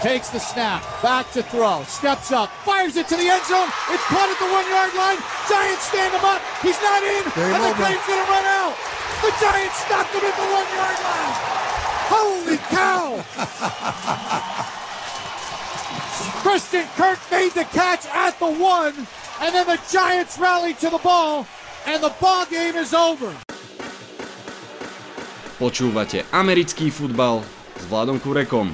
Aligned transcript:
takes 0.00 0.30
the 0.30 0.40
snap, 0.40 0.82
back 1.02 1.30
to 1.32 1.42
throw, 1.42 1.82
steps 1.84 2.32
up, 2.32 2.48
fires 2.64 2.96
it 2.96 3.06
to 3.08 3.16
the 3.16 3.28
end 3.28 3.44
zone. 3.44 3.68
It's 3.92 4.04
caught 4.08 4.30
at 4.32 4.38
the 4.40 4.48
one 4.48 4.64
yard 4.72 4.94
line. 4.96 5.20
Giants 5.48 5.84
stand 5.92 6.14
him 6.16 6.24
up. 6.24 6.40
He's 6.64 6.80
not 6.80 7.02
in, 7.04 7.24
Game 7.36 7.52
and 7.52 7.64
the 7.64 7.74
game's 7.76 8.04
going 8.08 8.24
to 8.24 8.30
run 8.32 8.46
out. 8.48 8.72
The 9.20 9.32
Giants 9.36 9.76
stopped 9.84 10.16
him 10.16 10.24
at 10.24 10.36
the 10.40 10.48
one 10.48 10.68
yard 10.72 10.98
line. 11.04 11.36
Holy 12.08 12.56
cow! 12.72 13.20
Christian 16.42 16.86
Kirk 16.96 17.18
made 17.30 17.52
the 17.52 17.64
catch 17.64 18.06
at 18.06 18.38
the 18.40 18.50
one, 18.50 18.94
and 19.40 19.54
then 19.54 19.66
the 19.66 19.78
Giants 19.92 20.38
rallied 20.38 20.78
to 20.78 20.88
the 20.88 20.98
ball, 20.98 21.46
and 21.86 22.02
the 22.02 22.12
ball 22.20 22.46
game 22.46 22.76
is 22.76 22.94
over. 22.94 23.32
Počúvate 25.60 26.24
americký 26.32 26.88
futbal 26.88 27.44
s 27.76 27.84
Vladom 27.84 28.16
Kurekom. 28.16 28.72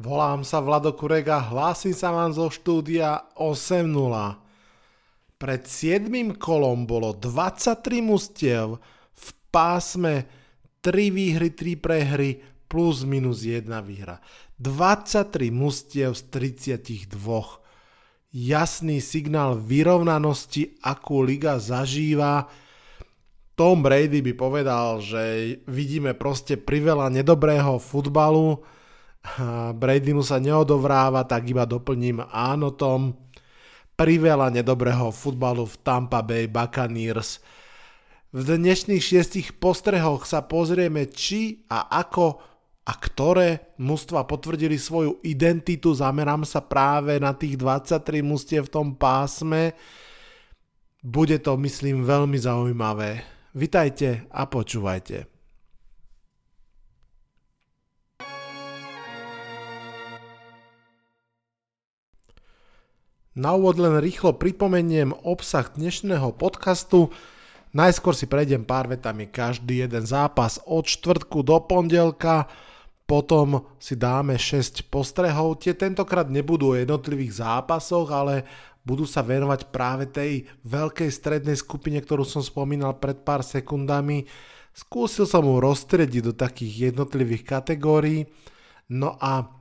Volám 0.00 0.48
sa 0.48 0.64
Vlado 0.64 0.96
Kurega, 0.96 1.52
hlásim 1.52 1.92
sa 1.92 2.08
vám 2.08 2.32
zo 2.32 2.48
štúdia 2.48 3.20
8.0. 3.36 3.84
Pred 5.36 5.62
7. 5.68 6.40
kolom 6.40 6.88
bolo 6.88 7.12
23 7.12 8.00
mustiev 8.00 8.80
v 9.12 9.26
pásme 9.52 10.24
3 10.80 11.12
výhry, 11.12 11.52
3 11.52 11.76
prehry 11.76 12.40
plus 12.64 13.04
minus 13.04 13.44
1 13.44 13.68
výhra. 13.84 14.24
23 14.56 15.52
mustiev 15.52 16.16
z 16.16 16.22
32. 16.32 17.12
Jasný 18.32 19.04
signál 19.04 19.60
vyrovnanosti, 19.60 20.80
akú 20.80 21.20
liga 21.20 21.60
zažíva. 21.60 22.48
Tom 23.52 23.84
Brady 23.84 24.24
by 24.24 24.32
povedal, 24.32 25.04
že 25.04 25.60
vidíme 25.68 26.16
proste 26.16 26.56
priveľa 26.56 27.12
nedobrého 27.12 27.76
futbalu, 27.76 28.64
Brady 29.76 30.16
mu 30.16 30.24
sa 30.24 30.40
neodovráva, 30.40 31.28
tak 31.28 31.48
iba 31.48 31.68
doplním 31.68 32.24
áno 32.32 32.72
Tom. 32.72 33.16
Priveľa 33.96 34.48
nedobrého 34.48 35.12
futbalu 35.12 35.68
v 35.68 35.76
Tampa 35.84 36.24
Bay 36.24 36.48
Buccaneers. 36.48 37.44
V 38.32 38.40
dnešných 38.46 39.02
šiestich 39.02 39.60
postrehoch 39.60 40.24
sa 40.24 40.40
pozrieme, 40.46 41.04
či 41.10 41.66
a 41.68 42.00
ako 42.00 42.40
a 42.86 42.92
ktoré 42.96 43.76
mužstva 43.76 44.24
potvrdili 44.24 44.80
svoju 44.80 45.20
identitu. 45.20 45.92
Zamerám 45.92 46.48
sa 46.48 46.64
práve 46.64 47.20
na 47.20 47.36
tých 47.36 47.60
23 47.60 48.24
mustiev 48.24 48.66
v 48.66 48.72
tom 48.72 48.88
pásme. 48.96 49.76
Bude 51.04 51.36
to, 51.44 51.60
myslím, 51.60 52.02
veľmi 52.06 52.40
zaujímavé. 52.40 53.20
Vitajte 53.52 54.30
a 54.32 54.48
počúvajte. 54.48 55.39
Na 63.40 63.56
úvod 63.56 63.80
len 63.80 63.96
rýchlo 64.04 64.36
pripomeniem 64.36 65.16
obsah 65.24 65.64
dnešného 65.72 66.36
podcastu. 66.36 67.08
Najskôr 67.72 68.12
si 68.12 68.28
prejdem 68.28 68.68
pár 68.68 68.84
vetami 68.84 69.32
každý 69.32 69.80
jeden 69.80 70.04
zápas 70.04 70.60
od 70.68 70.84
štvrtku 70.84 71.40
do 71.40 71.56
pondelka, 71.64 72.52
potom 73.08 73.64
si 73.80 73.96
dáme 73.96 74.36
6 74.36 74.92
postrehov. 74.92 75.56
Tie 75.64 75.72
tentokrát 75.72 76.28
nebudú 76.28 76.76
o 76.76 76.78
jednotlivých 76.84 77.40
zápasoch, 77.40 78.12
ale 78.12 78.44
budú 78.84 79.08
sa 79.08 79.24
venovať 79.24 79.72
práve 79.72 80.04
tej 80.04 80.44
veľkej 80.68 81.08
strednej 81.08 81.56
skupine, 81.56 81.96
ktorú 81.96 82.28
som 82.28 82.44
spomínal 82.44 83.00
pred 83.00 83.24
pár 83.24 83.40
sekundami. 83.40 84.28
Skúsil 84.76 85.24
som 85.24 85.48
mu 85.48 85.64
rozstrediť 85.64 86.28
do 86.28 86.36
takých 86.36 86.92
jednotlivých 86.92 87.56
kategórií. 87.56 88.28
No 88.92 89.16
a 89.16 89.59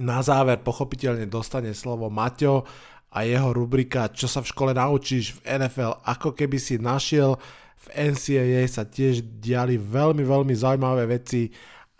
na 0.00 0.24
záver 0.24 0.64
pochopiteľne 0.64 1.28
dostane 1.28 1.76
slovo 1.76 2.08
Maťo 2.08 2.64
a 3.12 3.26
jeho 3.26 3.52
rubrika 3.52 4.08
Čo 4.08 4.26
sa 4.26 4.40
v 4.40 4.50
škole 4.50 4.72
naučíš 4.72 5.38
v 5.38 5.60
NFL, 5.60 6.02
ako 6.02 6.32
keby 6.32 6.56
si 6.56 6.80
našiel 6.80 7.36
v 7.80 8.12
NCAA 8.12 8.64
sa 8.68 8.84
tiež 8.84 9.40
diali 9.40 9.80
veľmi, 9.80 10.20
veľmi 10.20 10.52
zaujímavé 10.52 11.08
veci 11.08 11.48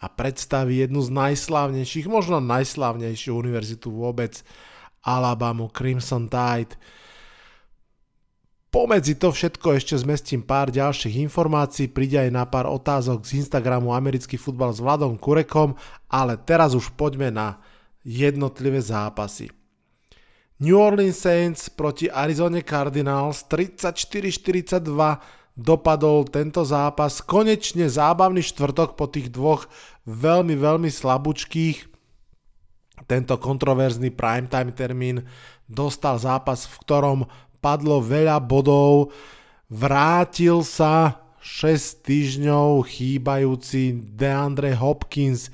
a 0.00 0.08
predstaví 0.08 0.80
jednu 0.80 1.00
z 1.04 1.12
najslávnejších, 1.12 2.08
možno 2.08 2.40
najslávnejšiu 2.40 3.36
univerzitu 3.36 3.88
vôbec, 3.92 4.40
Alabamu 5.00 5.72
Crimson 5.72 6.28
Tide. 6.28 6.76
Pomedzi 8.70 9.18
to 9.18 9.32
všetko 9.32 9.80
ešte 9.80 9.98
zmestím 9.98 10.44
pár 10.44 10.70
ďalších 10.70 11.18
informácií, 11.26 11.90
príde 11.90 12.20
aj 12.22 12.30
na 12.30 12.44
pár 12.46 12.70
otázok 12.70 13.26
z 13.26 13.42
Instagramu 13.42 13.90
Americký 13.96 14.38
futbal 14.38 14.70
s 14.70 14.78
Vladom 14.78 15.18
Kurekom, 15.18 15.74
ale 16.06 16.38
teraz 16.38 16.76
už 16.76 16.94
poďme 16.94 17.32
na 17.34 17.58
jednotlivé 18.04 18.80
zápasy. 18.80 19.48
New 20.60 20.76
Orleans 20.76 21.16
Saints 21.16 21.72
proti 21.72 22.12
Arizona 22.12 22.60
Cardinals 22.60 23.48
34-42 23.48 24.84
dopadol 25.56 26.28
tento 26.28 26.60
zápas. 26.64 27.24
Konečne 27.24 27.88
zábavný 27.88 28.44
štvrtok 28.44 28.92
po 28.92 29.08
tých 29.08 29.32
dvoch 29.32 29.64
veľmi, 30.04 30.56
veľmi 30.56 30.92
slabúčkých. 30.92 31.88
Tento 33.08 33.34
kontroverzný 33.40 34.12
primetime 34.12 34.76
termín 34.76 35.24
dostal 35.64 36.20
zápas, 36.20 36.68
v 36.68 36.76
ktorom 36.84 37.18
padlo 37.64 38.04
veľa 38.04 38.36
bodov. 38.44 39.16
Vrátil 39.72 40.60
sa 40.60 41.24
6 41.40 42.04
týždňov 42.04 42.84
chýbajúci 42.84 43.96
DeAndre 44.12 44.76
Hopkins, 44.76 45.48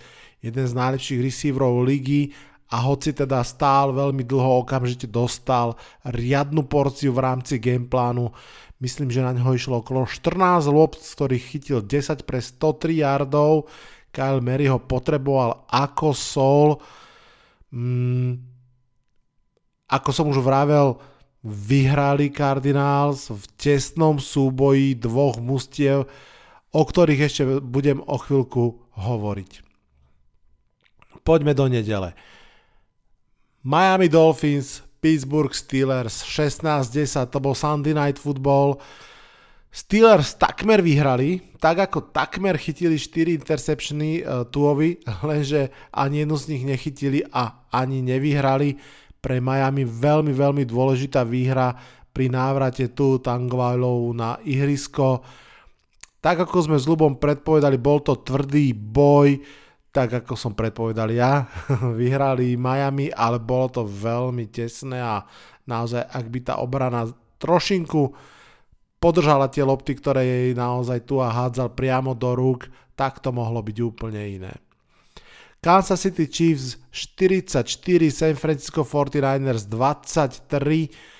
jeden 0.46 0.66
z 0.66 0.74
najlepších 0.78 1.20
receiverov 1.22 1.82
ligy 1.82 2.30
a 2.70 2.82
hoci 2.82 3.14
teda 3.14 3.46
stál 3.46 3.94
veľmi 3.94 4.26
dlho, 4.26 4.66
okamžite 4.66 5.06
dostal 5.06 5.78
riadnu 6.02 6.66
porciu 6.66 7.14
v 7.14 7.22
rámci 7.22 7.62
gameplánu. 7.62 8.34
Myslím, 8.82 9.08
že 9.08 9.22
na 9.22 9.32
neho 9.32 9.48
išlo 9.54 9.80
okolo 9.80 10.04
14 10.04 10.66
lopt, 10.68 10.98
z 10.98 11.10
ktorých 11.14 11.44
chytil 11.46 11.78
10 11.80 12.26
pre 12.26 12.42
103 12.42 13.06
yardov. 13.06 13.70
Kyle 14.10 14.42
Mary 14.42 14.66
ho 14.66 14.82
potreboval 14.82 15.64
ako 15.70 16.08
sol. 16.12 16.68
Mm, 17.70 18.42
ako 19.86 20.10
som 20.10 20.26
už 20.28 20.42
vravel, 20.42 20.98
vyhrali 21.46 22.34
Cardinals 22.34 23.30
v 23.30 23.44
tesnom 23.54 24.18
súboji 24.18 24.98
dvoch 24.98 25.38
mustiev, 25.38 26.10
o 26.74 26.82
ktorých 26.82 27.20
ešte 27.22 27.42
budem 27.62 28.02
o 28.02 28.18
chvíľku 28.18 28.90
hovoriť. 28.98 29.65
Poďme 31.26 31.58
do 31.58 31.66
nedele. 31.66 32.14
Miami 33.66 34.06
Dolphins, 34.06 34.86
Pittsburgh 35.02 35.50
Steelers 35.50 36.22
16-10, 36.22 37.34
to 37.34 37.42
bol 37.42 37.50
Sunday 37.50 37.90
Night 37.90 38.14
Football. 38.14 38.78
Steelers 39.74 40.38
takmer 40.38 40.78
vyhrali, 40.78 41.42
tak 41.58 41.90
ako 41.90 42.14
takmer 42.14 42.54
chytili 42.54 42.94
4 42.94 43.42
interceptiony 43.42 44.22
uh, 44.22 44.46
Tuovi, 44.46 45.02
lenže 45.28 45.74
ani 45.90 46.22
jednu 46.22 46.36
z 46.38 46.44
nich 46.54 46.62
nechytili 46.62 47.20
a 47.34 47.66
ani 47.74 48.06
nevyhrali. 48.06 48.78
Pre 49.18 49.42
Miami 49.42 49.82
veľmi, 49.82 50.30
veľmi 50.30 50.62
dôležitá 50.62 51.26
výhra 51.26 51.74
pri 52.14 52.30
návrate 52.30 52.94
tu 52.94 53.18
Tangvalov 53.18 54.14
na 54.14 54.38
ihrisko. 54.46 55.26
Tak 56.22 56.46
ako 56.46 56.70
sme 56.70 56.78
s 56.78 56.86
Lubom 56.86 57.18
predpovedali, 57.18 57.76
bol 57.82 57.98
to 58.00 58.22
tvrdý 58.22 58.70
boj, 58.72 59.42
tak 59.96 60.12
ako 60.12 60.36
som 60.36 60.52
predpovedal 60.52 61.08
ja. 61.08 61.48
Vyhrali 62.00 62.60
Miami, 62.60 63.08
ale 63.08 63.40
bolo 63.40 63.80
to 63.80 63.82
veľmi 63.88 64.52
tesné 64.52 65.00
a 65.00 65.24
naozaj, 65.64 66.04
ak 66.04 66.26
by 66.28 66.38
tá 66.44 66.60
obrana 66.60 67.08
trošinku 67.40 68.12
podržala 69.00 69.48
tie 69.48 69.64
lopty, 69.64 69.96
ktoré 69.96 70.20
jej 70.20 70.52
naozaj 70.52 71.08
tu 71.08 71.24
a 71.24 71.32
hádzal 71.32 71.72
priamo 71.72 72.12
do 72.12 72.36
rúk, 72.36 72.68
tak 72.92 73.24
to 73.24 73.32
mohlo 73.32 73.64
byť 73.64 73.76
úplne 73.80 74.20
iné. 74.20 74.52
Kansas 75.64 76.04
City 76.04 76.28
Chiefs 76.28 76.76
44, 76.92 77.64
San 78.12 78.36
Francisco 78.36 78.84
49ers 78.84 79.64
23, 79.64 81.15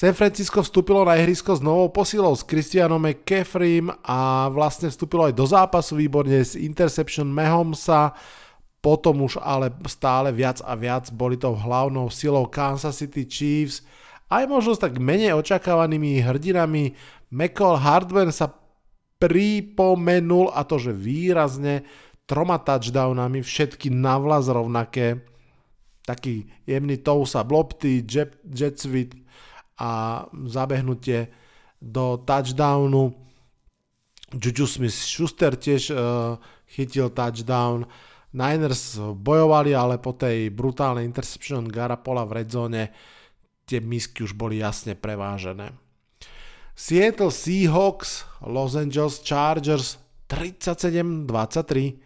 San 0.00 0.16
Francisco 0.16 0.64
vstúpilo 0.64 1.04
na 1.04 1.20
ihrisko 1.20 1.52
s 1.52 1.60
novou 1.60 1.92
posilou 1.92 2.32
s 2.32 2.40
Christianom 2.40 2.96
McCaffreym 2.96 3.92
a 4.00 4.48
vlastne 4.48 4.88
vstúpilo 4.88 5.28
aj 5.28 5.36
do 5.36 5.44
zápasu 5.44 5.92
výborne 6.00 6.40
s 6.40 6.56
interception 6.56 7.28
Mahomesa, 7.28 8.16
potom 8.80 9.28
už 9.28 9.36
ale 9.44 9.68
stále 9.84 10.32
viac 10.32 10.64
a 10.64 10.72
viac 10.72 11.12
boli 11.12 11.36
to 11.36 11.52
hlavnou 11.52 12.08
silou 12.08 12.48
Kansas 12.48 12.96
City 12.96 13.28
Chiefs, 13.28 13.84
aj 14.32 14.48
možno 14.48 14.72
s 14.72 14.80
tak 14.80 14.96
menej 14.96 15.36
očakávanými 15.36 16.24
hrdinami. 16.24 16.96
McCall 17.28 17.76
Hardman 17.76 18.32
sa 18.32 18.56
pripomenul 19.20 20.48
a 20.56 20.64
to, 20.64 20.80
že 20.80 20.96
výrazne 20.96 21.84
troma 22.24 22.56
touchdownami, 22.56 23.44
všetky 23.44 23.92
navlas 23.92 24.48
rovnaké, 24.48 25.20
taký 26.08 26.48
jemný 26.64 27.04
tousa 27.04 27.44
lopty, 27.44 28.00
jet, 28.00 28.40
jet 28.48 28.80
sweep, 28.80 29.12
a 29.80 30.24
zabehnutie 30.44 31.32
do 31.80 32.20
touchdownu. 32.20 33.16
Juju 34.30 34.66
Smith-Schuster 34.68 35.56
tiež 35.56 35.90
uh, 35.90 35.98
chytil 36.68 37.10
touchdown. 37.10 37.88
Niners 38.30 39.00
bojovali, 39.00 39.74
ale 39.74 39.98
po 39.98 40.14
tej 40.14 40.54
brutálnej 40.54 41.02
interception 41.02 41.66
Garapola 41.66 42.22
v 42.22 42.32
redzone 42.44 42.82
tie 43.66 43.82
misky 43.82 44.22
už 44.22 44.38
boli 44.38 44.62
jasne 44.62 44.94
prevážené. 44.94 45.74
Seattle 46.78 47.34
Seahawks, 47.34 48.24
Los 48.46 48.78
Angeles 48.78 49.18
Chargers 49.26 49.98
37-23. 50.30 51.98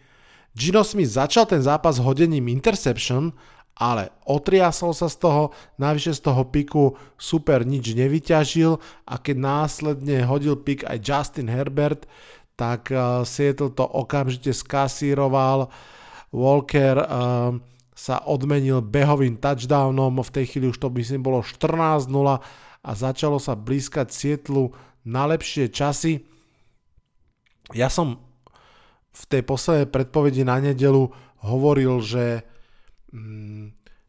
Gino 0.55 0.83
Smith 0.83 1.13
začal 1.13 1.45
ten 1.45 1.61
zápas 1.61 2.01
hodením 2.01 2.47
interception 2.47 3.35
ale 3.75 4.15
otriasol 4.23 4.95
sa 4.95 5.11
z 5.11 5.19
toho, 5.19 5.43
navyše 5.75 6.15
z 6.15 6.23
toho 6.23 6.47
piku 6.47 6.95
super 7.19 7.67
nič 7.67 7.91
nevyťažil 7.91 8.79
a 9.03 9.13
keď 9.19 9.35
následne 9.35 10.23
hodil 10.23 10.55
pik 10.55 10.87
aj 10.87 10.97
Justin 11.03 11.51
Herbert, 11.51 12.07
tak 12.55 12.87
uh, 12.95 13.27
Seattle 13.27 13.75
to 13.75 13.83
okamžite 13.83 14.55
skasíroval. 14.55 15.67
Walker 16.31 16.95
uh, 17.03 17.05
sa 17.91 18.15
odmenil 18.23 18.79
behovým 18.79 19.39
touchdownom, 19.39 20.23
v 20.23 20.33
tej 20.35 20.45
chvíli 20.51 20.71
už 20.71 20.79
to 20.79 20.87
myslím 20.95 21.23
bolo 21.23 21.43
14-0 21.43 22.07
a 22.85 22.91
začalo 22.91 23.39
sa 23.43 23.59
blízkať 23.59 24.07
Sietlu 24.11 24.71
na 25.03 25.27
lepšie 25.27 25.67
časy. 25.67 26.23
Ja 27.75 27.91
som 27.91 28.23
v 29.15 29.23
tej 29.31 29.41
poslednej 29.47 29.87
predpovedi 29.87 30.43
na 30.43 30.59
nedelu 30.59 31.11
hovoril, 31.43 32.03
že 32.03 32.43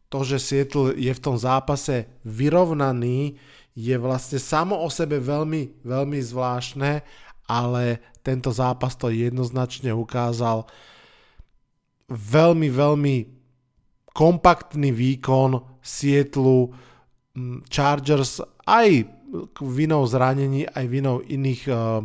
to, 0.09 0.19
že 0.23 0.39
Seattle 0.39 0.95
je 0.95 1.13
v 1.13 1.23
tom 1.23 1.37
zápase 1.37 2.07
vyrovnaný, 2.23 3.37
je 3.77 3.97
vlastne 4.01 4.41
samo 4.41 4.81
o 4.81 4.89
sebe 4.89 5.21
veľmi, 5.21 5.85
veľmi 5.85 6.19
zvláštne, 6.23 7.05
ale 7.47 8.01
tento 8.25 8.49
zápas 8.51 8.97
to 8.97 9.13
jednoznačne 9.13 9.93
ukázal. 9.93 10.65
Veľmi, 12.09 12.71
veľmi 12.71 13.17
kompaktný 14.17 14.91
výkon 14.95 15.61
Seattle 15.85 16.73
mm, 17.37 17.69
Chargers 17.69 18.41
aj 18.65 19.05
vinou 19.61 20.07
zranení, 20.09 20.65
aj 20.71 20.85
vinou 20.89 21.21
iných 21.21 21.63
uh, 21.69 22.01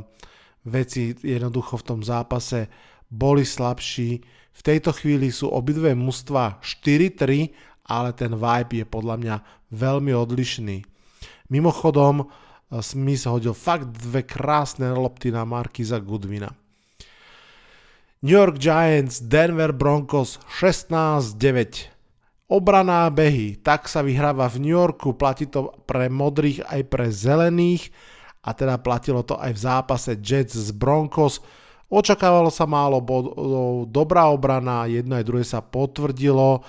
vecí 0.65 1.15
jednoducho 1.21 1.80
v 1.80 1.88
tom 1.88 2.00
zápase 2.03 2.68
boli 3.07 3.45
slabší 3.45 4.21
v 4.51 4.62
tejto 4.62 4.92
chvíli 4.94 5.31
sú 5.31 5.50
obidve 5.50 5.95
mužstva 5.95 6.59
4-3, 6.62 7.51
ale 7.88 8.09
ten 8.13 8.36
vibe 8.36 8.83
je 8.83 8.86
podľa 8.86 9.15
mňa 9.18 9.36
veľmi 9.71 10.12
odlišný. 10.15 10.83
Mimochodom, 11.51 12.24
eh, 12.24 12.80
Smith 12.80 13.27
hodil 13.27 13.51
fakt 13.51 13.92
dve 13.92 14.24
krásne 14.24 14.92
lopty 14.95 15.31
na 15.31 15.44
Markiza 15.44 16.00
Goodwina. 16.00 16.56
New 18.21 18.38
York 18.38 18.62
Giants, 18.62 19.18
Denver 19.18 19.74
Broncos 19.74 20.38
16-9. 20.62 21.89
Obraná 22.45 23.09
behy, 23.09 23.57
tak 23.57 23.89
sa 23.89 24.06
vyhráva 24.06 24.45
v 24.45 24.62
New 24.62 24.75
Yorku, 24.77 25.18
platí 25.18 25.50
to 25.50 25.74
pre 25.89 26.06
modrých 26.06 26.62
aj 26.69 26.81
pre 26.86 27.09
zelených 27.09 27.89
a 28.45 28.53
teda 28.53 28.77
platilo 28.77 29.25
to 29.25 29.39
aj 29.42 29.51
v 29.57 29.63
zápase 29.63 30.12
Jets 30.21 30.53
z 30.53 30.69
Broncos, 30.75 31.42
Očakávalo 31.91 32.47
sa 32.47 32.63
málo 32.63 33.03
bodov, 33.03 33.83
dobrá 33.91 34.31
obrana, 34.31 34.88
jedno 34.88 35.19
aj 35.19 35.27
druhé 35.27 35.43
sa 35.43 35.59
potvrdilo. 35.59 36.63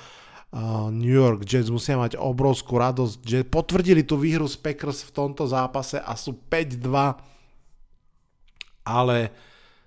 New 0.91 1.15
York 1.15 1.47
Jets 1.49 1.73
musia 1.73 1.97
mať 1.97 2.19
obrovskú 2.19 2.77
radosť, 2.77 3.19
že 3.25 3.47
potvrdili 3.47 4.03
tú 4.05 4.19
výhru 4.19 4.45
z 4.51 4.59
Packers 4.59 5.07
v 5.07 5.15
tomto 5.15 5.49
zápase 5.49 5.97
a 5.97 6.13
sú 6.13 6.37
5-2, 6.51 6.85
ale 8.83 9.33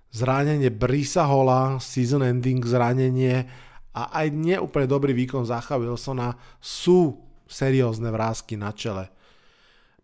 zranenie 0.10 0.72
Brisa 0.72 1.28
Hola, 1.28 1.78
season 1.84 2.24
ending 2.24 2.64
zranenie 2.64 3.46
a 3.94 4.24
aj 4.24 4.32
neúplne 4.34 4.88
dobrý 4.88 5.12
výkon 5.14 5.44
Zacha 5.44 5.76
Wilsona 5.76 6.34
sú 6.64 7.20
seriózne 7.46 8.10
vrázky 8.10 8.56
na 8.58 8.74
čele. 8.74 9.12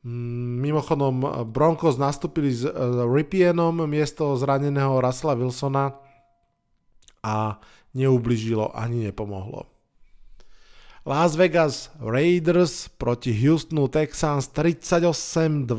Mimochodom, 0.01 1.45
Broncos 1.53 2.01
nastúpili 2.01 2.49
s 2.49 2.65
uh, 2.65 3.05
Ripienom 3.05 3.85
miesto 3.85 4.33
zraneného 4.33 4.97
Russella 4.97 5.37
Wilsona 5.37 5.93
a 7.21 7.61
neubližilo 7.93 8.73
ani 8.73 9.05
nepomohlo. 9.05 9.69
Las 11.05 11.37
Vegas 11.37 11.89
Raiders 12.01 12.89
proti 12.97 13.33
Houstonu 13.33 13.89
Texans 13.89 14.49
38-20, 14.53 15.69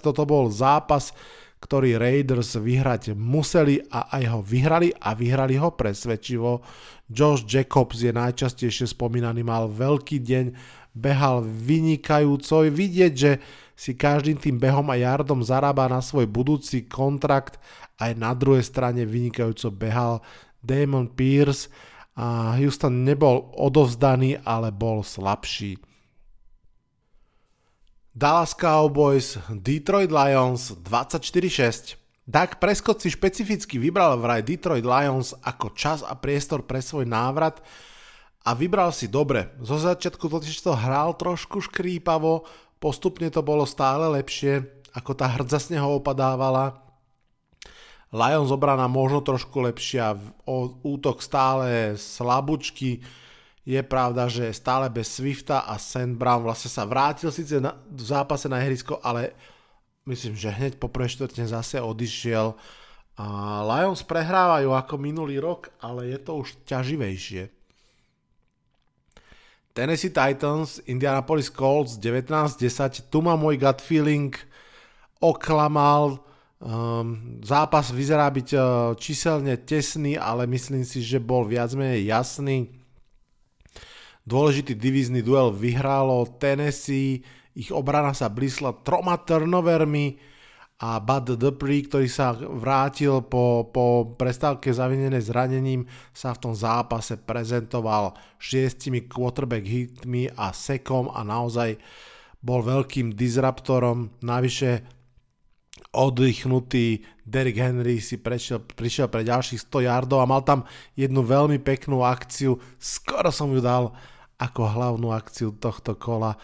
toto 0.00 0.24
bol 0.24 0.48
zápas, 0.48 1.12
ktorý 1.60 2.00
Raiders 2.00 2.56
vyhrať 2.56 3.12
museli 3.12 3.84
a 3.92 4.08
aj 4.16 4.24
ho 4.32 4.40
vyhrali 4.40 4.92
a 4.96 5.12
vyhrali 5.12 5.60
ho 5.60 5.76
presvedčivo. 5.76 6.64
Josh 7.06 7.44
Jacobs 7.44 8.00
je 8.00 8.16
najčastejšie 8.16 8.96
spomínaný, 8.96 9.44
mal 9.44 9.68
veľký 9.68 10.24
deň, 10.24 10.44
behal 10.92 11.40
vynikajúco, 11.42 12.68
vidieť, 12.68 13.12
že 13.12 13.40
si 13.72 13.96
každým 13.96 14.38
tým 14.38 14.56
behom 14.60 14.86
a 14.92 14.96
jardom 15.00 15.40
zarába 15.42 15.88
na 15.88 16.04
svoj 16.04 16.28
budúci 16.28 16.86
kontrakt. 16.86 17.58
Aj 17.96 18.12
na 18.14 18.36
druhej 18.36 18.62
strane 18.62 19.02
vynikajúco 19.08 19.72
behal 19.72 20.22
Damon 20.62 21.10
Pierce 21.10 21.72
a 22.14 22.54
Houston 22.60 23.02
nebol 23.02 23.50
odovzdaný, 23.56 24.44
ale 24.44 24.70
bol 24.70 25.00
slabší. 25.00 25.80
Dallas 28.12 28.52
Cowboys, 28.52 29.40
Detroit 29.48 30.12
Lions 30.12 30.76
24-6. 30.84 31.96
Dak 32.28 32.60
Prescott 32.60 33.00
si 33.00 33.08
špecificky 33.08 33.80
vybral 33.80 34.20
vraj 34.20 34.44
Detroit 34.44 34.84
Lions 34.84 35.32
ako 35.42 35.72
čas 35.72 36.04
a 36.04 36.12
priestor 36.14 36.68
pre 36.68 36.84
svoj 36.84 37.08
návrat 37.08 37.64
a 38.42 38.50
vybral 38.58 38.90
si 38.90 39.06
dobre. 39.06 39.54
Zo 39.62 39.78
začiatku 39.78 40.26
totiž 40.26 40.58
to 40.62 40.74
hral 40.74 41.14
trošku 41.14 41.62
škrípavo, 41.62 42.46
Postupne 42.82 43.30
to 43.30 43.46
bolo 43.46 43.62
stále 43.62 44.10
lepšie, 44.18 44.66
ako 44.90 45.14
tá 45.14 45.30
hrdza 45.30 45.62
z 45.62 45.78
neho 45.78 46.02
opadávala. 46.02 46.82
Lions 48.10 48.50
obrana 48.50 48.90
možno 48.90 49.22
trošku 49.22 49.62
lepšia, 49.62 50.18
útok 50.82 51.22
stále 51.22 51.94
slabúčky. 51.94 52.98
Je 53.62 53.78
pravda, 53.86 54.26
že 54.26 54.50
stále 54.50 54.90
bez 54.90 55.14
Swifta 55.14 55.62
a 55.62 55.78
Sand 55.78 56.18
Brown 56.18 56.42
vlastne 56.42 56.66
sa 56.66 56.82
vrátil 56.82 57.30
síce 57.30 57.62
na, 57.62 57.78
v 57.86 58.02
zápase 58.02 58.50
na 58.50 58.58
ihrisko, 58.58 58.98
ale 58.98 59.30
myslím, 60.10 60.34
že 60.34 60.50
hneď 60.50 60.82
po 60.82 60.90
preštvrtne 60.90 61.46
zase 61.46 61.78
odišiel. 61.78 62.58
A 63.14 63.26
Lions 63.62 64.02
prehrávajú 64.02 64.74
ako 64.74 64.94
minulý 64.98 65.38
rok, 65.38 65.70
ale 65.78 66.10
je 66.10 66.18
to 66.18 66.42
už 66.42 66.58
ťaživejšie. 66.66 67.61
Tennessee 69.72 70.12
Titans, 70.12 70.84
Indianapolis 70.84 71.48
Colts 71.48 71.96
19-10, 71.96 73.08
tu 73.08 73.24
má 73.24 73.36
môj 73.36 73.56
gut 73.56 73.80
feeling 73.80 74.36
oklamal, 75.16 76.20
um, 76.60 77.40
zápas 77.40 77.88
vyzerá 77.88 78.28
byť 78.28 78.48
uh, 78.52 78.62
číselne 79.00 79.56
tesný, 79.64 80.20
ale 80.20 80.44
myslím 80.44 80.84
si, 80.84 81.00
že 81.00 81.16
bol 81.16 81.48
viac 81.48 81.72
menej 81.72 82.04
jasný. 82.04 82.68
Dôležitý 84.28 84.76
divízny 84.76 85.24
duel 85.24 85.50
vyhralo 85.50 86.28
Tennessee, 86.36 87.24
Ich 87.52 87.68
obrana 87.68 88.16
sa 88.16 88.32
blísla 88.32 88.72
troma 88.80 89.20
turnovermi 89.20 90.16
a 90.82 90.98
Bud 90.98 91.38
Dupree, 91.38 91.86
ktorý 91.86 92.10
sa 92.10 92.34
vrátil 92.34 93.22
po, 93.22 93.70
po 93.70 94.18
prestávke 94.18 94.74
zavinené 94.74 95.22
zranením, 95.22 95.86
sa 96.10 96.34
v 96.34 96.42
tom 96.42 96.54
zápase 96.58 97.22
prezentoval 97.22 98.18
šiestimi 98.42 99.06
quarterback 99.06 99.62
hitmi 99.62 100.26
a 100.34 100.50
sekom 100.50 101.06
a 101.14 101.22
naozaj 101.22 101.78
bol 102.42 102.66
veľkým 102.66 103.14
disruptorom. 103.14 104.10
Navyše 104.26 104.82
oddychnutý 105.94 107.06
Derrick 107.22 107.62
Henry 107.62 108.02
si 108.02 108.18
prešiel, 108.18 108.66
prišiel 108.66 109.06
pre 109.06 109.22
ďalších 109.22 109.70
100 109.70 109.86
yardov 109.86 110.18
a 110.18 110.26
mal 110.26 110.42
tam 110.42 110.66
jednu 110.98 111.22
veľmi 111.22 111.62
peknú 111.62 112.02
akciu. 112.02 112.58
Skoro 112.82 113.30
som 113.30 113.54
ju 113.54 113.62
dal 113.62 113.94
ako 114.34 114.66
hlavnú 114.66 115.14
akciu 115.14 115.54
tohto 115.54 115.94
kola 115.94 116.34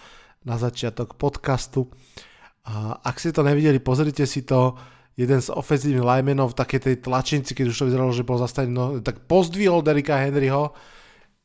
na 0.47 0.55
začiatok 0.55 1.19
podcastu. 1.19 1.91
Ak 3.01 3.17
ste 3.17 3.33
to 3.33 3.41
nevideli, 3.41 3.81
pozrite 3.81 4.29
si 4.29 4.45
to. 4.45 4.77
Jeden 5.19 5.43
z 5.43 5.51
ofenzívnych 5.51 6.07
linemenov 6.07 6.55
v 6.55 6.59
takej 6.63 6.81
tej 6.85 6.97
tlačinci, 7.03 7.51
keď 7.51 7.75
už 7.75 7.79
to 7.83 7.89
vyzeralo, 7.91 8.15
že 8.15 8.23
bol 8.23 8.39
zastavený, 8.39 8.71
no, 8.71 8.87
tak 9.03 9.27
pozdvihol 9.27 9.83
Derika 9.83 10.15
Henryho 10.15 10.71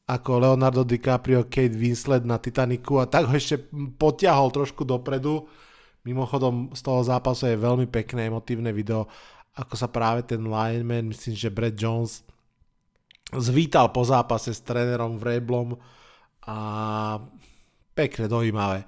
ako 0.06 0.32
Leonardo 0.46 0.86
DiCaprio, 0.86 1.50
Kate 1.50 1.74
Winslet 1.74 2.22
na 2.22 2.38
Titaniku 2.38 3.02
a 3.02 3.10
tak 3.10 3.26
ho 3.26 3.34
ešte 3.34 3.66
potiahol 3.98 4.54
trošku 4.54 4.86
dopredu 4.86 5.50
Mimochodom 6.04 6.76
z 6.76 6.82
toho 6.84 7.00
zápasu 7.00 7.48
je 7.48 7.64
veľmi 7.64 7.88
pekné 7.88 8.28
emotívne 8.28 8.76
video, 8.76 9.08
ako 9.56 9.74
sa 9.80 9.88
práve 9.88 10.28
ten 10.28 10.44
lineman, 10.44 11.16
myslím, 11.16 11.32
že 11.32 11.48
Brad 11.48 11.80
Jones 11.80 12.28
zvítal 13.32 13.88
po 13.96 14.04
zápase 14.04 14.52
s 14.52 14.60
trénerom 14.68 15.16
Vreblom 15.16 15.80
a 16.44 16.58
pekne, 17.96 18.28
dojímavé. 18.28 18.84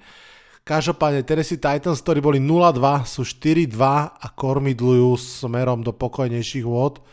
Každopádne 0.65 1.22
Tennessee 1.22 1.62
Titans, 1.62 2.01
ktorí 2.01 2.25
boli 2.25 2.41
0-2, 2.41 3.05
sú 3.05 3.22
4-2 3.22 3.77
a 4.17 4.27
kormidlujú 4.34 5.13
smerom 5.13 5.86
do 5.86 5.93
pokojnejších 5.93 6.65
vôd. 6.65 7.05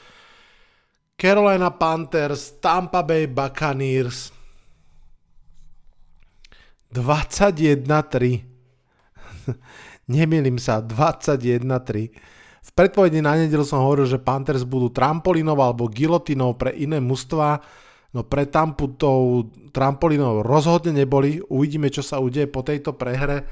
Carolina 1.21 1.69
Panthers, 1.69 2.57
Tampa 2.65 3.05
Bay 3.05 3.29
Buccaneers 3.29 4.33
21-3 6.89 8.53
Nemýlim 10.13 10.59
sa, 10.59 10.83
21-3. 10.83 12.11
V 12.63 12.71
predpovedi 12.79 13.19
na 13.19 13.35
nedelu 13.35 13.67
som 13.67 13.83
hovoril, 13.83 14.07
že 14.07 14.23
Panthers 14.23 14.63
budú 14.63 14.91
trampolínov 14.91 15.59
alebo 15.59 15.91
gilotinov 15.91 16.59
pre 16.59 16.71
iné 16.79 17.03
mužstva, 17.03 17.59
no 18.13 18.21
pre 18.25 18.45
Tampu 18.49 18.93
tou 18.97 19.49
trampolínov 19.73 20.45
rozhodne 20.45 20.93
neboli. 20.93 21.41
Uvidíme, 21.49 21.89
čo 21.89 22.05
sa 22.05 22.21
udeje 22.21 22.49
po 22.49 22.61
tejto 22.61 22.93
prehre. 22.97 23.45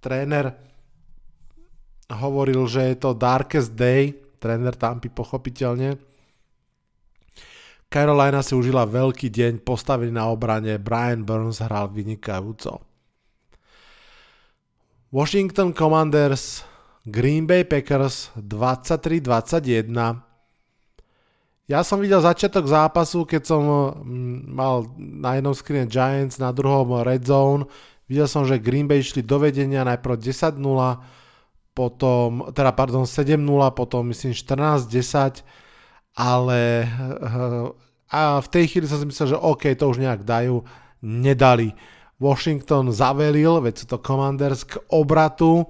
Tréner 0.00 0.56
hovoril, 2.10 2.64
že 2.68 2.92
je 2.92 2.96
to 2.96 3.16
darkest 3.16 3.76
day, 3.76 4.14
tréner 4.40 4.74
Tampy 4.76 5.12
pochopiteľne. 5.12 5.98
Carolina 7.86 8.42
si 8.42 8.58
užila 8.58 8.82
veľký 8.82 9.30
deň, 9.30 9.62
postavený 9.62 10.10
na 10.10 10.26
obrane, 10.26 10.74
Brian 10.82 11.22
Burns 11.22 11.62
hral 11.62 11.86
vynikajúco. 11.94 12.82
Washington 15.14 15.70
Commanders, 15.70 16.66
Green 17.06 17.46
Bay 17.46 17.62
Packers 17.62 18.34
23-21. 18.34 20.25
Ja 21.66 21.82
som 21.82 21.98
videl 21.98 22.22
začiatok 22.22 22.70
zápasu, 22.70 23.26
keď 23.26 23.42
som 23.42 23.62
mm, 23.66 24.38
mal 24.54 24.86
na 24.96 25.34
jednom 25.34 25.50
screene 25.50 25.90
Giants, 25.90 26.38
na 26.38 26.54
druhom 26.54 27.02
Red 27.02 27.26
Zone. 27.26 27.66
Videl 28.06 28.30
som, 28.30 28.46
že 28.46 28.62
Green 28.62 28.86
Bay 28.86 29.02
išli 29.02 29.26
do 29.26 29.42
vedenia 29.42 29.82
najprv 29.82 30.14
10-0, 30.14 30.54
potom, 31.74 32.54
teda 32.54 32.70
pardon, 32.70 33.02
7-0, 33.02 33.42
potom 33.74 34.06
myslím 34.14 34.30
14-10, 34.30 35.42
ale 36.14 36.86
a 38.06 38.38
v 38.38 38.48
tej 38.48 38.64
chvíli 38.70 38.86
som 38.86 39.02
si 39.02 39.06
myslel, 39.10 39.34
že 39.34 39.42
OK, 39.42 39.74
to 39.74 39.90
už 39.90 39.98
nejak 39.98 40.22
dajú, 40.22 40.62
nedali 41.02 41.74
Washington 42.22 42.94
zavelil, 42.94 43.60
veď 43.60 43.74
sú 43.82 43.86
to 43.90 43.98
Commanders 44.00 44.64
k 44.64 44.78
obratu 44.88 45.66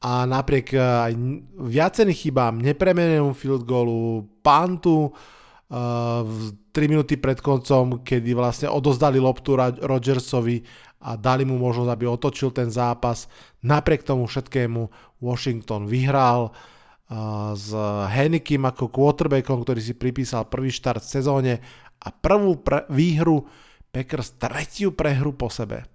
a 0.00 0.24
napriek 0.24 0.72
eh, 0.72 0.80
aj 0.80 1.12
viacerým 1.60 2.16
chybám, 2.16 2.54
nepremenenému 2.64 3.36
field 3.36 3.68
goalu, 3.68 4.24
pantu, 4.40 5.12
uh, 5.12 6.24
3 6.72 6.88
minúty 6.88 7.20
pred 7.20 7.36
koncom, 7.44 8.00
kedy 8.00 8.32
vlastne 8.32 8.72
odozdali 8.72 9.20
loptu 9.20 9.60
Rodgersovi 9.84 10.64
a 11.04 11.20
dali 11.20 11.44
mu 11.44 11.60
možnosť, 11.60 11.90
aby 11.92 12.04
otočil 12.08 12.48
ten 12.56 12.72
zápas. 12.72 13.28
Napriek 13.60 14.00
tomu 14.00 14.24
všetkému 14.24 14.80
Washington 15.20 15.84
vyhral 15.84 16.48
uh, 16.48 17.52
s 17.52 17.68
Henikim 18.16 18.64
ako 18.64 18.88
quarterbackom, 18.88 19.60
ktorý 19.60 19.80
si 19.84 19.92
pripísal 19.92 20.48
prvý 20.48 20.72
štart 20.72 21.04
v 21.04 21.12
sezóne 21.12 21.52
a 22.00 22.08
prvú 22.08 22.64
pre- 22.64 22.88
výhru 22.88 23.44
Packers 23.92 24.38
tretiu 24.40 24.96
prehru 24.96 25.36
po 25.36 25.52
sebe. 25.52 25.89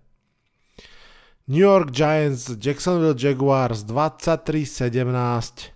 New 1.46 1.62
York 1.62 1.94
Giants, 1.94 2.58
Jacksonville 2.58 3.14
Jaguars 3.14 3.86
23-17. 3.86 5.70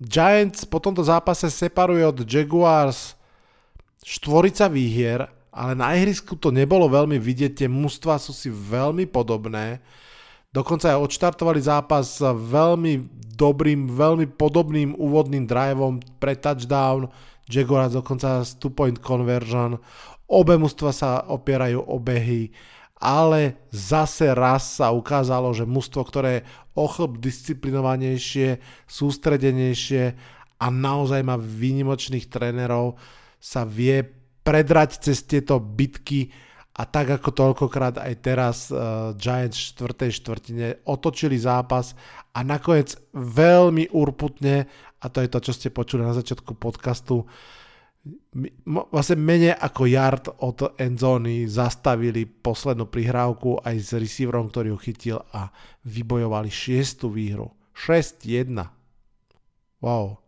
Giants 0.00 0.64
po 0.64 0.80
tomto 0.80 1.04
zápase 1.04 1.52
separuje 1.52 2.08
od 2.08 2.24
Jaguars 2.24 3.12
štvorica 4.00 4.64
výhier, 4.72 5.28
ale 5.52 5.76
na 5.76 5.92
ihrisku 5.92 6.40
to 6.40 6.48
nebolo 6.48 6.88
veľmi 6.88 7.20
vidieť, 7.20 7.52
tie 7.52 7.68
mužstva 7.68 8.16
sú 8.16 8.32
si 8.32 8.48
veľmi 8.48 9.04
podobné. 9.04 9.84
Dokonca 10.56 10.96
aj 10.96 11.04
odštartovali 11.04 11.60
zápas 11.60 12.08
s 12.08 12.24
veľmi 12.24 13.12
dobrým, 13.36 13.92
veľmi 13.92 14.24
podobným 14.40 14.96
úvodným 14.96 15.44
driveom 15.44 16.00
pre 16.16 16.32
touchdown, 16.32 17.12
Jaguars 17.44 17.92
dokonca 17.92 18.40
s 18.40 18.56
two-point 18.56 19.04
conversion. 19.04 19.76
Obe 20.32 20.56
mužstva 20.56 20.96
sa 20.96 21.28
opierajú 21.28 21.84
o 21.84 22.00
behy, 22.00 22.56
ale 22.98 23.70
zase 23.70 24.34
raz 24.34 24.82
sa 24.82 24.90
ukázalo, 24.90 25.54
že 25.54 25.66
mužstvo, 25.66 26.02
ktoré 26.02 26.30
je 26.42 26.46
ochlb 26.74 27.22
disciplinovanejšie, 27.22 28.58
sústredenejšie 28.90 30.14
a 30.58 30.66
naozaj 30.66 31.22
má 31.22 31.38
výnimočných 31.38 32.26
trénerov, 32.26 32.98
sa 33.38 33.62
vie 33.62 34.02
predrať 34.42 35.10
cez 35.10 35.22
tieto 35.22 35.62
bitky 35.62 36.34
a 36.78 36.86
tak 36.86 37.22
ako 37.22 37.34
toľkokrát 37.34 37.98
aj 37.98 38.14
teraz 38.22 38.70
uh, 38.70 39.10
Giants 39.18 39.74
v 39.74 39.90
4. 39.90 40.14
štvrtine 40.14 40.66
otočili 40.86 41.34
zápas 41.38 41.94
a 42.34 42.46
nakoniec 42.46 42.94
veľmi 43.14 43.90
urputne, 43.94 44.66
a 44.98 45.06
to 45.10 45.22
je 45.22 45.30
to, 45.30 45.38
čo 45.42 45.52
ste 45.54 45.74
počuli 45.74 46.06
na 46.06 46.14
začiatku 46.14 46.54
podcastu, 46.54 47.26
vlastne 48.64 49.18
menej 49.18 49.52
ako 49.58 49.82
yard 49.84 50.24
od 50.40 50.78
endzóny 50.78 51.44
zastavili 51.50 52.24
poslednú 52.24 52.88
prihrávku 52.88 53.60
aj 53.60 53.76
s 53.76 53.90
receiverom, 53.92 54.48
ktorý 54.48 54.72
ho 54.72 54.78
chytil 54.80 55.18
a 55.34 55.52
vybojovali 55.84 56.48
šiestu 56.48 57.12
výhru. 57.12 57.52
6-1. 57.74 58.54
Wow. 59.82 60.18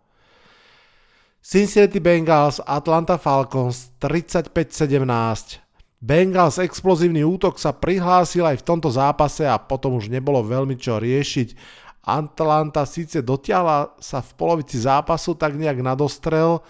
Cincinnati 1.41 1.99
Bengals, 1.99 2.61
Atlanta 2.63 3.17
Falcons 3.17 3.97
35-17. 3.99 5.59
Bengals 6.01 6.57
explozívny 6.61 7.25
útok 7.25 7.61
sa 7.61 7.77
prihlásil 7.77 8.45
aj 8.45 8.61
v 8.61 8.67
tomto 8.67 8.89
zápase 8.89 9.45
a 9.45 9.61
potom 9.61 9.97
už 10.01 10.09
nebolo 10.09 10.41
veľmi 10.41 10.77
čo 10.77 11.01
riešiť. 11.01 11.57
Atlanta 12.01 12.89
síce 12.89 13.21
dotiahla 13.21 14.01
sa 14.01 14.25
v 14.25 14.31
polovici 14.37 14.81
zápasu 14.81 15.37
tak 15.37 15.57
nejak 15.61 15.85
nadostrel, 15.85 16.65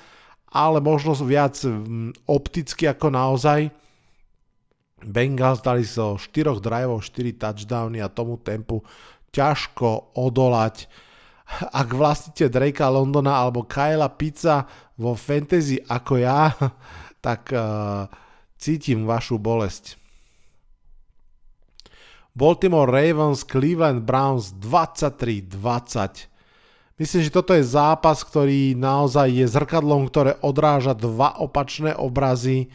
ale 0.50 0.82
možno 0.82 1.14
viac 1.14 1.62
opticky 2.26 2.90
ako 2.90 3.08
naozaj. 3.14 3.70
Bengals 5.00 5.64
dali 5.64 5.86
zo 5.86 6.18
so 6.18 6.28
4 6.30 6.60
driveov 6.60 7.00
4 7.00 7.40
touchdowny 7.40 8.04
a 8.04 8.12
tomu 8.12 8.36
tempu 8.36 8.84
ťažko 9.32 10.18
odolať. 10.18 10.90
Ak 11.74 11.90
vlastníte 11.90 12.46
Drakea 12.46 12.90
Londona 12.90 13.42
alebo 13.42 13.66
Kyla 13.66 14.10
Pizza 14.14 14.66
vo 14.94 15.18
fantasy 15.18 15.82
ako 15.82 16.14
ja, 16.20 16.54
tak 17.26 17.50
uh, 17.50 18.06
cítim 18.60 19.08
vašu 19.08 19.40
bolesť. 19.40 19.98
Baltimore 22.30 22.86
Ravens, 22.86 23.42
Cleveland 23.42 24.06
Browns 24.06 24.54
23-20. 24.62 26.29
Myslím, 27.00 27.24
že 27.24 27.32
toto 27.32 27.56
je 27.56 27.64
zápas, 27.64 28.20
ktorý 28.20 28.76
naozaj 28.76 29.32
je 29.32 29.46
zrkadlom, 29.48 30.04
ktoré 30.12 30.36
odráža 30.44 30.92
dva 30.92 31.32
opačné 31.40 31.96
obrazy. 31.96 32.68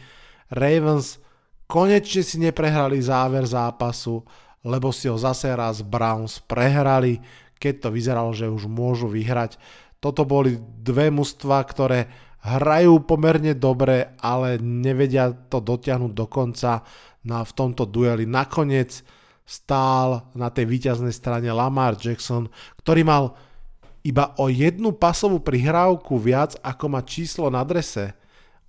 Ravens 0.50 1.22
konečne 1.70 2.26
si 2.26 2.42
neprehrali 2.42 2.98
záver 2.98 3.46
zápasu, 3.46 4.26
lebo 4.66 4.90
si 4.90 5.06
ho 5.06 5.14
zase 5.14 5.54
raz 5.54 5.78
Browns 5.78 6.42
prehrali, 6.42 7.22
keď 7.62 7.86
to 7.86 7.88
vyzeralo, 7.94 8.34
že 8.34 8.50
už 8.50 8.66
môžu 8.66 9.06
vyhrať. 9.06 9.62
Toto 10.02 10.26
boli 10.26 10.58
dve 10.58 11.14
mužstva, 11.14 11.62
ktoré 11.62 12.10
hrajú 12.42 13.06
pomerne 13.06 13.54
dobre, 13.54 14.10
ale 14.18 14.58
nevedia 14.58 15.30
to 15.30 15.62
dotiahnuť 15.62 16.12
do 16.12 16.26
konca. 16.26 16.82
No 17.22 17.38
a 17.38 17.46
v 17.46 17.52
tomto 17.54 17.86
dueli 17.86 18.26
nakoniec 18.26 19.06
stál 19.46 20.34
na 20.34 20.50
tej 20.50 20.66
výťaznej 20.66 21.14
strane 21.14 21.46
Lamar 21.54 21.94
Jackson, 21.94 22.50
ktorý 22.82 23.06
mal 23.06 23.24
iba 24.06 24.38
o 24.38 24.46
jednu 24.46 24.94
pasovú 24.94 25.42
prihrávku 25.42 26.14
viac, 26.14 26.54
ako 26.62 26.84
má 26.86 27.02
číslo 27.02 27.50
na 27.50 27.66
drese. 27.66 28.14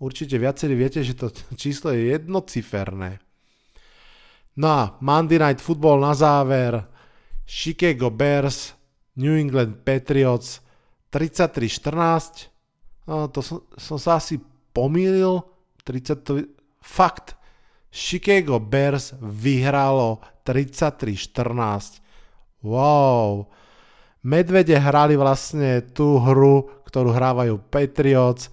Určite 0.02 0.42
viacerí 0.42 0.74
viete, 0.74 1.06
že 1.06 1.14
to 1.14 1.30
číslo 1.62 1.94
je 1.94 2.18
jednociferné. 2.18 3.22
No 4.58 4.68
a 4.74 4.84
Monday 5.06 5.38
Night 5.38 5.62
Football 5.62 6.02
na 6.02 6.18
záver. 6.18 6.82
Chicago 7.46 8.10
Bears, 8.10 8.74
New 9.22 9.38
England 9.38 9.86
Patriots 9.86 10.60
33-14. 11.14 12.50
No, 13.08 13.30
to 13.30 13.40
som, 13.46 13.62
som 13.78 14.02
sa 14.02 14.18
asi 14.18 14.42
pomýlil. 14.74 15.46
30, 15.86 16.50
fakt. 16.82 17.38
Chicago 17.94 18.60
Bears 18.60 19.16
vyhralo 19.22 20.20
33-14. 20.44 22.02
Wow. 22.66 23.48
Medvede 24.28 24.76
hrali 24.76 25.16
vlastne 25.16 25.88
tú 25.96 26.20
hru, 26.20 26.68
ktorú 26.84 27.16
hrávajú 27.16 27.64
Patriots. 27.72 28.52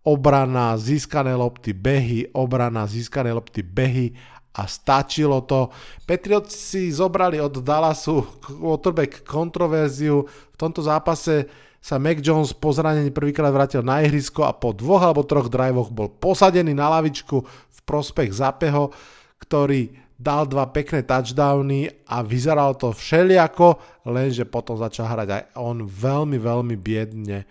Obrana, 0.00 0.80
získané 0.80 1.36
lopty, 1.36 1.76
behy, 1.76 2.24
obrana, 2.32 2.88
získané 2.88 3.36
lopty, 3.36 3.60
behy 3.60 4.16
a 4.56 4.64
stačilo 4.64 5.44
to. 5.44 5.68
Patriots 6.08 6.56
si 6.56 6.88
zobrali 6.88 7.36
od 7.36 7.60
Dallasu 7.60 8.40
quarterback 8.40 9.20
kontroverziu. 9.28 10.24
V 10.24 10.56
tomto 10.56 10.80
zápase 10.80 11.44
sa 11.84 12.00
Mac 12.00 12.24
Jones 12.24 12.56
po 12.56 12.72
zranení 12.72 13.12
prvýkrát 13.12 13.52
vrátil 13.52 13.84
na 13.84 14.00
ihrisko 14.00 14.48
a 14.48 14.56
po 14.56 14.72
dvoch 14.72 15.04
alebo 15.04 15.28
troch 15.28 15.52
drivoch 15.52 15.92
bol 15.92 16.08
posadený 16.08 16.72
na 16.72 16.88
lavičku 16.96 17.44
v 17.44 17.78
prospech 17.84 18.32
Zapeho, 18.32 18.88
ktorý 19.36 19.92
dal 20.20 20.44
dva 20.44 20.68
pekné 20.68 21.00
touchdowny 21.00 21.88
a 22.04 22.20
vyzeralo 22.20 22.76
to 22.76 22.92
všeliako, 22.92 23.80
lenže 24.04 24.44
potom 24.44 24.76
začal 24.76 25.08
hrať 25.08 25.28
aj 25.32 25.42
on 25.56 25.88
veľmi, 25.88 26.36
veľmi 26.36 26.76
biedne. 26.76 27.48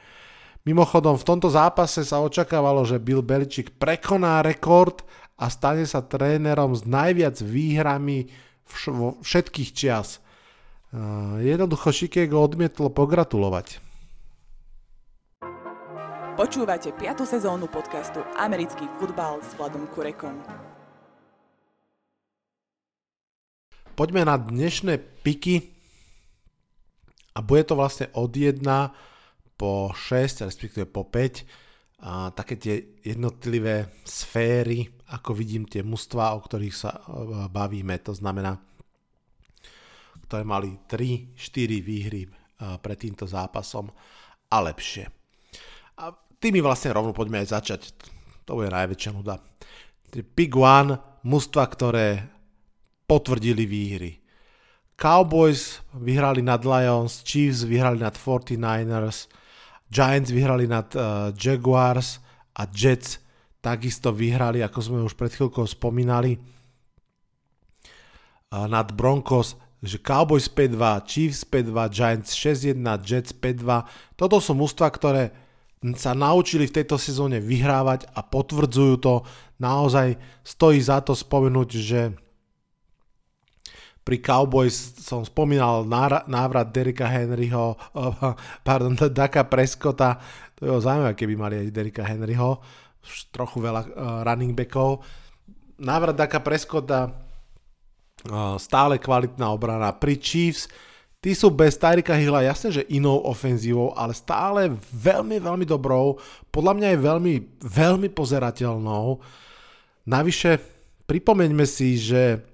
Mimochodom, 0.69 1.17
v 1.17 1.25
tomto 1.25 1.49
zápase 1.49 2.05
sa 2.05 2.21
očakávalo, 2.21 2.85
že 2.85 3.01
Bill 3.01 3.25
Belichick 3.25 3.73
prekoná 3.81 4.45
rekord 4.45 5.01
a 5.41 5.49
stane 5.49 5.89
sa 5.89 6.05
trénerom 6.05 6.77
s 6.77 6.85
najviac 6.85 7.41
výhrami 7.41 8.29
vš- 8.69 9.17
všetkých 9.25 9.69
čias. 9.73 10.21
Jednoducho 11.41 11.89
Chicago 11.89 12.45
odmietlo 12.45 12.93
pogratulovať. 12.93 13.81
Počúvate 16.37 16.93
5. 16.93 17.25
sezónu 17.25 17.65
podcastu 17.65 18.21
Americký 18.37 18.85
futbal 19.01 19.41
s 19.41 19.57
Vladom 19.57 19.89
Kurekom. 19.89 20.68
Poďme 23.99 24.23
na 24.23 24.39
dnešné 24.39 24.95
piky 25.27 25.59
a 27.35 27.43
bude 27.43 27.67
to 27.67 27.75
vlastne 27.75 28.07
od 28.15 28.31
1 28.31 28.63
po 29.59 29.91
6, 29.91 30.47
respektíve 30.47 30.87
po 30.87 31.03
5. 31.03 32.07
A 32.07 32.31
také 32.31 32.55
tie 32.55 32.95
jednotlivé 33.03 33.91
sféry, 34.07 34.87
ako 35.11 35.35
vidím 35.35 35.67
tie 35.67 35.83
mužstva, 35.83 36.31
o 36.31 36.39
ktorých 36.39 36.71
sa 36.71 36.95
e, 36.95 36.99
bavíme, 37.51 37.99
to 37.99 38.15
znamená, 38.15 38.55
ktoré 40.31 40.47
mali 40.47 40.79
3-4 40.87 41.35
výhry 41.83 42.23
e, 42.23 42.29
pred 42.79 42.95
týmto 42.95 43.27
zápasom 43.27 43.91
a 44.47 44.57
lepšie. 44.63 45.11
A 45.99 46.15
tými 46.39 46.63
vlastne 46.63 46.95
rovno 46.95 47.11
poďme 47.11 47.43
aj 47.43 47.51
začať. 47.51 47.91
To 48.47 48.63
bude 48.63 48.71
najväčšia 48.71 49.11
nuda. 49.11 49.43
Pick 50.07 50.55
1, 50.55 51.27
mužstva, 51.27 51.67
ktoré 51.67 52.38
potvrdili 53.09 53.65
výhry. 53.65 54.21
Cowboys 54.93 55.81
vyhrali 55.97 56.45
nad 56.45 56.61
Lions, 56.61 57.25
Chiefs 57.25 57.65
vyhrali 57.65 57.97
nad 57.97 58.13
49ers, 58.13 59.25
Giants 59.89 60.29
vyhrali 60.29 60.69
nad 60.69 60.85
uh, 60.93 61.33
Jaguars 61.33 62.21
a 62.53 62.69
Jets 62.69 63.17
takisto 63.57 64.13
vyhrali, 64.13 64.61
ako 64.61 64.79
sme 64.79 65.01
už 65.01 65.17
pred 65.17 65.33
chvíľkou 65.33 65.65
spomínali, 65.65 66.37
uh, 66.37 68.69
nad 68.69 68.93
Broncos, 68.93 69.57
že 69.79 69.95
Cowboys 69.97 70.51
5-2, 70.51 71.07
Chiefs 71.07 71.47
5-2, 71.47 71.89
Giants 71.89 72.35
6-1, 72.35 72.75
Jets 73.01 73.31
5-2. 73.33 74.19
Toto 74.19 74.43
sú 74.43 74.51
mústva, 74.53 74.91
ktoré 74.91 75.31
sa 75.95 76.11
naučili 76.11 76.67
v 76.67 76.83
tejto 76.83 76.99
sezóne 76.99 77.39
vyhrávať 77.39 78.11
a 78.11 78.19
potvrdzujú 78.19 78.99
to. 78.99 79.23
Naozaj 79.63 80.19
stojí 80.43 80.83
za 80.83 80.99
to 80.99 81.15
spomenúť, 81.15 81.69
že 81.79 82.11
pri 84.09 84.25
Cowboys 84.25 84.97
som 85.05 85.21
spomínal 85.21 85.85
návrat 86.25 86.73
Derika 86.73 87.05
Henryho, 87.05 87.77
pardon, 88.65 88.97
Daka 89.13 89.45
Prescotta, 89.45 90.17
to 90.57 90.65
je 90.65 90.81
zaujímavé, 90.81 91.13
keby 91.13 91.37
mali 91.37 91.55
aj 91.61 91.69
Derika 91.69 92.01
Henryho, 92.01 92.57
trochu 93.29 93.61
veľa 93.61 93.81
uh, 93.85 94.25
running 94.25 94.57
backov. 94.57 95.05
Návrat 95.77 96.17
Daka 96.17 96.41
Prescotta, 96.41 97.05
uh, 97.05 98.57
stále 98.57 98.97
kvalitná 98.97 99.45
obrana. 99.53 99.93
Pri 99.93 100.17
Chiefs, 100.17 100.65
tí 101.21 101.37
sú 101.37 101.53
bez 101.53 101.77
Tyrika 101.77 102.17
Hilla, 102.17 102.41
jasne, 102.41 102.81
že 102.81 102.89
inou 102.89 103.21
ofenzívou, 103.29 103.93
ale 103.93 104.17
stále 104.17 104.73
veľmi, 104.89 105.37
veľmi 105.37 105.69
dobrou. 105.69 106.17
Podľa 106.49 106.73
mňa 106.81 106.87
je 106.89 106.99
veľmi, 107.05 107.33
veľmi 107.61 108.09
pozerateľnou. 108.09 109.21
Navyše, 110.09 110.57
pripomeňme 111.05 111.69
si, 111.69 111.93
že 112.01 112.49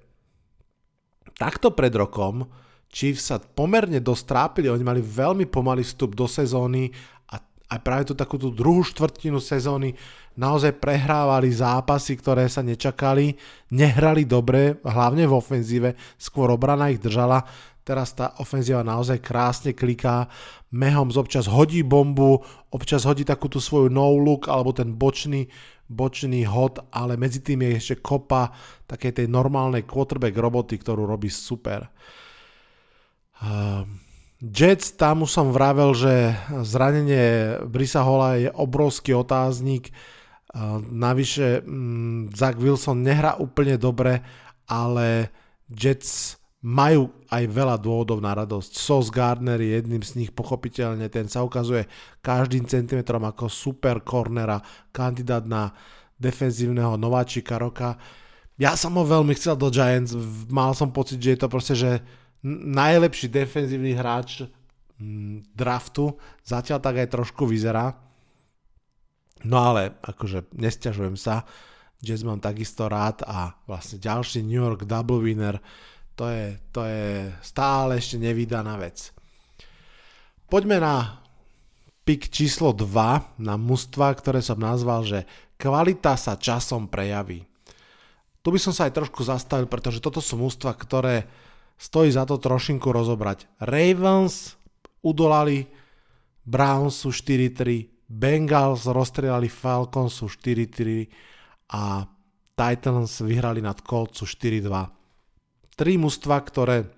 takto 1.36 1.72
pred 1.72 1.92
rokom 1.94 2.48
Chiefs 2.90 3.28
sa 3.28 3.36
pomerne 3.36 4.00
dosť 4.00 4.24
trápili, 4.24 4.72
oni 4.72 4.84
mali 4.86 5.02
veľmi 5.04 5.44
pomalý 5.50 5.84
vstup 5.84 6.16
do 6.16 6.24
sezóny 6.24 6.88
a 7.28 7.36
aj 7.76 7.78
práve 7.82 8.08
tú 8.08 8.14
takú 8.16 8.40
tú 8.40 8.48
druhú 8.54 8.80
štvrtinu 8.86 9.36
sezóny 9.42 9.92
naozaj 10.38 10.80
prehrávali 10.80 11.52
zápasy, 11.52 12.16
ktoré 12.16 12.46
sa 12.48 12.64
nečakali, 12.64 13.36
nehrali 13.74 14.24
dobre, 14.24 14.80
hlavne 14.80 15.28
v 15.28 15.36
ofenzíve, 15.36 15.90
skôr 16.16 16.52
obrana 16.52 16.88
ich 16.88 17.02
držala, 17.02 17.44
teraz 17.82 18.16
tá 18.16 18.32
ofenzíva 18.40 18.80
naozaj 18.86 19.20
krásne 19.20 19.76
kliká, 19.76 20.30
Mahomes 20.72 21.16
občas 21.16 21.46
hodí 21.48 21.80
bombu, 21.86 22.42
občas 22.74 23.06
hodí 23.06 23.24
takú 23.24 23.48
tú 23.48 23.62
svoju 23.62 23.88
no 23.88 24.12
look 24.12 24.50
alebo 24.50 24.74
ten 24.74 24.92
bočný 24.92 25.48
bočný 25.86 26.42
hod, 26.46 26.82
ale 26.90 27.14
medzi 27.14 27.42
tým 27.42 27.62
je 27.62 27.70
ešte 27.78 27.96
kopa 28.02 28.50
takej 28.90 29.22
tej 29.22 29.26
normálnej 29.30 29.86
quarterback 29.86 30.34
roboty, 30.34 30.78
ktorú 30.78 31.06
robí 31.06 31.30
super. 31.30 31.86
Uh, 33.38 33.86
Jets, 34.42 34.98
tam 34.98 35.24
už 35.24 35.30
som 35.32 35.48
vravel, 35.54 35.96
že 35.96 36.36
zranenie 36.60 37.56
Brisa 37.64 38.04
Hola 38.04 38.36
je 38.36 38.50
obrovský 38.52 39.16
otáznik. 39.16 39.94
Uh, 40.52 40.82
navyše 40.82 41.62
um, 41.64 42.28
Zach 42.34 42.58
Wilson 42.58 43.00
nehrá 43.00 43.38
úplne 43.40 43.80
dobre, 43.80 44.20
ale 44.66 45.30
Jets 45.70 46.36
majú 46.66 47.14
aj 47.30 47.46
veľa 47.46 47.78
dôvodov 47.78 48.18
na 48.18 48.34
radosť. 48.34 48.74
Sos 48.74 49.06
Gardner 49.14 49.62
je 49.62 49.78
jedným 49.78 50.02
z 50.02 50.18
nich, 50.18 50.34
pochopiteľne, 50.34 51.06
ten 51.06 51.30
sa 51.30 51.46
ukazuje 51.46 51.86
každým 52.26 52.66
centimetrom 52.66 53.22
ako 53.22 53.46
super 53.46 54.02
cornera, 54.02 54.58
kandidát 54.90 55.46
na 55.46 55.70
defenzívneho 56.18 56.98
nováčika 56.98 57.54
roka. 57.54 57.94
Ja 58.58 58.74
som 58.74 58.98
ho 58.98 59.06
veľmi 59.06 59.38
chcel 59.38 59.54
do 59.54 59.70
Giants, 59.70 60.10
mal 60.50 60.74
som 60.74 60.90
pocit, 60.90 61.22
že 61.22 61.38
je 61.38 61.40
to 61.46 61.46
proste, 61.46 61.74
že 61.78 61.90
najlepší 62.42 63.30
defenzívny 63.30 63.94
hráč 63.94 64.42
mm, 64.98 65.54
draftu, 65.54 66.18
zatiaľ 66.42 66.82
tak 66.82 66.98
aj 66.98 67.14
trošku 67.14 67.46
vyzerá. 67.46 67.94
No 69.46 69.62
ale 69.62 70.02
akože 70.02 70.50
nestiažujem 70.50 71.14
sa, 71.14 71.46
Jazz 71.96 72.26
mám 72.26 72.44
takisto 72.44 72.92
rád 72.92 73.24
a 73.24 73.56
vlastne 73.64 73.96
ďalší 73.96 74.44
New 74.44 74.60
York 74.60 74.84
double 74.84 75.24
winner, 75.24 75.56
to 76.16 76.24
je, 76.32 76.56
to 76.72 76.80
je 76.88 77.28
stále 77.44 78.00
ešte 78.00 78.16
nevydaná 78.16 78.80
vec. 78.80 79.12
Poďme 80.48 80.80
na 80.80 81.20
pik 82.08 82.32
číslo 82.32 82.72
2 82.72 83.36
na 83.36 83.54
mužstva, 83.60 84.16
ktoré 84.16 84.40
som 84.40 84.56
nazval, 84.56 85.04
že 85.04 85.28
kvalita 85.60 86.16
sa 86.16 86.40
časom 86.40 86.88
prejaví. 86.88 87.44
Tu 88.40 88.48
by 88.48 88.58
som 88.62 88.72
sa 88.72 88.88
aj 88.88 88.96
trošku 88.96 89.26
zastavil, 89.26 89.68
pretože 89.68 90.00
toto 90.00 90.24
sú 90.24 90.40
mužstva, 90.40 90.72
ktoré 90.72 91.28
stojí 91.76 92.08
za 92.08 92.24
to 92.24 92.40
trošinku 92.40 92.88
rozobrať. 92.88 93.50
Ravens 93.60 94.56
udolali 95.04 95.68
Brownsu 96.46 97.10
4-3, 97.10 98.06
Bengals 98.06 98.86
rozstrelali 98.86 99.50
Falconsu 99.50 100.30
4-3 100.30 101.10
a 101.74 102.06
Titans 102.56 103.20
vyhrali 103.20 103.60
nad 103.60 103.82
Coltsu 103.82 104.24
4-2 104.24 104.96
tri 105.76 106.00
mužstva, 106.00 106.40
ktoré 106.40 106.88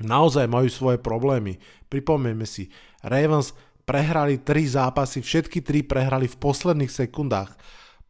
naozaj 0.00 0.48
majú 0.48 0.66
svoje 0.72 0.96
problémy. 0.96 1.60
Pripomeňme 1.92 2.48
si, 2.48 2.72
Ravens 3.04 3.52
prehrali 3.84 4.40
tri 4.40 4.64
zápasy, 4.64 5.20
všetky 5.20 5.60
tri 5.60 5.84
prehrali 5.84 6.24
v 6.26 6.40
posledných 6.40 6.88
sekundách. 6.88 7.52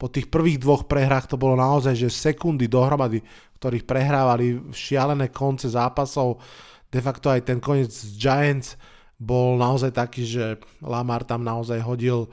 Po 0.00 0.08
tých 0.08 0.32
prvých 0.32 0.62
dvoch 0.62 0.88
prehrách 0.88 1.28
to 1.28 1.36
bolo 1.36 1.60
naozaj, 1.60 1.92
že 1.92 2.08
sekundy 2.08 2.70
dohromady, 2.70 3.20
ktorých 3.60 3.84
prehrávali 3.84 4.72
šialené 4.72 5.28
konce 5.28 5.68
zápasov. 5.68 6.40
De 6.88 7.04
facto 7.04 7.28
aj 7.28 7.44
ten 7.44 7.60
koniec 7.60 7.92
Giants 8.16 8.80
bol 9.20 9.60
naozaj 9.60 9.92
taký, 9.92 10.24
že 10.24 10.44
Lamar 10.80 11.28
tam 11.28 11.44
naozaj 11.44 11.84
hodil 11.84 12.32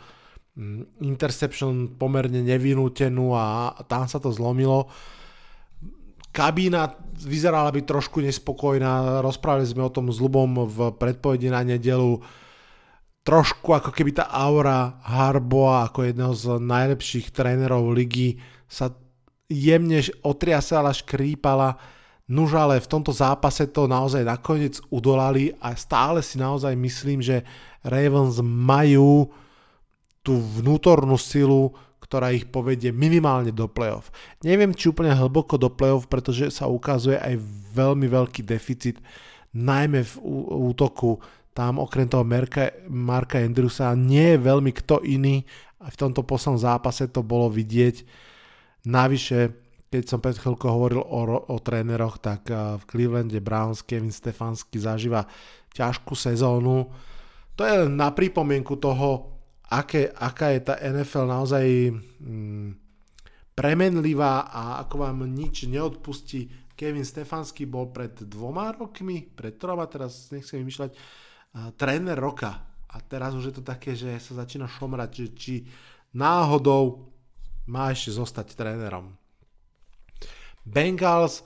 mm, 0.55 1.03
interception 1.03 1.99
pomerne 1.99 2.39
nevinútenú 2.39 3.35
a 3.35 3.75
tam 3.91 4.07
sa 4.07 4.23
to 4.23 4.31
zlomilo. 4.31 4.87
Kabína 6.37 6.93
vyzerala 7.17 7.73
byť 7.73 7.85
trošku 7.89 8.21
nespokojná, 8.21 9.25
rozprávali 9.25 9.65
sme 9.65 9.81
o 9.81 9.89
tom 9.89 10.13
s 10.13 10.21
Lubom 10.21 10.69
v 10.69 10.93
predpovedi 10.93 11.49
na 11.49 11.65
nedelu. 11.65 12.21
Trošku 13.25 13.73
ako 13.73 13.89
keby 13.89 14.21
tá 14.21 14.29
aura 14.29 15.01
Harboa 15.01 15.89
ako 15.89 16.05
jedného 16.05 16.37
z 16.37 16.61
najlepších 16.61 17.33
trénerov 17.33 17.89
ligy 17.89 18.37
sa 18.69 18.93
jemne 19.49 19.97
otriasala, 20.21 20.93
škrípala. 20.93 21.73
Nuž 22.29 22.53
ale 22.53 22.83
v 22.83 22.91
tomto 22.91 23.09
zápase 23.15 23.65
to 23.73 23.89
naozaj 23.89 24.21
nakoniec 24.21 24.77
udolali 24.93 25.57
a 25.57 25.73
stále 25.73 26.21
si 26.21 26.37
naozaj 26.37 26.75
myslím, 26.77 27.23
že 27.23 27.41
Ravens 27.81 28.37
majú 28.43 29.31
tú 30.21 30.37
vnútornú 30.37 31.15
silu, 31.15 31.71
ktorá 32.07 32.31
ich 32.31 32.47
povedie 32.47 32.95
minimálne 32.95 33.51
do 33.51 33.67
playoff. 33.67 34.15
Neviem, 34.39 34.71
či 34.71 34.87
úplne 34.87 35.11
hlboko 35.11 35.59
do 35.59 35.67
playoff, 35.67 36.07
pretože 36.07 36.55
sa 36.55 36.71
ukazuje 36.71 37.19
aj 37.19 37.35
veľmi 37.75 38.07
veľký 38.07 38.47
deficit, 38.47 39.03
najmä 39.51 40.07
v 40.07 40.13
útoku. 40.71 41.19
Tam 41.51 41.83
okrem 41.83 42.07
toho 42.07 42.23
Marka, 42.23 42.71
Marka 42.87 43.43
Andrewsa 43.43 43.91
nie 43.99 44.33
je 44.33 44.39
veľmi 44.39 44.71
kto 44.71 45.03
iný 45.03 45.43
a 45.83 45.91
v 45.91 45.99
tomto 45.99 46.23
poslednom 46.23 46.61
zápase 46.61 47.11
to 47.11 47.25
bolo 47.25 47.51
vidieť. 47.51 48.07
Navyše, 48.87 49.39
keď 49.91 50.03
som 50.07 50.23
pred 50.23 50.39
chvíľkou 50.39 50.69
hovoril 50.69 51.03
o, 51.03 51.21
o 51.43 51.57
tréneroch, 51.59 52.23
tak 52.23 52.47
v 52.51 52.83
Clevelande 52.87 53.43
Browns 53.43 53.83
Kevin 53.83 54.15
Stefanský 54.15 54.79
zažíva 54.79 55.27
ťažkú 55.75 56.15
sezónu. 56.15 56.87
To 57.57 57.61
je 57.65 57.89
na 57.89 58.13
pripomienku 58.13 58.77
toho, 58.77 59.36
aké, 59.67 60.11
aká 60.11 60.55
je 60.55 60.61
tá 60.63 60.75
NFL 60.79 61.25
naozaj 61.27 61.65
mm, 62.23 62.69
premenlivá 63.57 64.47
a 64.47 64.81
ako 64.85 64.95
vám 65.03 65.27
nič 65.27 65.67
neodpustí. 65.67 66.71
Kevin 66.77 67.03
Stefanský 67.03 67.65
bol 67.65 67.89
pred 67.89 68.13
dvoma 68.13 68.69
rokmi, 68.69 69.25
pred 69.25 69.57
troma, 69.57 69.89
teraz 69.89 70.29
nechcem 70.29 70.61
vymýšľať, 70.61 70.91
uh, 70.93 71.73
tréner 71.73 72.13
roka. 72.13 72.61
A 72.87 73.01
teraz 73.01 73.33
už 73.33 73.49
je 73.49 73.55
to 73.57 73.63
také, 73.65 73.97
že 73.97 74.13
sa 74.21 74.45
začína 74.45 74.69
šomrať, 74.69 75.09
že 75.09 75.27
či 75.33 75.53
náhodou 76.13 77.09
má 77.67 77.91
ešte 77.91 78.15
zostať 78.15 78.55
trénerom. 78.55 79.11
Bengals 80.63 81.43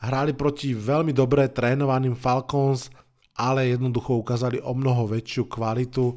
hrali 0.00 0.32
proti 0.32 0.72
veľmi 0.72 1.12
dobre 1.12 1.46
trénovaným 1.52 2.16
Falcons, 2.16 2.88
ale 3.36 3.72
jednoducho 3.72 4.16
ukázali 4.16 4.58
o 4.64 4.72
mnoho 4.72 5.06
väčšiu 5.06 5.44
kvalitu. 5.46 6.16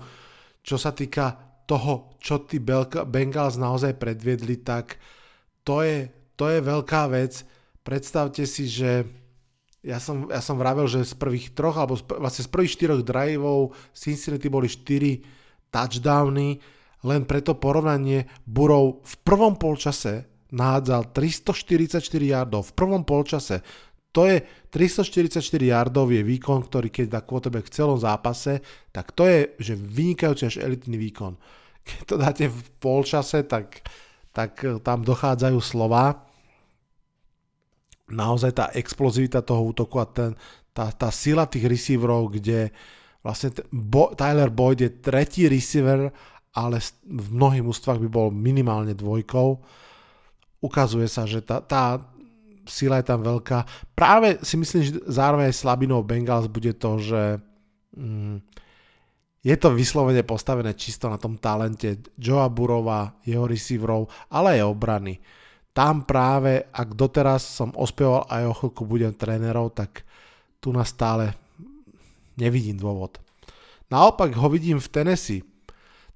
Čo 0.64 0.80
sa 0.80 0.96
týka 0.96 1.36
toho, 1.68 2.16
čo 2.20 2.44
tí 2.44 2.60
Bengals 2.60 3.60
naozaj 3.60 4.00
predviedli, 4.00 4.64
tak 4.64 5.00
to 5.64 5.84
je, 5.84 6.08
to 6.36 6.48
je 6.48 6.60
veľká 6.60 7.12
vec. 7.12 7.44
Predstavte 7.84 8.48
si, 8.48 8.68
že 8.68 9.04
ja 9.84 10.00
som, 10.00 10.32
ja 10.32 10.40
som 10.40 10.56
vravel, 10.56 10.88
že 10.88 11.04
z 11.04 11.16
prvých 11.20 11.52
troch, 11.52 11.76
alebo 11.76 12.00
z, 12.00 12.08
vlastne 12.08 12.48
z 12.48 12.50
prvých 12.52 12.76
štyroch 12.80 13.02
driveov 13.04 13.76
Cincinnati 13.92 14.48
boli 14.48 14.72
4 14.72 15.72
touchdowny, 15.72 16.64
len 17.04 17.22
preto 17.28 17.60
porovnanie 17.60 18.24
Burov 18.48 19.04
v 19.04 19.16
prvom 19.28 19.60
polčase 19.60 20.32
nahádzal 20.56 21.12
344 21.12 22.00
yardov 22.24 22.72
v 22.72 22.74
prvom 22.78 23.04
polčase. 23.04 23.60
To 24.14 24.30
je 24.30 24.46
344 24.70 25.42
yardov 25.60 26.14
je 26.14 26.22
výkon, 26.22 26.70
ktorý 26.70 26.94
keď 26.94 27.06
dá 27.10 27.20
quarterback 27.26 27.66
v 27.70 27.76
celom 27.76 27.98
zápase, 27.98 28.62
tak 28.94 29.14
to 29.14 29.26
je 29.26 29.58
že 29.58 29.74
vynikajúci 29.74 30.44
až 30.48 30.56
elitný 30.62 30.98
výkon. 30.98 31.34
Keď 31.84 32.02
to 32.06 32.16
dáte 32.16 32.46
v 32.48 32.60
polčase, 32.78 33.44
tak, 33.44 33.84
tak 34.32 34.62
tam 34.86 35.02
dochádzajú 35.02 35.60
slova. 35.60 36.30
Naozaj 38.14 38.52
tá 38.54 38.66
explozivita 38.72 39.42
toho 39.42 39.74
útoku 39.74 39.98
a 39.98 40.06
ten, 40.06 40.38
tá, 40.72 40.94
tá 40.94 41.10
sila 41.10 41.50
tých 41.50 41.66
receiverov, 41.66 42.38
kde 42.38 42.70
vlastne 43.26 43.52
Bo, 43.74 44.14
Tyler 44.14 44.54
Boyd 44.54 44.80
je 44.80 44.92
tretí 45.02 45.50
receiver 45.50 46.14
ale 46.54 46.78
v 47.10 47.28
mnohých 47.34 47.66
ústvách 47.66 48.00
by 48.06 48.10
bol 48.10 48.30
minimálne 48.30 48.94
dvojkou. 48.94 49.58
Ukazuje 50.62 51.10
sa, 51.10 51.26
že 51.26 51.42
tá, 51.42 51.60
tá 51.60 51.98
sila 52.68 53.00
je 53.00 53.06
tam 53.08 53.22
veľká. 53.24 53.66
Práve 53.96 54.40
si 54.44 54.56
myslím, 54.58 54.82
že 54.84 54.92
zároveň 55.08 55.52
aj 55.52 55.60
slabinou 55.60 56.04
Bengals 56.04 56.48
bude 56.48 56.74
to, 56.76 57.00
že 57.00 57.22
mm, 57.96 58.38
je 59.44 59.56
to 59.60 59.76
vyslovene 59.76 60.24
postavené 60.24 60.72
čisto 60.72 61.12
na 61.12 61.20
tom 61.20 61.36
talente 61.36 62.00
Joa 62.16 62.48
Burova, 62.48 63.20
jeho 63.28 63.44
receiverov, 63.44 64.08
ale 64.32 64.60
aj 64.60 64.72
obrany. 64.72 65.20
Tam 65.76 66.08
práve, 66.08 66.70
ak 66.72 66.96
doteraz 66.96 67.44
som 67.44 67.74
ospieval 67.76 68.24
aj 68.30 68.44
o 68.48 68.54
chvíľku 68.56 68.84
budem 68.88 69.12
trénerov, 69.12 69.76
tak 69.76 70.08
tu 70.64 70.72
na 70.72 70.88
stále 70.88 71.36
nevidím 72.40 72.80
dôvod. 72.80 73.20
Naopak 73.92 74.32
ho 74.38 74.48
vidím 74.48 74.80
v 74.80 74.90
Tennessee. 74.90 75.44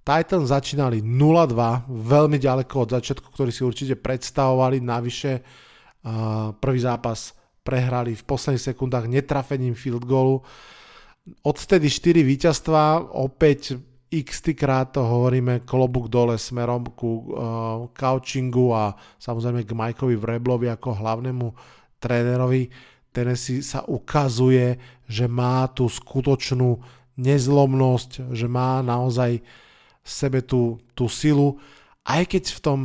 Titans 0.07 0.47
začínali 0.47 1.03
0-2, 1.03 1.91
veľmi 1.91 2.39
ďaleko 2.39 2.87
od 2.87 2.89
začiatku, 2.95 3.27
ktorý 3.27 3.51
si 3.51 3.67
určite 3.67 3.99
predstavovali. 3.99 4.79
Navyše 4.79 5.31
prvý 6.61 6.79
zápas 6.79 7.37
prehrali 7.67 8.15
v 8.15 8.23
posledných 8.23 8.67
sekundách 8.73 9.11
netrafením 9.11 9.75
field 9.75 10.07
goalu. 10.07 10.39
Odtedy 11.43 11.91
4 11.91 12.23
víťazstva, 12.23 13.11
opäť 13.11 13.75
x 14.07 14.39
krát 14.55 14.95
to 14.95 15.03
hovoríme 15.03 15.67
klobúk 15.67 16.07
dole 16.07 16.39
smerom 16.39 16.87
ku 16.95 17.27
uh, 17.35 18.71
a 18.71 18.83
samozrejme 19.19 19.67
k 19.67 19.75
Mikeovi 19.75 20.15
Vreblovi 20.15 20.71
ako 20.71 20.95
hlavnému 20.95 21.47
trénerovi. 21.99 22.71
Tennessee 23.11 23.59
sa 23.59 23.83
ukazuje, 23.83 24.79
že 25.09 25.27
má 25.27 25.67
tú 25.67 25.91
skutočnú 25.91 26.79
nezlomnosť, 27.19 28.31
že 28.31 28.47
má 28.47 28.79
naozaj 28.79 29.41
sebe 30.05 30.39
tú, 30.45 30.79
tú 30.95 31.11
silu, 31.11 31.59
aj 32.07 32.23
keď 32.31 32.43
v 32.47 32.59
tom, 32.63 32.79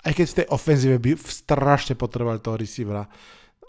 aj 0.00 0.12
keď 0.16 0.26
v 0.26 0.38
tej 0.40 0.46
ofenzíve 0.48 0.96
by 0.96 1.10
strašne 1.20 1.94
potrebovali 1.96 2.40
toho 2.40 2.56
receivera. 2.56 3.04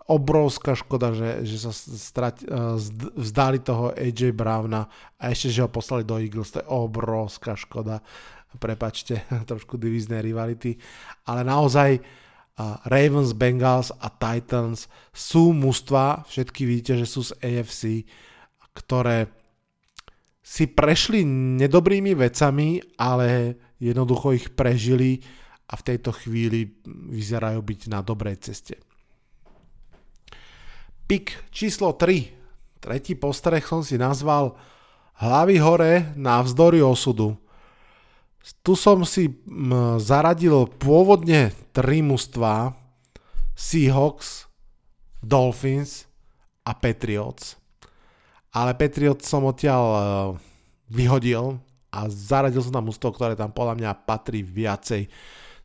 Obrovská 0.07 0.75
škoda, 0.75 1.15
že, 1.15 1.43
že 1.47 1.57
sa 1.67 1.71
strať, 1.75 2.43
uh, 2.47 2.75
vzdali 3.15 3.63
toho 3.63 3.95
AJ 3.95 4.35
Browna 4.35 4.87
a 5.15 5.31
ešte, 5.31 5.51
že 5.51 5.63
ho 5.63 5.69
poslali 5.71 6.03
do 6.03 6.19
Eagles. 6.19 6.51
To 6.55 6.63
je 6.63 6.67
obrovská 6.67 7.55
škoda. 7.55 8.03
Prepačte, 8.59 9.23
trošku 9.49 9.79
divízne 9.79 10.19
rivality. 10.19 10.75
Ale 11.27 11.47
naozaj 11.47 11.99
uh, 11.99 12.79
Ravens, 12.87 13.31
Bengals 13.35 13.91
a 13.95 14.07
Titans 14.11 14.87
sú 15.11 15.55
mužstva, 15.55 16.27
všetky 16.27 16.67
vidíte, 16.67 16.99
že 16.99 17.07
sú 17.07 17.23
z 17.27 17.31
AFC, 17.39 18.07
ktoré 18.71 19.31
si 20.41 20.67
prešli 20.67 21.23
nedobrými 21.61 22.11
vecami, 22.17 22.83
ale 22.99 23.55
jednoducho 23.79 24.35
ich 24.35 24.51
prežili 24.51 25.23
a 25.71 25.73
v 25.79 25.85
tejto 25.87 26.11
chvíli 26.11 26.75
vyzerajú 26.85 27.63
byť 27.63 27.81
na 27.87 28.03
dobrej 28.03 28.43
ceste. 28.43 28.75
Pik 31.07 31.47
číslo 31.51 31.95
3. 31.95 32.83
Tretí 32.83 33.15
postreh 33.15 33.63
som 33.63 33.79
si 33.85 33.95
nazval 33.95 34.59
Hlavy 35.21 35.57
hore 35.61 35.93
na 36.17 36.41
vzdory 36.41 36.81
osudu. 36.81 37.37
Tu 38.65 38.73
som 38.73 39.05
si 39.05 39.29
zaradil 40.01 40.65
pôvodne 40.81 41.53
tri 41.71 42.01
mužstva 42.01 42.73
Seahawks, 43.53 44.49
Dolphins 45.21 46.09
a 46.65 46.73
Patriots 46.73 47.61
ale 48.51 48.75
Patriot 48.75 49.23
som 49.23 49.47
odtiaľ 49.47 49.83
eh, 49.83 50.03
vyhodil 50.91 51.59
a 51.91 52.07
zaradil 52.07 52.63
som 52.63 52.75
tam 52.75 52.91
ústo, 52.91 53.07
ktoré 53.07 53.35
tam 53.35 53.51
podľa 53.51 53.75
mňa 53.79 53.91
patrí 54.07 54.43
viacej. 54.43 55.07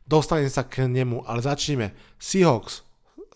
Dostanem 0.07 0.47
sa 0.47 0.63
k 0.63 0.87
nemu, 0.87 1.27
ale 1.27 1.43
začneme. 1.43 1.91
Seahawks 2.15 2.87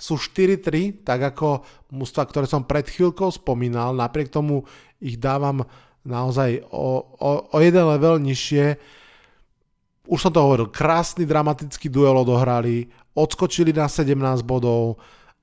sú 0.01 0.17
4-3, 0.17 1.05
tak 1.05 1.35
ako 1.35 1.61
mústva, 1.93 2.25
ktoré 2.25 2.49
som 2.49 2.65
pred 2.65 2.89
chvíľkou 2.89 3.29
spomínal, 3.29 3.93
napriek 3.93 4.33
tomu 4.33 4.65
ich 4.97 5.19
dávam 5.19 5.67
naozaj 6.01 6.65
o, 6.73 7.05
o, 7.21 7.31
o 7.53 7.57
jeden 7.61 7.85
level 7.85 8.17
nižšie. 8.17 8.81
Už 10.09 10.17
som 10.17 10.33
to 10.33 10.41
hovoril, 10.41 10.73
krásny 10.73 11.29
dramatický 11.29 11.85
duel 11.91 12.17
odohrali, 12.17 12.89
odskočili 13.13 13.69
na 13.69 13.85
17 13.85 14.17
bodov, 14.41 14.97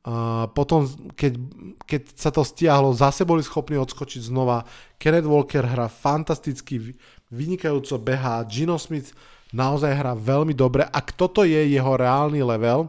a 0.08 0.48
potom, 0.48 0.88
keď, 1.12 1.36
keď 1.84 2.02
sa 2.16 2.32
to 2.32 2.40
stiahlo, 2.40 2.96
zase 2.96 3.28
boli 3.28 3.44
schopní 3.44 3.76
odskočiť 3.76 4.32
znova. 4.32 4.64
Kenneth 4.96 5.28
Walker 5.28 5.68
hra 5.68 5.92
fantasticky, 5.92 6.96
vynikajúco 7.28 8.00
behá. 8.00 8.40
Gino 8.48 8.80
Smith 8.80 9.12
naozaj 9.52 9.92
hrá 9.94 10.12
veľmi 10.12 10.52
dobre. 10.52 10.84
Ak 10.84 11.16
toto 11.16 11.44
je 11.44 11.68
jeho 11.68 11.92
reálny 11.96 12.40
level, 12.44 12.88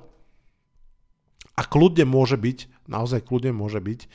a 1.59 1.61
kľudne 1.67 2.07
môže 2.07 2.39
byť, 2.39 2.87
naozaj 2.87 3.27
kľudne 3.27 3.51
môže 3.51 3.83
byť, 3.83 4.07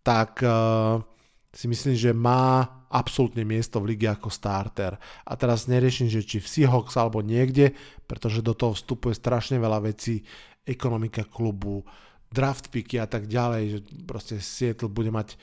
tak 0.00 0.40
uh, 0.40 1.04
si 1.52 1.68
myslím, 1.68 1.92
že 1.92 2.16
má 2.16 2.64
absolútne 2.88 3.44
miesto 3.44 3.76
v 3.84 3.92
lige 3.92 4.08
ako 4.08 4.32
starter. 4.32 4.96
A 5.28 5.32
teraz 5.36 5.68
neriešim, 5.68 6.08
že 6.08 6.24
či 6.24 6.40
v 6.40 6.48
Seahawks 6.48 6.96
alebo 6.96 7.20
niekde, 7.20 7.76
pretože 8.08 8.40
do 8.40 8.56
toho 8.56 8.72
vstupuje 8.72 9.12
strašne 9.12 9.60
veľa 9.60 9.84
vecí, 9.84 10.24
ekonomika 10.64 11.28
klubu, 11.28 11.84
draft 12.32 12.72
picky 12.72 12.96
a 12.96 13.04
tak 13.04 13.28
ďalej, 13.28 13.62
že 13.68 13.78
proste 14.08 14.40
Seattle 14.40 14.88
bude 14.88 15.12
mať 15.12 15.36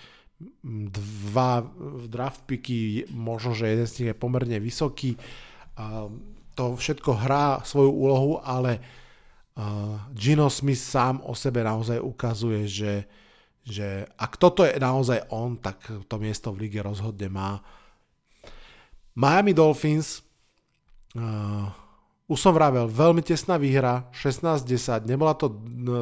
dva 0.65 1.61
draft 2.09 2.49
picky, 2.49 3.05
možno, 3.13 3.53
že 3.53 3.69
jeden 3.69 3.85
z 3.85 3.95
nich 4.01 4.09
je 4.13 4.17
pomerne 4.17 4.57
vysoký. 4.57 5.13
To 6.55 6.63
všetko 6.75 7.11
hrá 7.19 7.59
svoju 7.67 7.91
úlohu, 7.91 8.39
ale 8.39 8.79
Gino 10.15 10.47
Smith 10.47 10.79
sám 10.79 11.19
o 11.23 11.35
sebe 11.35 11.63
naozaj 11.63 11.99
ukazuje, 11.99 12.67
že, 12.67 12.93
že 13.63 14.07
ak 14.15 14.39
toto 14.39 14.63
je 14.63 14.75
naozaj 14.75 15.31
on, 15.31 15.59
tak 15.59 15.79
to 16.07 16.15
miesto 16.15 16.51
v 16.51 16.67
lige 16.67 16.79
rozhodne 16.79 17.27
má. 17.27 17.59
Miami 19.15 19.55
Dolphins 19.55 20.19
uh, 21.15 21.71
už 22.25 22.39
som 22.41 22.57
vravel, 22.57 22.89
veľmi 22.89 23.21
tesná 23.21 23.61
výhra, 23.61 24.09
16-10, 24.09 25.05
nebola 25.05 25.37
to 25.37 25.53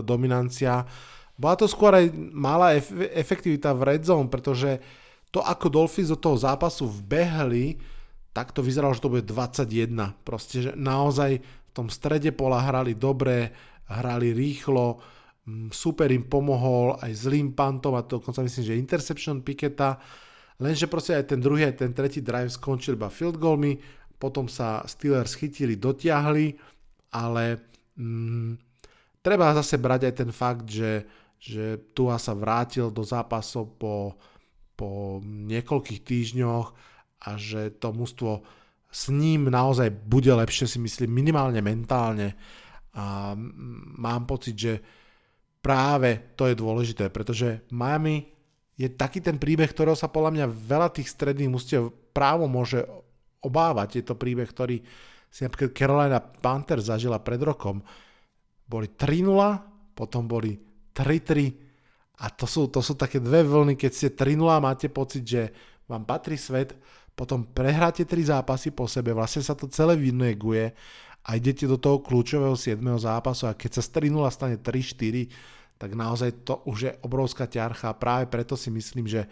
dominancia, 0.08 0.88
bola 1.36 1.60
to 1.60 1.68
skôr 1.68 1.92
aj 2.00 2.16
malá 2.32 2.80
efektivita 3.12 3.76
v 3.76 3.82
red 3.92 4.08
zone, 4.08 4.32
pretože 4.32 4.80
to, 5.34 5.44
ako 5.44 5.68
Dolphins 5.68 6.14
do 6.14 6.20
toho 6.20 6.40
zápasu 6.40 6.88
vbehli, 6.88 7.76
tak 8.34 8.52
to 8.52 8.66
vyzeralo, 8.66 8.98
že 8.98 9.04
to 9.06 9.14
bude 9.14 9.26
21. 9.30 10.26
Proste, 10.26 10.70
že 10.70 10.72
naozaj 10.74 11.32
v 11.40 11.72
tom 11.72 11.88
strede 11.88 12.34
pola 12.34 12.66
hrali 12.66 12.98
dobre, 12.98 13.54
hrali 13.90 14.34
rýchlo, 14.34 15.00
super 15.70 16.10
im 16.10 16.26
pomohol 16.26 16.98
aj 16.98 17.12
zlým 17.14 17.54
pantom 17.54 17.94
a 17.94 18.06
to 18.06 18.18
dokonca 18.18 18.42
myslím, 18.42 18.64
že 18.64 18.80
interception 18.80 19.46
Piketa, 19.46 20.02
lenže 20.58 20.90
proste 20.90 21.20
aj 21.20 21.36
ten 21.36 21.40
druhý, 21.40 21.68
aj 21.68 21.84
ten 21.84 21.92
tretí 21.94 22.24
drive 22.24 22.50
skončil 22.50 22.98
iba 22.98 23.12
field 23.12 23.38
goalmi 23.38 23.78
potom 24.24 24.48
sa 24.48 24.88
Steelers 24.88 25.36
chytili, 25.36 25.76
dotiahli, 25.76 26.56
ale 27.12 27.60
mm, 28.00 28.56
treba 29.20 29.52
zase 29.52 29.76
brať 29.76 30.08
aj 30.08 30.14
ten 30.16 30.32
fakt, 30.32 30.72
že, 30.72 31.04
že 31.36 31.92
Tua 31.92 32.16
sa 32.16 32.32
vrátil 32.32 32.88
do 32.88 33.04
zápasov 33.04 33.76
po, 33.76 34.16
po 34.80 35.20
niekoľkých 35.28 36.08
týždňoch 36.08 36.93
a 37.24 37.40
že 37.40 37.72
to 37.80 37.96
mužstvo 37.96 38.44
s 38.94 39.10
ním 39.10 39.50
naozaj 39.50 39.90
bude 39.90 40.30
lepšie, 40.30 40.70
si 40.70 40.78
myslím, 40.78 41.10
minimálne 41.10 41.64
mentálne. 41.66 42.38
A 42.94 43.34
mám 43.98 44.30
pocit, 44.30 44.54
že 44.54 44.74
práve 45.64 46.36
to 46.38 46.46
je 46.46 46.54
dôležité, 46.54 47.10
pretože 47.10 47.66
Miami 47.74 48.30
je 48.78 48.90
taký 48.94 49.24
ten 49.24 49.42
príbeh, 49.42 49.70
ktorého 49.70 49.98
sa 49.98 50.12
podľa 50.12 50.32
mňa 50.38 50.46
veľa 50.70 50.90
tých 50.94 51.10
stredných 51.10 51.50
mústiev 51.50 51.90
právo 52.14 52.46
môže 52.46 52.86
obávať. 53.42 54.02
Je 54.02 54.04
to 54.06 54.20
príbeh, 54.20 54.46
ktorý 54.46 54.78
si 55.34 55.42
napríklad 55.42 55.74
Carolina 55.74 56.22
Panthers 56.22 56.94
zažila 56.94 57.18
pred 57.18 57.42
rokom. 57.42 57.82
Boli 58.70 58.94
3-0, 58.94 59.98
potom 59.98 60.30
boli 60.30 60.54
3-3 60.94 62.22
a 62.22 62.30
to 62.30 62.46
sú, 62.46 62.70
to 62.70 62.86
sú 62.86 62.94
také 62.94 63.18
dve 63.18 63.42
vlny, 63.42 63.74
keď 63.74 63.92
ste 63.92 64.08
3-0 64.14 64.46
a 64.54 64.62
máte 64.62 64.88
pocit, 64.94 65.26
že 65.26 65.50
vám 65.90 66.06
patrí 66.06 66.38
svet, 66.38 66.78
potom 67.14 67.46
prehráte 67.46 68.06
3 68.06 68.34
zápasy 68.34 68.74
po 68.74 68.90
sebe, 68.90 69.14
vlastne 69.14 69.46
sa 69.46 69.54
to 69.54 69.70
celé 69.70 69.94
vyneguje 69.94 70.74
a 71.24 71.30
idete 71.38 71.70
do 71.70 71.78
toho 71.78 72.02
kľúčového 72.02 72.58
7. 72.58 72.82
zápasu 73.00 73.48
a 73.48 73.56
keď 73.56 73.80
sa 73.80 73.82
z 73.86 73.90
3-0 74.10 74.28
stane 74.34 74.58
3-4, 74.60 75.30
tak 75.78 75.94
naozaj 75.94 76.44
to 76.44 76.62
už 76.66 76.78
je 76.90 76.92
obrovská 77.06 77.46
ťarcha 77.46 77.92
a 77.92 77.98
práve 77.98 78.26
preto 78.28 78.58
si 78.58 78.74
myslím, 78.74 79.06
že 79.08 79.30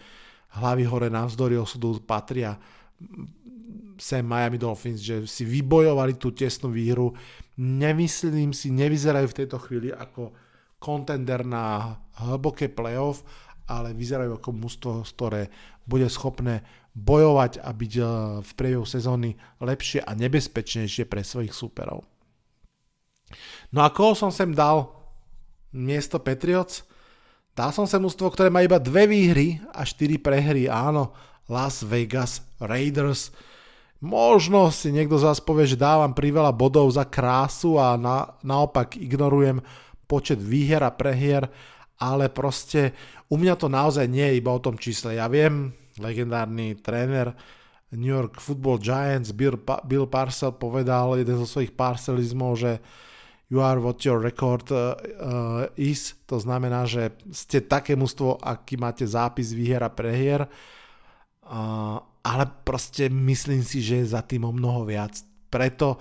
hlavy 0.56 0.84
hore 0.88 1.08
navzdory 1.10 1.58
osudu 1.58 2.00
patria 2.04 2.60
sem 4.02 4.26
Miami 4.26 4.58
Dolphins, 4.58 5.02
že 5.02 5.30
si 5.30 5.46
vybojovali 5.46 6.18
tú 6.18 6.34
tesnú 6.34 6.74
výhru. 6.74 7.14
Nemyslím 7.62 8.50
si, 8.50 8.74
nevyzerajú 8.74 9.30
v 9.30 9.38
tejto 9.38 9.62
chvíli 9.62 9.94
ako 9.94 10.34
kontender 10.82 11.46
na 11.46 11.96
hlboké 12.18 12.66
playoff, 12.74 13.22
ale 13.70 13.94
vyzerajú 13.94 14.42
ako 14.42 14.50
mužstvo, 14.58 14.92
ktoré 15.06 15.54
bude 15.86 16.10
schopné 16.10 16.66
bojovať 16.96 17.64
a 17.64 17.70
byť 17.72 17.94
eh, 17.98 18.06
v 18.44 18.52
priebehu 18.56 18.86
sezóny 18.88 19.36
lepšie 19.64 20.04
a 20.04 20.12
nebezpečnejšie 20.16 21.08
pre 21.08 21.24
svojich 21.24 21.56
súperov. 21.56 22.04
No 23.72 23.88
a 23.88 23.90
koho 23.92 24.12
som 24.12 24.30
sem 24.30 24.52
dal 24.52 24.92
miesto 25.72 26.20
Patriots? 26.20 26.84
Dal 27.56 27.72
som 27.72 27.88
sem 27.88 28.00
mužstvo, 28.00 28.32
ktoré 28.32 28.52
má 28.52 28.64
iba 28.64 28.80
dve 28.80 29.08
výhry 29.08 29.60
a 29.76 29.84
štyri 29.84 30.20
prehry. 30.20 30.72
Áno, 30.72 31.16
Las 31.52 31.84
Vegas 31.84 32.44
Raiders 32.60 33.32
Možno 34.02 34.74
si 34.74 34.90
niekto 34.90 35.22
z 35.22 35.30
vás 35.30 35.38
povie, 35.38 35.70
že 35.70 35.78
dávam 35.78 36.18
priveľa 36.18 36.58
bodov 36.58 36.90
za 36.90 37.06
krásu 37.06 37.78
a 37.78 37.94
na, 38.02 38.34
naopak 38.42 38.98
ignorujem 38.98 39.62
počet 40.10 40.42
výher 40.42 40.82
a 40.82 40.90
prehier, 40.90 41.46
ale 42.02 42.26
proste 42.34 42.98
u 43.30 43.38
mňa 43.38 43.54
to 43.62 43.70
naozaj 43.70 44.10
nie 44.10 44.26
je 44.26 44.38
iba 44.42 44.50
o 44.50 44.58
tom 44.58 44.74
čísle. 44.74 45.22
Ja 45.22 45.30
viem, 45.30 45.78
legendárny 46.00 46.80
tréner 46.80 47.36
New 47.92 48.08
York 48.08 48.40
Football 48.40 48.80
Giants 48.80 49.36
Bill, 49.36 49.60
Bill 49.84 50.08
Parcell 50.08 50.56
povedal 50.56 51.20
jeden 51.20 51.36
zo 51.44 51.48
svojich 51.48 51.76
parcelizmov, 51.76 52.56
že 52.56 52.72
you 53.52 53.60
are 53.60 53.84
what 53.84 54.00
your 54.08 54.24
record 54.24 54.64
uh, 54.72 54.96
uh, 54.96 55.68
is, 55.76 56.16
to 56.24 56.40
znamená, 56.40 56.88
že 56.88 57.12
ste 57.36 57.60
také 57.60 58.00
mužstvo, 58.00 58.40
aký 58.40 58.80
máte 58.80 59.04
zápis 59.04 59.52
výher 59.52 59.84
a 59.84 59.92
prehier. 59.92 60.48
Uh, 61.44 62.00
ale 62.24 62.48
proste 62.64 63.12
myslím 63.12 63.60
si, 63.60 63.84
že 63.84 64.08
je 64.08 64.14
za 64.16 64.24
tým 64.24 64.48
o 64.48 64.56
mnoho 64.56 64.88
viac. 64.88 65.20
Preto 65.52 66.00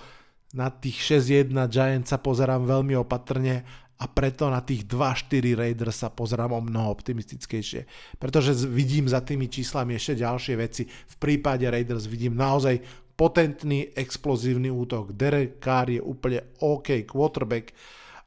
na 0.55 0.71
tých 0.71 1.19
6-1 1.19 1.51
Giants 1.67 2.07
sa 2.07 2.23
pozerám 2.23 2.63
veľmi 2.63 2.95
opatrne 2.95 3.67
a 4.01 4.09
preto 4.09 4.49
na 4.49 4.65
tých 4.65 4.89
2-4 4.89 5.53
Raiders 5.53 6.01
sa 6.01 6.09
pozerám 6.09 6.57
o 6.57 6.61
mnoho 6.65 6.89
optimistickejšie. 6.89 7.85
Pretože 8.17 8.65
vidím 8.65 9.05
za 9.05 9.21
tými 9.21 9.45
číslami 9.45 9.93
ešte 9.93 10.25
ďalšie 10.25 10.55
veci. 10.57 10.89
V 10.89 11.15
prípade 11.21 11.69
Raiders 11.69 12.09
vidím 12.09 12.33
naozaj 12.33 12.81
potentný, 13.13 13.93
explozívny 13.93 14.73
útok. 14.73 15.13
Derek 15.13 15.61
Carr 15.61 15.93
je 15.93 16.01
úplne 16.01 16.57
OK 16.65 17.05
quarterback. 17.05 17.77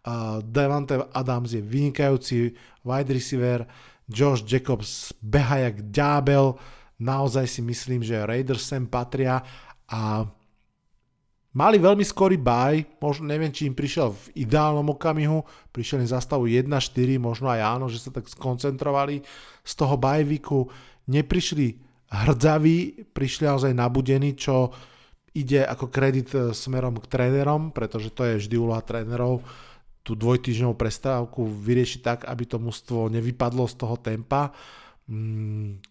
Uh, 0.07 0.39
Devante 0.47 1.11
Adams 1.11 1.59
je 1.59 1.63
vynikajúci 1.65 2.55
wide 2.87 3.11
receiver. 3.11 3.67
Josh 4.07 4.47
Jacobs 4.47 5.11
beha 5.19 5.67
jak 5.67 5.91
ďábel. 5.91 6.55
Naozaj 7.03 7.51
si 7.51 7.61
myslím, 7.67 8.07
že 8.07 8.23
Raiders 8.23 8.63
sem 8.63 8.87
patria 8.87 9.43
a 9.91 10.23
mali 11.55 11.79
veľmi 11.79 12.03
skorý 12.03 12.37
baj, 12.37 12.99
možno 12.99 13.31
neviem, 13.31 13.55
či 13.55 13.71
im 13.71 13.75
prišiel 13.79 14.11
v 14.11 14.45
ideálnom 14.45 14.91
okamihu, 14.93 15.47
prišiel 15.71 16.03
im 16.03 16.11
zastavu 16.11 16.51
1-4, 16.51 16.69
možno 17.23 17.49
aj 17.49 17.61
áno, 17.63 17.87
že 17.87 18.03
sa 18.03 18.11
tak 18.11 18.27
skoncentrovali 18.27 19.23
z 19.63 19.73
toho 19.79 19.95
bajviku, 19.95 20.67
neprišli 21.09 21.79
hrdzaví, 22.11 23.09
prišli 23.15 23.43
naozaj 23.47 23.73
nabudení, 23.73 24.35
čo 24.35 24.75
ide 25.35 25.67
ako 25.67 25.91
kredit 25.91 26.31
e, 26.35 26.55
smerom 26.55 26.99
k 27.03 27.11
trénerom, 27.11 27.75
pretože 27.75 28.15
to 28.15 28.23
je 28.23 28.39
vždy 28.39 28.55
úloha 28.55 28.83
trénerov, 28.87 29.43
tú 30.05 30.13
dvojtýždňovú 30.15 30.77
prestávku 30.77 31.49
vyriešiť 31.49 32.01
tak, 32.05 32.19
aby 32.29 32.45
to 32.45 32.61
mužstvo 32.61 33.09
nevypadlo 33.09 33.65
z 33.65 33.75
toho 33.81 33.97
tempa 33.97 34.53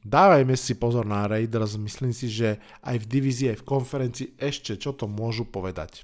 dávajme 0.02 0.58
si 0.58 0.74
pozor 0.74 1.06
na 1.06 1.30
Raiders, 1.30 1.78
myslím 1.78 2.10
si, 2.10 2.34
že 2.34 2.58
aj 2.82 2.98
v 3.06 3.10
divízii, 3.10 3.54
aj 3.54 3.62
v 3.62 3.68
konferencii 3.68 4.28
ešte 4.42 4.74
čo 4.74 4.98
to 4.98 5.06
môžu 5.06 5.46
povedať. 5.46 6.02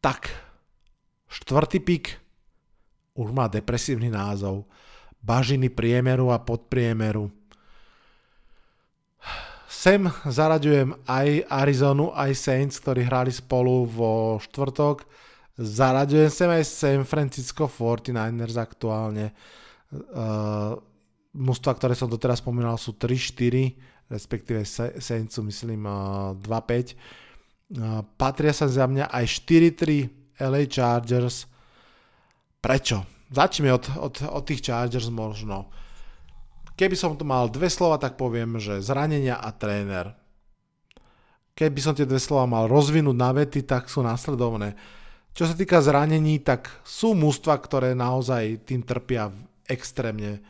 Tak, 0.00 0.32
štvrtý 1.28 1.78
pik 1.84 2.04
už 3.18 3.34
má 3.34 3.50
depresívny 3.50 4.08
názov. 4.08 4.64
Bažiny 5.18 5.68
priemeru 5.68 6.30
a 6.30 6.38
podpriemeru. 6.38 7.28
Sem 9.66 10.06
zaraďujem 10.24 10.94
aj 11.04 11.50
Arizonu, 11.50 12.14
aj 12.14 12.32
Saints, 12.38 12.78
ktorí 12.78 13.04
hrali 13.04 13.34
spolu 13.34 13.84
vo 13.84 14.38
štvrtok. 14.38 15.02
Zaraďujem 15.58 16.30
sem 16.30 16.50
aj 16.50 16.64
San 16.64 17.02
Francisco 17.02 17.66
49ers 17.66 18.54
aktuálne 18.54 19.34
mužstva, 21.38 21.72
ktoré 21.76 21.94
som 21.96 22.10
doteraz 22.10 22.42
spomínal, 22.42 22.76
sú 22.76 22.96
3-4, 22.96 23.76
respektíve 24.08 24.64
Saintsu 24.98 25.44
myslím 25.44 25.84
uh, 25.84 26.32
2-5. 26.40 26.96
Uh, 27.68 28.00
patria 28.16 28.52
sa 28.56 28.64
za 28.64 28.88
mňa 28.88 29.12
aj 29.12 29.24
4-3 29.44 30.40
LA 30.40 30.64
Chargers. 30.68 31.44
Prečo? 32.58 33.04
Začneme 33.28 33.76
od, 33.76 33.84
od, 34.00 34.14
od 34.24 34.42
tých 34.48 34.64
Chargers 34.64 35.12
možno. 35.12 35.68
Keby 36.78 36.96
som 36.96 37.18
tu 37.18 37.26
mal 37.28 37.50
dve 37.52 37.68
slova, 37.68 38.00
tak 38.00 38.16
poviem, 38.16 38.56
že 38.56 38.80
zranenia 38.80 39.36
a 39.36 39.50
tréner. 39.52 40.14
Keby 41.58 41.80
som 41.82 41.92
tie 41.92 42.06
dve 42.06 42.22
slova 42.22 42.46
mal 42.46 42.70
rozvinúť 42.70 43.16
na 43.18 43.34
vety, 43.34 43.66
tak 43.66 43.90
sú 43.90 44.00
následovné. 44.00 44.78
Čo 45.34 45.50
sa 45.50 45.54
týka 45.58 45.82
zranení, 45.82 46.38
tak 46.38 46.70
sú 46.86 47.18
mústva, 47.18 47.58
ktoré 47.58 47.98
naozaj 47.98 48.62
tým 48.62 48.86
trpia 48.86 49.28
extrémne 49.68 50.40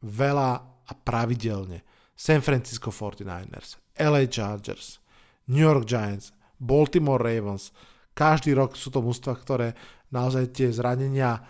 veľa 0.00 0.50
a 0.86 0.92
pravidelne. 0.94 1.82
San 2.14 2.40
Francisco 2.40 2.94
49ers, 2.94 3.82
LA 3.98 4.30
Chargers, 4.30 5.02
New 5.50 5.62
York 5.62 5.84
Giants, 5.84 6.30
Baltimore 6.58 7.18
Ravens. 7.18 7.74
Každý 8.14 8.54
rok 8.54 8.78
sú 8.78 8.94
to 8.94 9.02
mústva, 9.02 9.34
ktoré 9.34 9.74
naozaj 10.14 10.54
tie 10.54 10.68
zranenia 10.70 11.42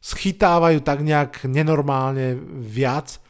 schytávajú 0.00 0.80
tak 0.80 1.04
nejak 1.04 1.44
nenormálne 1.44 2.38
viac. 2.60 3.20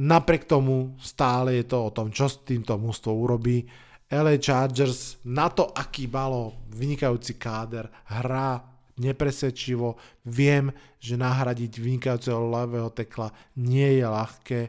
Napriek 0.00 0.48
tomu 0.48 0.96
stále 0.96 1.60
je 1.60 1.64
to 1.68 1.88
o 1.88 1.90
tom, 1.92 2.08
čo 2.08 2.30
s 2.30 2.40
týmto 2.40 2.80
mústvom 2.80 3.16
urobí 3.16 3.64
LA 4.08 4.40
Chargers 4.40 5.20
na 5.28 5.52
to, 5.52 5.68
aký 5.70 6.08
malo 6.08 6.66
vynikajúci 6.72 7.36
káder, 7.36 7.86
hrá 8.08 8.69
nepresvedčivo. 9.00 9.96
Viem, 10.28 10.70
že 11.00 11.16
nahradiť 11.16 11.80
vynikajúceho 11.80 12.36
ľavého 12.36 12.92
tekla 12.92 13.32
nie 13.56 13.98
je 13.98 14.06
ľahké, 14.06 14.60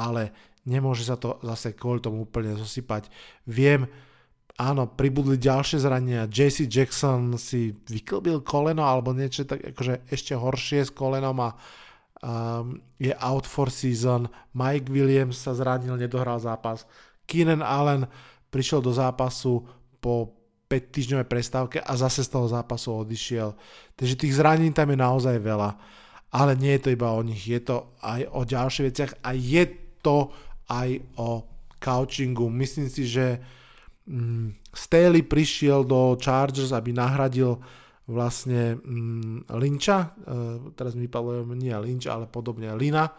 ale 0.00 0.32
nemôže 0.64 1.04
sa 1.04 1.20
to 1.20 1.36
zase 1.44 1.76
kvôli 1.76 2.00
tomu 2.00 2.24
úplne 2.24 2.56
zosypať. 2.56 3.12
Viem, 3.46 3.86
áno, 4.56 4.88
pribudli 4.88 5.36
ďalšie 5.36 5.78
zranenia. 5.78 6.28
JC 6.28 6.66
Jackson 6.66 7.36
si 7.36 7.76
vyklbil 7.86 8.40
koleno 8.42 8.82
alebo 8.82 9.12
niečo 9.12 9.44
tak 9.44 9.62
akože 9.76 10.08
ešte 10.08 10.32
horšie 10.32 10.88
s 10.88 10.90
kolenom 10.90 11.36
a 11.44 11.50
um, 12.24 12.80
je 12.96 13.12
out 13.20 13.44
for 13.44 13.68
season. 13.68 14.26
Mike 14.56 14.88
Williams 14.88 15.38
sa 15.40 15.52
zranil, 15.52 15.94
nedohral 16.00 16.40
zápas. 16.40 16.88
Keenan 17.28 17.60
Allen 17.60 18.08
prišiel 18.48 18.80
do 18.80 18.94
zápasu 18.94 19.66
po 20.00 20.35
5 20.66 20.94
týždňovej 20.94 21.26
prestávke 21.30 21.78
a 21.78 21.92
zase 21.94 22.26
z 22.26 22.30
toho 22.34 22.50
zápasu 22.50 23.06
odišiel. 23.06 23.54
Takže 23.94 24.18
tých 24.18 24.34
zranení 24.34 24.74
tam 24.74 24.90
je 24.90 24.98
naozaj 24.98 25.36
veľa. 25.38 25.78
Ale 26.34 26.58
nie 26.58 26.74
je 26.76 26.82
to 26.82 26.94
iba 26.94 27.14
o 27.14 27.22
nich, 27.22 27.46
je 27.46 27.62
to 27.62 27.94
aj 28.02 28.26
o 28.34 28.42
ďalších 28.42 28.86
veciach 28.90 29.12
a 29.22 29.30
je 29.32 29.64
to 30.02 30.28
aj 30.66 30.98
o 31.22 31.46
coachingu. 31.78 32.50
Myslím 32.50 32.90
si, 32.90 33.06
že 33.06 33.38
mm, 34.10 34.74
Staley 34.74 35.22
prišiel 35.22 35.86
do 35.86 36.18
Chargers, 36.18 36.74
aby 36.74 36.90
nahradil 36.90 37.62
vlastne 38.10 38.78
mm, 38.78 39.50
Lynča, 39.54 39.98
uh, 40.02 40.70
teraz 40.74 40.94
mi 40.98 41.06
vypadlo 41.06 41.46
nie 41.54 41.74
Lynch, 41.74 42.06
ale 42.10 42.26
podobne 42.26 42.74
Lina. 42.74 43.10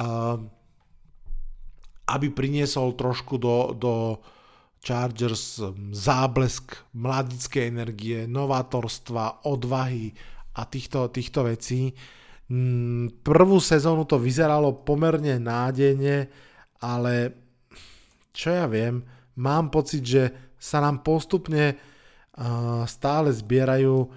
Uh, 0.00 0.40
aby 2.10 2.26
priniesol 2.34 2.98
trošku 2.98 3.38
do, 3.38 3.70
do 3.78 4.18
Chargers 4.80 5.60
záblesk 5.92 6.72
mladickej 6.96 7.64
energie, 7.68 8.18
novátorstva, 8.24 9.44
odvahy 9.44 10.10
a 10.56 10.64
týchto, 10.64 11.12
týchto 11.12 11.44
vecí. 11.44 11.92
Mm, 12.48 13.22
prvú 13.22 13.60
sezónu 13.60 14.08
to 14.08 14.16
vyzeralo 14.16 14.82
pomerne 14.82 15.36
nádejne, 15.38 16.26
ale 16.80 17.14
čo 18.32 18.56
ja 18.56 18.64
viem, 18.64 19.04
mám 19.36 19.68
pocit, 19.68 20.02
že 20.02 20.22
sa 20.56 20.80
nám 20.80 21.04
postupne 21.04 21.76
stále 22.88 23.28
zbierajú 23.34 24.08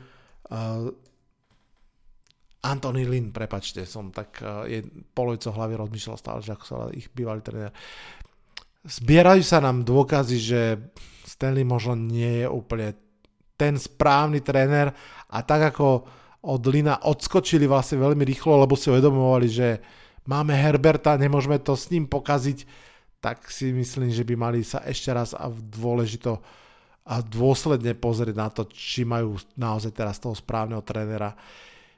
Anthony 2.63 3.03
Lynn, 3.03 3.35
prepačte, 3.35 3.83
som 3.83 4.15
tak 4.15 4.39
je 4.69 4.79
polovico 5.11 5.51
hlavy 5.51 5.75
rozmýšľal 5.75 6.17
stále, 6.19 6.39
že 6.39 6.55
ako 6.55 6.63
sa 6.63 6.77
ich 6.95 7.11
bývalý 7.11 7.43
tréner. 7.43 7.75
Zbierajú 8.83 9.43
sa 9.47 9.63
nám 9.63 9.87
dôkazy, 9.87 10.37
že 10.43 10.61
Stanley 11.23 11.63
možno 11.63 11.95
nie 11.95 12.43
je 12.43 12.47
úplne 12.51 12.99
ten 13.55 13.79
správny 13.79 14.43
tréner 14.43 14.91
a 15.31 15.39
tak 15.39 15.71
ako 15.71 16.03
od 16.43 16.63
Lina 16.67 16.99
odskočili 16.99 17.63
vlastne 17.63 18.03
veľmi 18.03 18.27
rýchlo, 18.27 18.59
lebo 18.59 18.75
si 18.75 18.91
uvedomovali, 18.91 19.47
že 19.47 19.79
máme 20.27 20.51
Herberta, 20.51 21.15
nemôžeme 21.15 21.63
to 21.63 21.79
s 21.79 21.87
ním 21.95 22.11
pokaziť, 22.11 22.67
tak 23.23 23.47
si 23.47 23.71
myslím, 23.71 24.11
že 24.11 24.27
by 24.27 24.35
mali 24.35 24.59
sa 24.67 24.83
ešte 24.83 25.15
raz 25.15 25.31
a 25.31 25.47
dôležito 25.47 26.43
a 27.07 27.23
dôsledne 27.23 27.95
pozrieť 27.95 28.35
na 28.35 28.51
to, 28.51 28.67
či 28.67 29.07
majú 29.07 29.39
naozaj 29.55 29.95
teraz 29.95 30.19
toho 30.19 30.35
správneho 30.35 30.83
trénera 30.83 31.31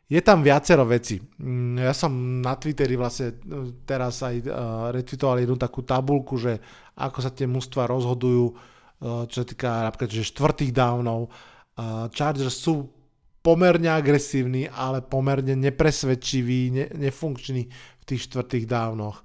je 0.06 0.22
tam 0.22 0.46
viacero 0.46 0.86
veci. 0.86 1.18
Mm, 1.18 1.82
ja 1.82 1.94
som 1.94 2.14
na 2.42 2.54
Twitteri 2.54 2.94
vlastne 2.94 3.42
e, 3.42 3.74
teraz 3.90 4.22
aj 4.22 4.36
e, 4.38 4.46
retweetoval 4.94 5.42
jednu 5.42 5.58
takú 5.58 5.82
tabulku, 5.82 6.38
že 6.38 6.62
ako 6.94 7.20
sa 7.26 7.34
tie 7.34 7.50
mužstva 7.50 7.90
rozhodujú, 7.90 8.46
e, 8.50 8.54
čo 9.26 9.38
sa 9.42 9.46
týka 9.46 9.70
napríklad 9.90 10.10
že 10.14 10.30
štvrtých 10.30 10.72
downov. 10.72 11.34
Chargers 12.16 12.56
sú 12.56 12.88
pomerne 13.44 13.92
agresívni, 13.92 14.64
ale 14.72 15.04
pomerne 15.04 15.60
nepresvedčiví, 15.60 16.72
ne, 16.72 16.86
nefunkční 16.96 17.68
v 18.00 18.04
tých 18.08 18.32
štvrtých 18.32 18.64
downoch. 18.64 19.20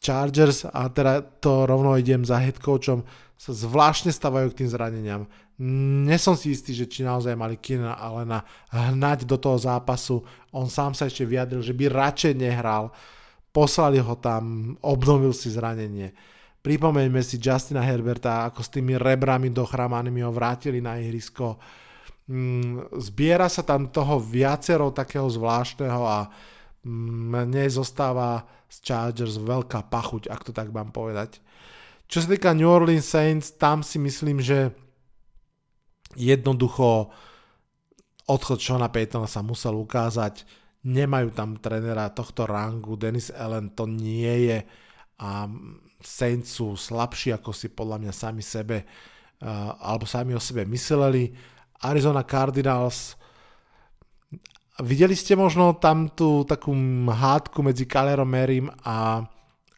Chargers, 0.00 0.64
a 0.64 0.88
teda 0.88 1.20
to 1.20 1.68
rovno 1.68 2.00
idem 2.00 2.24
za 2.24 2.40
head 2.40 2.56
coachom, 2.56 3.04
sa 3.36 3.52
zvláštne 3.52 4.08
stavajú 4.08 4.48
k 4.50 4.64
tým 4.64 4.70
zraneniam. 4.72 5.22
Nesom 5.56 6.36
si 6.36 6.52
istý, 6.52 6.76
že 6.76 6.84
či 6.84 7.00
naozaj 7.00 7.32
mali 7.32 7.56
Kina 7.56 7.96
Alena 7.96 8.44
hnať 8.68 9.24
do 9.24 9.40
toho 9.40 9.56
zápasu. 9.56 10.20
On 10.52 10.68
sám 10.68 10.92
sa 10.92 11.08
ešte 11.08 11.24
vyjadril, 11.24 11.64
že 11.64 11.72
by 11.72 11.88
radšej 11.88 12.36
nehral. 12.36 12.92
Poslali 13.56 13.96
ho 13.96 14.14
tam, 14.20 14.76
obnovil 14.84 15.32
si 15.32 15.48
zranenie. 15.48 16.12
Pripomeňme 16.60 17.24
si 17.24 17.40
Justina 17.40 17.80
Herberta, 17.80 18.52
ako 18.52 18.60
s 18.60 18.68
tými 18.68 19.00
rebrami 19.00 19.48
dochramanými 19.48 20.20
ho 20.20 20.34
vrátili 20.34 20.84
na 20.84 21.00
ihrisko. 21.00 21.56
Mm, 22.28 22.92
zbiera 23.00 23.48
sa 23.48 23.64
tam 23.64 23.88
toho 23.88 24.20
viacero 24.20 24.92
takého 24.92 25.30
zvláštneho 25.30 26.02
a 26.04 26.28
mne 26.84 27.64
zostáva 27.72 28.44
z 28.68 28.76
Chargers 28.82 29.38
veľká 29.38 29.88
pachuť, 29.88 30.28
ak 30.28 30.42
to 30.42 30.52
tak 30.52 30.68
mám 30.68 30.90
povedať. 30.92 31.38
Čo 32.06 32.22
sa 32.22 32.28
týka 32.34 32.54
New 32.54 32.68
Orleans 32.68 33.06
Saints, 33.06 33.54
tam 33.56 33.82
si 33.82 33.98
myslím, 33.98 34.38
že 34.42 34.70
jednoducho 36.16 37.12
odchod 38.26 38.58
Shona 38.58 38.90
Paytona 38.90 39.30
sa 39.30 39.44
musel 39.44 39.76
ukázať. 39.78 40.42
Nemajú 40.86 41.34
tam 41.34 41.58
trenera 41.58 42.10
tohto 42.10 42.46
rangu, 42.46 42.94
Dennis 42.98 43.30
Allen 43.34 43.74
to 43.74 43.86
nie 43.90 44.50
je 44.50 44.58
a 45.16 45.50
Saints 45.98 46.60
sú 46.60 46.76
slabší 46.76 47.34
ako 47.34 47.50
si 47.50 47.72
podľa 47.72 48.04
mňa 48.04 48.12
sami 48.12 48.44
sebe 48.44 48.84
uh, 48.84 49.74
alebo 49.80 50.06
sami 50.06 50.36
o 50.36 50.42
sebe 50.42 50.68
mysleli. 50.68 51.32
Arizona 51.82 52.22
Cardinals 52.22 53.18
videli 54.84 55.16
ste 55.16 55.34
možno 55.34 55.74
tam 55.80 56.12
tú 56.12 56.44
takú 56.46 56.70
hádku 57.08 57.64
medzi 57.64 57.88
Kalerom 57.88 58.28
Merim 58.28 58.68
a, 58.84 59.24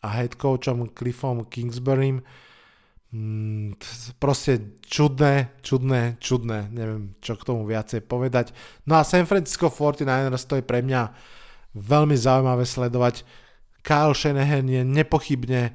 a 0.03 0.09
head 0.13 0.37
coachom 0.37 0.91
Cliffom 0.93 1.47
Kingsburym 1.49 2.21
Mm, 3.09 3.73
proste 4.19 4.79
čudné, 4.83 5.55
čudné, 5.63 6.19
čudné, 6.19 6.69
neviem 6.75 7.15
čo 7.23 7.39
k 7.39 7.47
tomu 7.47 7.63
viacej 7.65 8.03
povedať. 8.05 8.51
No 8.85 8.99
a 8.99 9.07
San 9.07 9.25
Francisco 9.25 9.71
49ers 9.71 10.45
to 10.47 10.59
je 10.59 10.65
pre 10.67 10.83
mňa 10.83 11.03
veľmi 11.79 12.19
zaujímavé 12.19 12.67
sledovať. 12.67 13.23
Kyle 13.87 14.15
Shanahan 14.15 14.67
je 14.67 14.83
nepochybne 14.83 15.73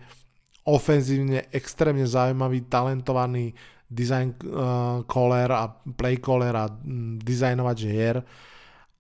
ofenzívne 0.64 1.48
extrémne 1.52 2.08
zaujímavý, 2.08 2.68
talentovaný 2.68 3.56
design 3.88 4.36
uh, 4.48 5.04
caller 5.06 5.52
a 5.52 5.70
play 5.70 6.18
caller 6.18 6.56
a 6.56 6.66
um, 6.68 7.20
dizajnovať 7.20 7.78
hier, 7.84 8.18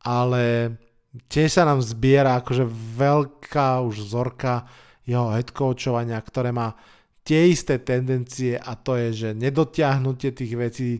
ale 0.03 0.75
tiež 1.31 1.59
sa 1.59 1.63
nám 1.63 1.79
zbiera 1.81 2.39
akože 2.39 2.67
veľká 2.99 3.81
už 3.85 4.05
vzorka 4.05 4.67
jeho 5.03 5.31
headcoachovania, 5.35 6.19
ktoré 6.19 6.51
má 6.55 6.75
tie 7.23 7.49
isté 7.49 7.79
tendencie 7.79 8.59
a 8.59 8.75
to 8.75 8.99
je, 8.99 9.09
že 9.11 9.29
nedotiahnutie 9.31 10.35
tých 10.35 10.53
vecí 10.59 10.91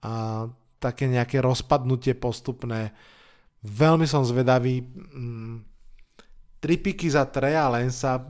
a 0.00 0.46
také 0.80 1.06
nejaké 1.06 1.44
rozpadnutie 1.44 2.16
postupné. 2.16 2.96
Veľmi 3.62 4.08
som 4.08 4.24
zvedavý. 4.24 4.80
Mm, 4.82 5.66
tri 6.58 6.74
piky 6.80 7.12
za 7.12 7.28
Treja 7.28 7.68
Lensa, 7.68 8.22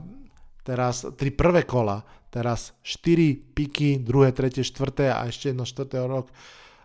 teraz 0.65 1.07
tri 1.15 1.31
prvé 1.31 1.63
kola, 1.63 2.03
teraz 2.29 2.77
4 2.85 3.55
piky, 3.55 4.01
druhé, 4.05 4.33
tretie, 4.33 4.61
štvrté 4.61 5.09
a 5.09 5.25
ešte 5.25 5.53
jedno 5.53 5.65
štvrté 5.65 5.97
rok, 6.05 6.29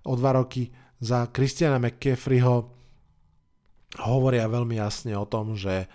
o 0.04 0.12
dva 0.16 0.36
roky 0.36 0.72
za 1.00 1.28
Christiana 1.32 1.80
McCaffreyho 1.80 2.72
hovoria 4.04 4.48
veľmi 4.48 4.80
jasne 4.80 5.12
o 5.16 5.28
tom, 5.28 5.54
že 5.54 5.86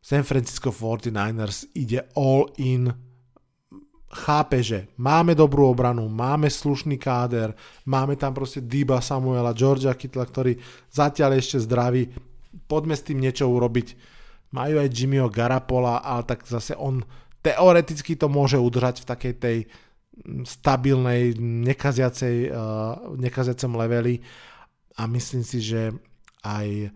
San 0.00 0.22
Francisco 0.22 0.70
49ers 0.70 1.72
ide 1.74 2.06
all 2.14 2.52
in 2.60 3.05
chápe, 4.06 4.62
že 4.62 4.86
máme 4.96 5.34
dobrú 5.34 5.66
obranu, 5.66 6.06
máme 6.06 6.46
slušný 6.46 6.94
káder, 6.94 7.52
máme 7.86 8.14
tam 8.14 8.30
proste 8.30 8.62
Diba 8.62 9.02
Samuela, 9.02 9.56
Georgia 9.56 9.92
Kittla, 9.94 10.22
ktorý 10.22 10.54
zatiaľ 10.88 11.36
ešte 11.36 11.58
zdraví, 11.66 12.14
poďme 12.70 12.94
s 12.94 13.06
tým 13.06 13.18
niečo 13.18 13.50
urobiť. 13.50 14.14
Majú 14.54 14.78
aj 14.78 14.94
Jimmyho 14.94 15.26
Garapola, 15.26 16.00
ale 16.06 16.22
tak 16.22 16.46
zase 16.46 16.78
on 16.78 17.02
teoreticky 17.42 18.14
to 18.14 18.30
môže 18.30 18.58
udržať 18.58 19.02
v 19.02 19.08
takej 19.10 19.34
tej 19.38 19.58
stabilnej, 20.46 21.36
nekaziacej, 21.66 22.50
nekaziacom 23.20 23.72
leveli. 23.76 24.22
A 24.96 25.04
myslím 25.04 25.44
si, 25.44 25.60
že 25.60 25.92
aj 26.40 26.94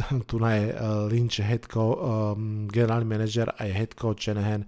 tu 0.28 0.36
je 0.42 0.62
Lynch 1.08 1.40
head 1.40 1.64
coach, 1.70 1.96
um, 1.96 2.66
generálny 2.68 3.06
manažer 3.06 3.48
aj 3.56 3.68
head 3.70 3.92
coach 3.96 4.28
Shanahan 4.28 4.66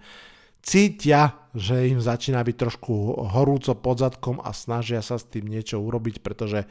cítia, 0.63 1.37
že 1.53 1.91
im 1.91 2.01
začína 2.01 2.41
byť 2.41 2.57
trošku 2.57 2.95
horúco 3.35 3.75
pod 3.77 4.01
zadkom 4.01 4.41
a 4.41 4.55
snažia 4.57 5.05
sa 5.05 5.21
s 5.21 5.29
tým 5.29 5.51
niečo 5.51 5.83
urobiť, 5.83 6.25
pretože 6.25 6.65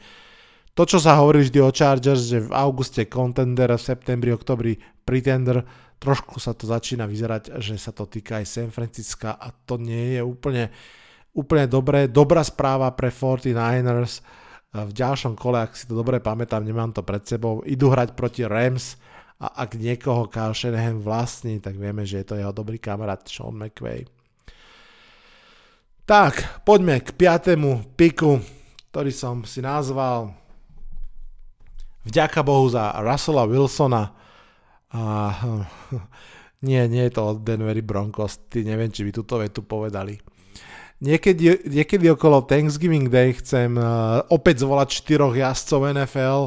to, 0.72 0.88
čo 0.88 0.98
sa 0.98 1.20
hovorí 1.20 1.44
vždy 1.44 1.60
o 1.60 1.68
Chargers, 1.68 2.32
že 2.32 2.48
v 2.48 2.56
auguste 2.56 3.04
contender, 3.04 3.68
v 3.68 3.78
septembri, 3.78 4.32
oktobri 4.32 4.80
pretender, 5.04 5.62
trošku 6.00 6.40
sa 6.40 6.56
to 6.56 6.64
začína 6.64 7.04
vyzerať, 7.04 7.60
že 7.60 7.76
sa 7.76 7.92
to 7.92 8.08
týka 8.08 8.40
aj 8.40 8.48
San 8.48 8.70
Francisca 8.72 9.36
a 9.36 9.52
to 9.52 9.76
nie 9.76 10.16
je 10.16 10.22
úplne, 10.24 10.72
úplne 11.36 11.68
dobré. 11.68 12.08
Dobrá 12.08 12.40
správa 12.40 12.88
pre 12.96 13.12
49ers 13.12 14.24
v 14.72 14.90
ďalšom 14.96 15.36
kole, 15.36 15.60
ak 15.60 15.76
si 15.76 15.84
to 15.84 15.92
dobre 15.92 16.18
pamätám, 16.24 16.64
nemám 16.64 16.96
to 16.96 17.04
pred 17.04 17.20
sebou, 17.28 17.60
idú 17.68 17.92
hrať 17.92 18.16
proti 18.16 18.48
Rams, 18.48 18.96
a 19.42 19.66
ak 19.66 19.74
niekoho 19.74 20.30
Kyle 20.30 20.54
Shanahan 20.54 21.02
vlastní, 21.02 21.58
tak 21.58 21.74
vieme, 21.74 22.06
že 22.06 22.22
je 22.22 22.26
to 22.30 22.38
jeho 22.38 22.54
dobrý 22.54 22.78
kamarát 22.78 23.26
Sean 23.26 23.58
McVay. 23.58 24.06
Tak, 26.06 26.62
poďme 26.62 27.02
k 27.02 27.10
piatému 27.10 27.98
piku, 27.98 28.38
ktorý 28.94 29.10
som 29.10 29.42
si 29.42 29.58
nazval 29.58 30.30
Vďaka 32.06 32.42
Bohu 32.42 32.66
za 32.70 32.94
Russella 33.02 33.46
Wilsona. 33.46 34.14
A, 34.94 35.02
nie, 36.68 36.82
nie 36.86 37.02
je 37.10 37.12
to 37.14 37.34
od 37.34 37.42
Denvery 37.42 37.82
Broncos, 37.82 38.46
ty 38.46 38.62
neviem, 38.62 38.94
či 38.94 39.02
by 39.02 39.10
túto 39.10 39.42
vetu 39.42 39.66
povedali. 39.66 40.22
Niekedy, 41.02 41.66
niekedy 41.66 42.14
okolo 42.14 42.46
Thanksgiving 42.46 43.10
Day 43.10 43.34
chcem 43.34 43.74
uh, 43.74 44.22
opäť 44.30 44.62
zvolať 44.62 45.02
štyroch 45.02 45.34
jazdcov 45.34 45.98
NFL, 45.98 46.40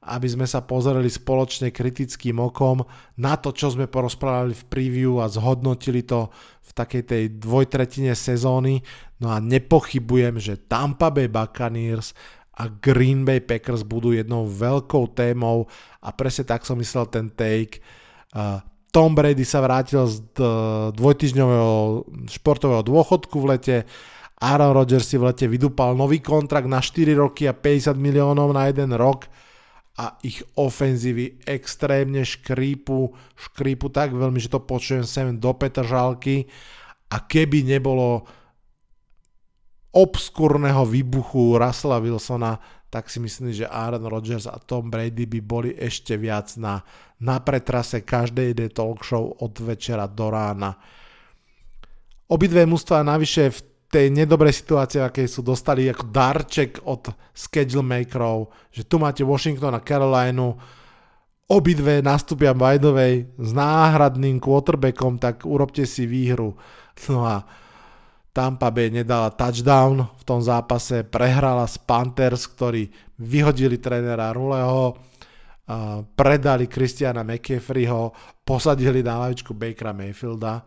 aby 0.00 0.28
sme 0.32 0.48
sa 0.48 0.64
pozreli 0.64 1.12
spoločne 1.12 1.68
kritickým 1.68 2.40
okom 2.40 2.80
na 3.20 3.36
to, 3.36 3.52
čo 3.52 3.68
sme 3.76 3.84
porozprávali 3.84 4.56
v 4.56 4.64
preview 4.72 5.20
a 5.20 5.28
zhodnotili 5.28 6.08
to 6.08 6.32
v 6.64 6.70
takej 6.72 7.02
tej 7.04 7.22
dvojtretine 7.36 8.16
sezóny. 8.16 8.80
No 9.20 9.28
a 9.28 9.44
nepochybujem, 9.44 10.40
že 10.40 10.56
Tampa 10.56 11.12
Bay 11.12 11.28
Buccaneers 11.28 12.16
a 12.56 12.72
Green 12.72 13.28
Bay 13.28 13.44
Packers 13.44 13.84
budú 13.84 14.16
jednou 14.16 14.48
veľkou 14.48 15.12
témou 15.12 15.68
a 16.00 16.08
presne 16.16 16.48
tak 16.48 16.64
som 16.64 16.80
myslel 16.80 17.04
ten 17.12 17.28
take. 17.28 17.84
Tom 18.90 19.12
Brady 19.12 19.44
sa 19.44 19.60
vrátil 19.60 20.08
z 20.08 20.24
dvojtyžňového 20.96 22.08
športového 22.26 22.82
dôchodku 22.82 23.36
v 23.36 23.48
lete, 23.52 23.76
Aaron 24.40 24.72
Rodgers 24.72 25.04
si 25.04 25.20
v 25.20 25.28
lete 25.28 25.44
vydúpal 25.44 25.92
nový 25.92 26.24
kontrakt 26.24 26.64
na 26.64 26.80
4 26.80 27.12
roky 27.12 27.44
a 27.44 27.52
50 27.52 27.92
miliónov 28.00 28.56
na 28.56 28.72
jeden 28.72 28.96
rok 28.96 29.28
a 30.00 30.16
ich 30.24 30.40
ofenzívy 30.56 31.44
extrémne 31.44 32.24
škrípu, 32.24 33.12
škrípu 33.36 33.92
tak 33.92 34.16
veľmi, 34.16 34.40
že 34.40 34.48
to 34.48 34.64
počujem 34.64 35.04
sem 35.04 35.36
do 35.36 35.52
Petržalky 35.52 36.48
a 37.12 37.20
keby 37.20 37.68
nebolo 37.68 38.24
obskúrneho 39.92 40.88
výbuchu 40.88 41.60
Russella 41.60 42.00
Wilsona, 42.00 42.56
tak 42.88 43.12
si 43.12 43.20
myslím, 43.20 43.52
že 43.52 43.68
Aaron 43.68 44.08
Rodgers 44.08 44.48
a 44.48 44.56
Tom 44.56 44.88
Brady 44.88 45.28
by 45.28 45.40
boli 45.44 45.70
ešte 45.76 46.16
viac 46.16 46.56
na, 46.56 46.80
na 47.20 47.36
pretrase 47.44 48.00
každej 48.00 48.56
jednej 48.56 48.70
talk 48.72 49.04
show 49.04 49.36
od 49.36 49.52
večera 49.60 50.08
do 50.08 50.32
rána. 50.32 50.80
Obidve 52.30 52.64
mužstva 52.64 53.04
navyše 53.04 53.52
v 53.52 53.58
tej 53.90 54.06
nedobrej 54.14 54.54
situácii, 54.54 55.02
akej 55.02 55.26
sú 55.26 55.42
dostali 55.42 55.90
ako 55.90 56.14
darček 56.14 56.86
od 56.86 57.10
schedule 57.34 57.82
makerov, 57.82 58.54
že 58.70 58.86
tu 58.86 59.02
máte 59.02 59.26
Washington 59.26 59.74
a 59.74 59.82
Carolinu, 59.82 60.54
obidve 61.50 61.98
nastúpia 61.98 62.54
way 62.54 63.26
s 63.34 63.50
náhradným 63.50 64.38
quarterbackom, 64.38 65.18
tak 65.18 65.42
urobte 65.42 65.82
si 65.90 66.06
výhru. 66.06 66.54
No 67.10 67.26
a 67.26 67.42
Tampa 68.30 68.70
Bay 68.70 68.94
nedala 68.94 69.34
touchdown 69.34 70.06
v 70.06 70.22
tom 70.22 70.38
zápase, 70.38 71.02
prehrala 71.02 71.66
s 71.66 71.74
Panthers, 71.82 72.46
ktorí 72.46 72.86
vyhodili 73.18 73.82
trénera 73.82 74.30
Ruleho, 74.30 74.94
predali 76.14 76.70
Christiana 76.70 77.26
McCaffreyho, 77.26 78.14
posadili 78.46 79.02
na 79.02 79.26
lavičku 79.26 79.50
Bakera 79.50 79.90
Mayfielda 79.90 80.62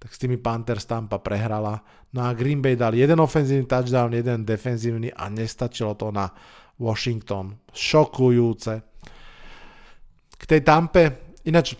tak 0.00 0.16
s 0.16 0.18
tými 0.18 0.40
Panthers 0.40 0.88
Tampa 0.88 1.20
prehrala. 1.20 1.84
No 2.16 2.24
a 2.24 2.32
Green 2.32 2.64
Bay 2.64 2.72
dal 2.72 2.96
jeden 2.96 3.20
ofenzívny 3.20 3.68
touchdown, 3.68 4.16
jeden 4.16 4.48
defenzívny 4.48 5.12
a 5.12 5.28
nestačilo 5.28 5.92
to 5.94 6.08
na 6.08 6.32
Washington. 6.80 7.52
Šokujúce. 7.68 8.80
K 10.40 10.42
tej 10.48 10.64
Tampe, 10.64 11.36
ináč 11.44 11.76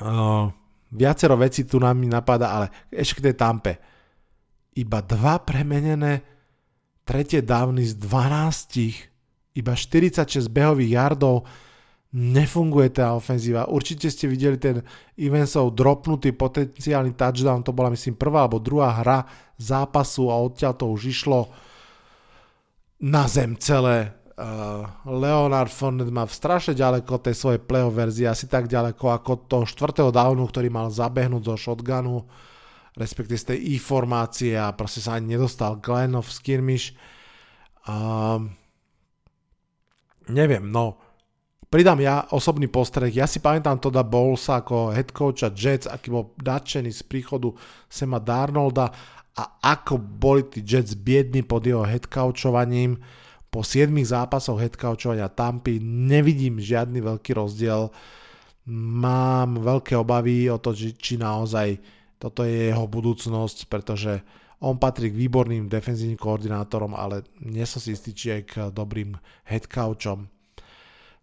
uh, 0.00 0.48
viacero 0.96 1.36
vecí 1.36 1.68
tu 1.68 1.76
nám 1.76 2.00
napadá, 2.08 2.56
ale 2.56 2.66
ešte 2.88 3.20
k 3.20 3.24
tej 3.30 3.36
Tampe. 3.36 3.72
Iba 4.80 5.04
dva 5.04 5.36
premenené 5.44 6.24
tretie 7.04 7.44
dávny 7.44 7.84
z 7.84 8.00
12, 8.00 9.60
iba 9.60 9.72
46 9.76 10.48
behových 10.48 10.96
yardov, 10.96 11.44
nefunguje 12.16 12.96
tá 12.96 13.12
ofenzíva. 13.12 13.68
Určite 13.68 14.08
ste 14.08 14.24
videli 14.24 14.56
ten 14.56 14.80
Evansov 15.20 15.76
dropnutý 15.76 16.32
potenciálny 16.32 17.12
touchdown, 17.12 17.60
to 17.60 17.76
bola 17.76 17.92
myslím 17.92 18.16
prvá 18.16 18.48
alebo 18.48 18.56
druhá 18.56 19.04
hra 19.04 19.28
zápasu 19.60 20.32
a 20.32 20.40
odtiaľ 20.40 20.72
to 20.80 20.88
už 20.88 21.12
išlo 21.12 21.52
na 23.04 23.28
zem 23.28 23.52
celé. 23.60 24.16
Uh, 24.36 24.84
Leonard 25.08 25.72
Fournette 25.72 26.12
má 26.12 26.28
strašne 26.28 26.76
ďaleko 26.76 27.20
tej 27.20 27.36
svojej 27.36 27.60
playoff 27.60 27.96
verzie, 27.96 28.28
asi 28.28 28.48
tak 28.48 28.68
ďaleko 28.68 29.12
ako 29.12 29.48
toho 29.48 29.64
štvrtého 29.64 30.12
downu, 30.12 30.44
ktorý 30.48 30.68
mal 30.72 30.92
zabehnúť 30.92 31.52
zo 31.52 31.56
shotgunu, 31.56 32.24
respektíve 32.96 33.36
z 33.36 33.48
tej 33.52 33.58
I-formácie 33.76 34.56
a 34.56 34.72
proste 34.76 35.04
sa 35.04 35.16
ani 35.16 35.36
nedostal 35.36 35.80
Glenn 35.80 36.16
of 36.16 36.28
skirmish. 36.28 36.92
Uh, 37.88 38.44
neviem, 40.28 40.68
no 40.68 41.05
Pridám 41.66 41.98
ja 41.98 42.22
osobný 42.30 42.70
postreh, 42.70 43.10
ja 43.10 43.26
si 43.26 43.42
pamätám 43.42 43.82
Toda 43.82 44.06
Bowlesa 44.06 44.62
ako 44.62 44.94
head 44.94 45.10
coacha 45.10 45.50
Jets, 45.50 45.90
aký 45.90 46.14
bol 46.14 46.30
nadšený 46.38 46.94
z 46.94 47.02
príchodu 47.02 47.50
Sema 47.90 48.22
Darnolda 48.22 48.86
a 49.34 49.44
ako 49.74 49.98
boli 49.98 50.46
tí 50.46 50.62
Jets 50.62 50.94
biední 50.94 51.42
pod 51.42 51.66
jeho 51.66 51.82
headcoachovaním. 51.82 53.02
Po 53.50 53.66
7 53.66 53.90
zápasoch 54.06 54.62
headcoachovania 54.62 55.26
Tampy 55.26 55.82
nevidím 55.82 56.62
žiadny 56.62 57.02
veľký 57.02 57.34
rozdiel. 57.34 57.90
Mám 58.70 59.58
veľké 59.58 59.98
obavy 59.98 60.46
o 60.46 60.62
to, 60.62 60.70
či 60.74 61.18
naozaj 61.18 61.82
toto 62.16 62.46
je 62.46 62.70
jeho 62.70 62.86
budúcnosť, 62.86 63.66
pretože 63.66 64.22
on 64.62 64.78
patrí 64.80 65.12
k 65.12 65.20
výborným 65.20 65.68
defenzívnym 65.68 66.16
koordinátorom, 66.16 66.96
ale 66.96 67.26
nie 67.42 67.66
som 67.68 67.82
si 67.82 67.92
istý, 67.92 68.16
či 68.16 68.26
aj 68.32 68.42
k 68.46 68.54
dobrým 68.72 69.18
headcoachom. 69.44 70.35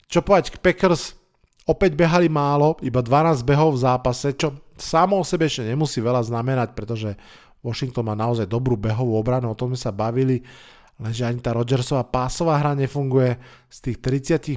Čo 0.07 0.21
povedať 0.21 0.59
Packers, 0.59 1.15
opäť 1.67 1.95
behali 1.95 2.27
málo, 2.27 2.75
iba 2.83 2.99
12 2.99 3.43
behov 3.47 3.75
v 3.75 3.83
zápase, 3.87 4.35
čo 4.35 4.55
samo 4.75 5.21
o 5.21 5.25
sebe 5.25 5.47
ešte 5.47 5.63
nemusí 5.63 6.03
veľa 6.03 6.25
znamenať, 6.25 6.75
pretože 6.75 7.15
Washington 7.63 8.11
má 8.11 8.15
naozaj 8.17 8.45
dobrú 8.45 8.75
behovú 8.75 9.15
obranu, 9.15 9.55
o 9.55 9.57
tom 9.57 9.71
sme 9.71 9.79
sa 9.79 9.95
bavili, 9.95 10.43
lenže 10.99 11.23
ani 11.23 11.39
tá 11.39 11.55
Rodgersová 11.55 12.03
pásová 12.03 12.59
hra 12.59 12.75
nefunguje. 12.75 13.39
Z 13.71 13.77
tých 13.89 13.97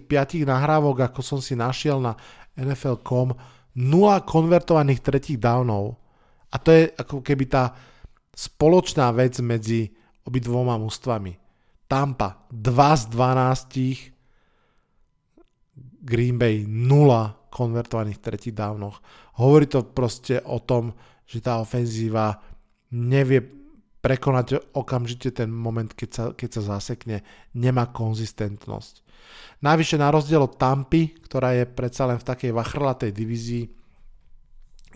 35 0.03 0.42
nahrávok, 0.42 1.07
ako 1.07 1.20
som 1.22 1.38
si 1.38 1.55
našiel 1.55 2.03
na 2.03 2.18
NFL.com, 2.59 3.38
0 3.76 4.26
konvertovaných 4.26 5.01
tretích 5.05 5.38
downov. 5.38 6.01
A 6.51 6.57
to 6.59 6.74
je 6.74 6.90
ako 6.97 7.22
keby 7.22 7.47
tá 7.47 7.76
spoločná 8.34 9.12
vec 9.14 9.38
medzi 9.40 9.92
obidvoma 10.26 10.74
mústvami. 10.80 11.38
Tampa 11.86 12.42
2 12.51 13.01
z 13.01 13.05
12 13.14 14.16
Green 16.07 16.38
Bay 16.38 16.62
nula 16.62 17.34
konvertovaných 17.50 18.22
tretích 18.22 18.54
dávnoch. 18.54 19.02
Hovorí 19.42 19.66
to 19.66 19.82
proste 19.82 20.38
o 20.46 20.62
tom, 20.62 20.94
že 21.26 21.42
tá 21.42 21.59
ofenzíva 21.59 22.38
nevie 22.94 23.42
prekonať 23.98 24.70
okamžite 24.78 25.34
ten 25.34 25.50
moment, 25.50 25.90
keď 25.90 26.11
sa, 26.14 26.24
keď 26.30 26.50
sa 26.54 26.78
zasekne, 26.78 27.26
nemá 27.59 27.90
konzistentnosť. 27.90 29.02
Navyše 29.66 29.98
na 29.98 30.14
rozdiel 30.14 30.46
od 30.46 30.54
Tampy, 30.54 31.18
ktorá 31.26 31.59
je 31.59 31.66
predsa 31.66 32.07
len 32.07 32.22
v 32.22 32.28
takej 32.30 32.54
vachrlatej 32.54 33.11
divízii, 33.11 33.64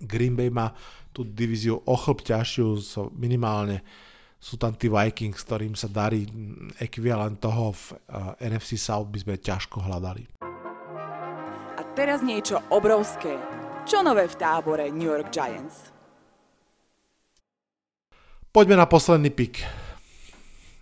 Green 0.07 0.39
Bay 0.39 0.49
má 0.49 0.71
tú 1.11 1.27
divíziu 1.27 1.83
o 1.83 1.95
chlb 1.99 2.23
ťažšiu, 2.23 2.67
so 2.79 3.11
minimálne 3.19 3.83
sú 4.39 4.57
tam 4.57 4.73
tí 4.79 4.87
Vikings, 4.87 5.43
ktorým 5.43 5.75
sa 5.75 5.91
darí 5.91 6.25
ekvivalent 6.79 7.37
toho 7.43 7.75
v 7.75 7.85
uh, 7.93 8.33
eh, 8.39 8.49
NFC 8.49 8.79
South 8.79 9.11
by 9.11 9.19
sme 9.21 9.35
ťažko 9.37 9.85
hľadali 9.85 10.40
teraz 11.95 12.23
niečo 12.23 12.63
obrovské. 12.71 13.35
Čo 13.87 14.07
nové 14.07 14.29
v 14.31 14.39
tábore 14.39 14.87
New 14.93 15.11
York 15.11 15.35
Giants? 15.35 15.91
Poďme 18.51 18.79
na 18.79 18.87
posledný 18.87 19.31
pik. 19.31 19.63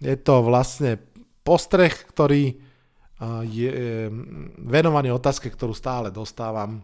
Je 0.00 0.16
to 0.20 0.44
vlastne 0.44 1.00
postreh, 1.44 1.92
ktorý 1.92 2.56
je 3.50 4.06
venovaný 4.62 5.11
otázke, 5.11 5.50
ktorú 5.50 5.74
stále 5.74 6.14
dostávam 6.14 6.80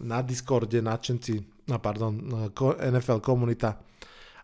na 0.00 0.24
Discorde, 0.24 0.80
nadšenci, 0.80 1.66
no 1.68 1.76
pardon, 1.82 2.16
NFL 2.80 3.20
komunita, 3.20 3.76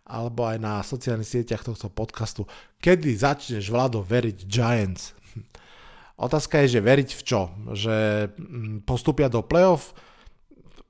alebo 0.04 0.44
aj 0.44 0.58
na 0.60 0.84
sociálnych 0.84 1.24
sieťach 1.24 1.64
tohto 1.64 1.88
podcastu. 1.88 2.44
Kedy 2.76 3.16
začneš, 3.16 3.72
Vlado, 3.72 4.04
veriť 4.04 4.38
Giants? 4.44 5.16
Otázka 6.14 6.62
je, 6.62 6.78
že 6.78 6.86
veriť 6.86 7.10
v 7.10 7.22
čo? 7.26 7.40
Že 7.74 7.96
mm, 8.38 8.86
postupia 8.86 9.26
do 9.26 9.42
playoff? 9.42 9.90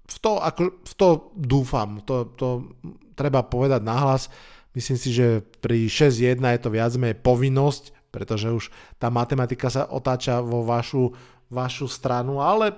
V 0.04 0.16
to, 0.20 0.36
ako, 0.36 0.84
v 0.84 0.94
to 1.00 1.08
dúfam, 1.32 2.04
to, 2.04 2.28
to 2.36 2.76
treba 3.16 3.40
povedať 3.40 3.80
nahlas. 3.80 4.28
Myslím 4.76 4.98
si, 5.00 5.16
že 5.16 5.40
pri 5.64 5.88
6-1 5.88 6.44
je 6.44 6.60
to 6.60 6.68
viac 6.68 6.92
menej 7.00 7.16
povinnosť, 7.24 8.12
pretože 8.12 8.52
už 8.52 8.64
tá 9.00 9.08
matematika 9.08 9.72
sa 9.72 9.88
otáča 9.88 10.44
vo 10.44 10.60
vašu, 10.60 11.16
vašu 11.48 11.88
stranu, 11.88 12.44
ale 12.44 12.76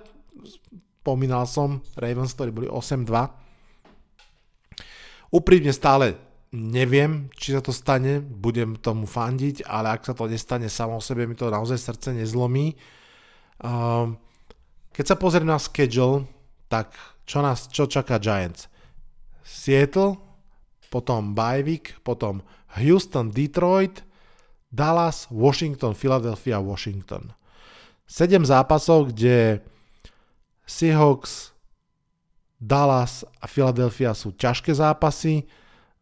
spomínal 1.03 1.51
som 1.51 1.82
Ravens, 1.99 2.36
ktorí 2.36 2.51
boli 2.55 2.68
8-2. 2.70 3.11
Úprimne 5.34 5.74
stále 5.74 6.26
neviem, 6.57 7.28
či 7.36 7.52
sa 7.52 7.61
to 7.61 7.76
stane, 7.76 8.24
budem 8.24 8.80
tomu 8.80 9.04
fandiť, 9.04 9.68
ale 9.68 9.92
ak 9.92 10.09
sa 10.09 10.16
to 10.16 10.24
nestane 10.24 10.72
samo 10.72 10.96
o 10.96 11.04
sebe, 11.04 11.28
mi 11.28 11.36
to 11.36 11.52
naozaj 11.52 11.76
srdce 11.76 12.16
nezlomí. 12.16 12.72
Keď 14.90 15.04
sa 15.04 15.20
pozriem 15.20 15.44
na 15.44 15.61
schedule, 15.61 16.24
tak 16.72 16.96
čo 17.28 17.44
nás, 17.44 17.68
čo 17.68 17.84
čaká 17.84 18.16
Giants? 18.16 18.72
Seattle, 19.44 20.16
potom 20.88 21.36
Bajvik, 21.36 22.00
potom 22.00 22.40
Houston, 22.80 23.28
Detroit, 23.28 24.02
Dallas, 24.72 25.28
Washington, 25.30 25.94
Philadelphia, 25.94 26.59
Washington. 26.59 27.36
7 28.07 28.42
zápasov, 28.46 29.12
kde 29.14 29.61
Seahawks, 30.66 31.52
Dallas 32.57 33.22
a 33.38 33.46
Philadelphia 33.46 34.16
sú 34.16 34.32
ťažké 34.34 34.72
zápasy. 34.74 35.44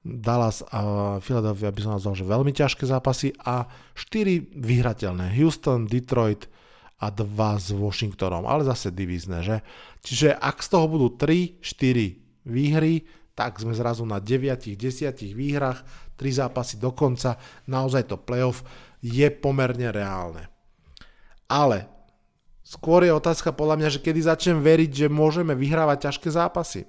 Dallas 0.04 0.60
a 0.68 1.16
Philadelphia 1.24 1.72
by 1.72 1.80
som 1.80 1.96
nazval, 1.96 2.12
že 2.12 2.28
veľmi 2.28 2.52
ťažké 2.52 2.84
zápasy 2.84 3.32
a 3.40 3.64
4 3.96 4.52
vyhrateľné. 4.52 5.32
Houston, 5.40 5.88
Detroit 5.88 6.44
a 7.00 7.08
2 7.08 7.24
s 7.56 7.72
Washingtonom, 7.72 8.44
ale 8.44 8.68
zase 8.68 8.92
divízne, 8.92 9.40
že? 9.40 9.64
Čiže 10.04 10.36
ak 10.36 10.60
z 10.60 10.68
toho 10.68 10.86
budú 10.92 11.08
3, 11.16 11.64
4 11.64 12.44
výhry, 12.44 13.08
tak 13.32 13.56
sme 13.56 13.72
zrazu 13.72 14.04
na 14.04 14.20
9, 14.20 14.76
10 14.76 14.76
výhrach, 15.32 15.82
3 16.20 16.40
zápasy 16.46 16.76
do 16.76 16.92
konca, 16.92 17.40
naozaj 17.64 18.04
to 18.04 18.20
playoff 18.20 18.60
je 19.00 19.26
pomerne 19.32 19.88
reálne. 19.88 20.52
Ale 21.48 21.88
skôr 22.60 23.08
je 23.08 23.12
otázka 23.12 23.56
podľa 23.56 23.80
mňa, 23.80 23.88
že 23.88 24.02
kedy 24.04 24.20
začnem 24.20 24.60
veriť, 24.60 24.90
že 24.92 25.06
môžeme 25.08 25.56
vyhrávať 25.56 26.12
ťažké 26.12 26.28
zápasy. 26.28 26.84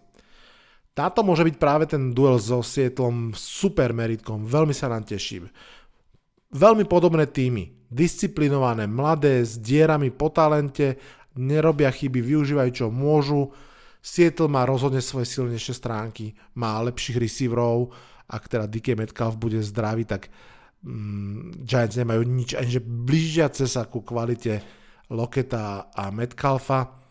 Táto 0.96 1.28
môže 1.28 1.44
byť 1.44 1.56
práve 1.60 1.92
ten 1.92 2.16
duel 2.16 2.40
so 2.40 2.64
Sietlom 2.64 3.36
super 3.36 3.92
meritkom, 3.92 4.48
veľmi 4.48 4.72
sa 4.72 4.88
nám 4.88 5.04
teším. 5.04 5.52
Veľmi 6.56 6.88
podobné 6.88 7.28
týmy, 7.28 7.92
disciplinované, 7.92 8.88
mladé, 8.88 9.44
s 9.44 9.60
dierami 9.60 10.08
po 10.08 10.32
talente, 10.32 10.96
nerobia 11.36 11.92
chyby, 11.92 12.24
využívajú 12.24 12.72
čo 12.72 12.88
môžu, 12.88 13.52
Seattle 14.06 14.46
má 14.46 14.70
rozhodne 14.70 15.02
svoje 15.02 15.26
silnejšie 15.34 15.74
stránky, 15.74 16.38
má 16.62 16.78
lepších 16.86 17.18
receiverov, 17.18 17.90
ak 18.30 18.46
teda 18.46 18.70
DK 18.70 18.94
Metcalf 18.94 19.34
bude 19.34 19.58
zdravý, 19.66 20.06
tak 20.06 20.30
mm, 20.86 21.66
Giants 21.66 21.98
nemajú 21.98 22.22
nič, 22.22 22.54
ani 22.54 22.70
že 22.70 22.86
blížiace 22.86 23.66
sa 23.66 23.90
ku 23.90 24.06
kvalite 24.06 24.62
Loketa 25.10 25.90
a 25.90 26.14
Metcalfa. 26.14 27.05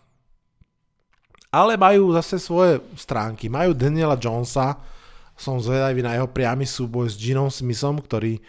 Ale 1.55 1.79
majú 1.79 2.11
zase 2.19 2.43
svoje 2.43 2.83
stránky. 2.99 3.47
Majú 3.47 3.79
Daniela 3.79 4.19
Jonesa, 4.19 4.75
som 5.39 5.63
zvedavý 5.63 6.03
na 6.03 6.19
jeho 6.19 6.27
priamy 6.27 6.67
súboj 6.67 7.07
s 7.07 7.15
Ginom 7.15 7.47
Smithom, 7.47 8.03
ktorý 8.03 8.43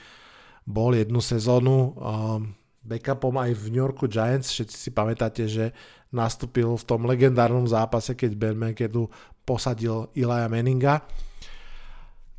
bol 0.66 0.98
jednu 0.98 1.22
sezónu 1.22 1.94
um, 1.94 2.50
backupom 2.82 3.38
aj 3.38 3.54
v 3.54 3.64
New 3.70 3.86
Yorku 3.86 4.10
Giants. 4.10 4.50
Všetci 4.50 4.74
si 4.74 4.90
pamätáte, 4.90 5.46
že 5.46 5.70
nastúpil 6.10 6.74
v 6.74 6.88
tom 6.90 7.06
legendárnom 7.06 7.70
zápase, 7.70 8.18
keď 8.18 8.32
Ben 8.34 8.58
McAdoo 8.58 9.14
posadil 9.46 10.10
Ilaja 10.18 10.50
Manninga. 10.50 11.06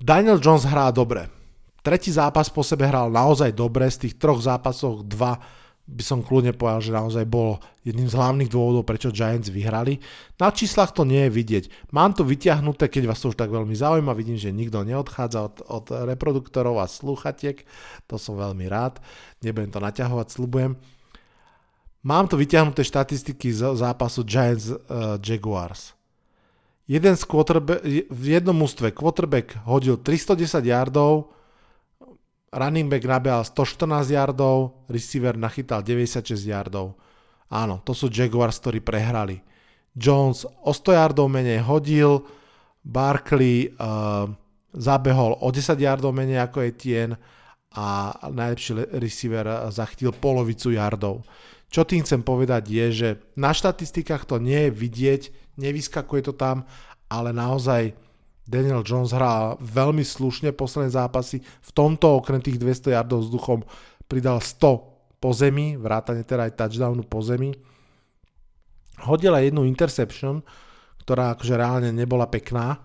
Daniel 0.03 0.43
Jones 0.43 0.67
hrá 0.67 0.91
dobre. 0.91 1.31
Tretí 1.87 2.11
zápas 2.11 2.51
po 2.51 2.67
sebe 2.67 2.91
hral 2.91 3.07
naozaj 3.15 3.55
dobre, 3.55 3.87
z 3.87 4.11
tých 4.11 4.19
troch 4.19 4.43
zápasov 4.43 5.07
dva 5.07 5.39
by 5.87 6.03
som 6.03 6.19
kľudne 6.27 6.51
povedal, 6.51 6.83
že 6.83 6.91
naozaj 6.91 7.25
bol 7.31 7.63
jedným 7.87 8.11
z 8.11 8.19
hlavných 8.19 8.51
dôvodov, 8.51 8.83
prečo 8.83 9.15
Giants 9.15 9.55
vyhrali. 9.55 10.03
Na 10.43 10.51
číslach 10.51 10.91
to 10.91 11.07
nie 11.07 11.31
je 11.31 11.31
vidieť. 11.31 11.65
Mám 11.95 12.19
to 12.19 12.27
vyťahnuté, 12.27 12.91
keď 12.91 13.15
vás 13.15 13.23
to 13.23 13.31
už 13.31 13.39
tak 13.39 13.55
veľmi 13.55 13.71
zaujíma, 13.71 14.11
vidím, 14.19 14.35
že 14.35 14.51
nikto 14.51 14.83
neodchádza 14.83 15.41
od, 15.47 15.57
od 15.63 15.87
reproduktorov 16.11 16.83
a 16.83 16.91
sluchatiek, 16.91 17.63
to 18.11 18.19
som 18.19 18.35
veľmi 18.35 18.67
rád, 18.67 18.99
nebudem 19.47 19.71
to 19.71 19.79
naťahovať, 19.79 20.27
slubujem. 20.27 20.75
Mám 22.03 22.31
to 22.31 22.39
vyťahnuté 22.39 22.83
štatistiky 22.83 23.55
z 23.55 23.79
zápasu 23.79 24.27
Giants 24.27 24.71
uh, 24.71 25.19
Jaguars. 25.23 25.95
Jeden 26.87 27.19
z 27.19 27.25
v 28.07 28.25
jednom 28.31 28.55
ústve 28.63 28.95
quarterback 28.95 29.59
hodil 29.67 29.99
310 29.99 30.63
yardov, 30.71 31.35
running 32.53 32.87
back 32.87 33.03
nabehal 33.03 33.43
114 33.43 34.13
yardov, 34.13 34.87
receiver 34.87 35.35
nachytal 35.35 35.83
96 35.83 36.37
yardov. 36.47 36.95
Áno, 37.51 37.83
to 37.87 37.95
sú 37.95 38.11
Jaguars, 38.11 38.59
ktorí 38.59 38.83
prehrali. 38.83 39.43
Jones 39.97 40.45
o 40.45 40.73
100 40.75 40.99
yardov 40.99 41.27
menej 41.31 41.65
hodil, 41.65 42.27
Barkley 42.87 43.73
uh, 43.75 44.29
zabehol 44.77 45.41
o 45.41 45.49
10 45.51 45.75
yardov 45.81 46.13
menej 46.15 46.45
ako 46.47 46.63
Etienne 46.63 47.17
a 47.75 48.13
najlepší 48.31 48.95
receiver 49.01 49.47
zachytil 49.73 50.15
polovicu 50.15 50.71
yardov. 50.71 51.27
Čo 51.67 51.83
tým 51.83 52.07
chcem 52.07 52.23
povedať 52.23 52.71
je, 52.71 52.87
že 52.95 53.09
na 53.35 53.51
štatistikách 53.51 54.23
to 54.29 54.39
nie 54.39 54.69
je 54.69 54.71
vidieť, 54.71 55.23
nevyskakuje 55.59 56.31
to 56.31 56.33
tam, 56.37 56.63
ale 57.11 57.35
naozaj 57.35 57.97
Daniel 58.47 58.87
Jones 58.87 59.11
hrá 59.11 59.59
veľmi 59.59 60.07
slušne 60.07 60.55
posledné 60.55 60.95
zápasy. 60.95 61.43
V 61.43 61.71
tomto 61.75 62.23
okrem 62.23 62.39
tých 62.39 62.63
200 62.63 62.95
yardov 62.95 63.27
vzduchom 63.27 63.67
pridal 64.07 64.39
100 64.39 65.19
po 65.19 65.31
zemi, 65.35 65.75
vrátane 65.75 66.23
teda 66.23 66.47
aj 66.47 66.55
touchdownu 66.55 67.03
po 67.03 67.19
zemi. 67.27 67.51
Hodil 69.03 69.35
aj 69.35 69.51
jednu 69.51 69.67
interception, 69.67 70.47
ktorá 71.03 71.35
akože 71.35 71.55
reálne 71.59 71.91
nebola 71.91 72.31
pekná, 72.31 72.79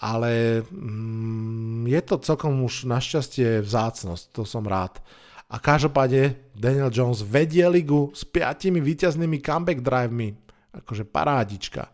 ale 0.00 0.64
mm, 0.64 1.88
je 1.88 2.00
to 2.04 2.16
celkom 2.20 2.64
už 2.64 2.88
našťastie 2.88 3.60
vzácnosť, 3.60 4.24
to 4.32 4.42
som 4.48 4.64
rád. 4.64 5.00
A 5.46 5.62
každopádne 5.62 6.52
Daniel 6.56 6.90
Jones 6.90 7.22
vedie 7.22 7.62
ligu 7.70 8.10
s 8.10 8.26
piatimi 8.26 8.82
víťaznými 8.82 9.38
comeback 9.38 9.78
drivemi. 9.78 10.34
Akože 10.74 11.06
parádička. 11.06 11.86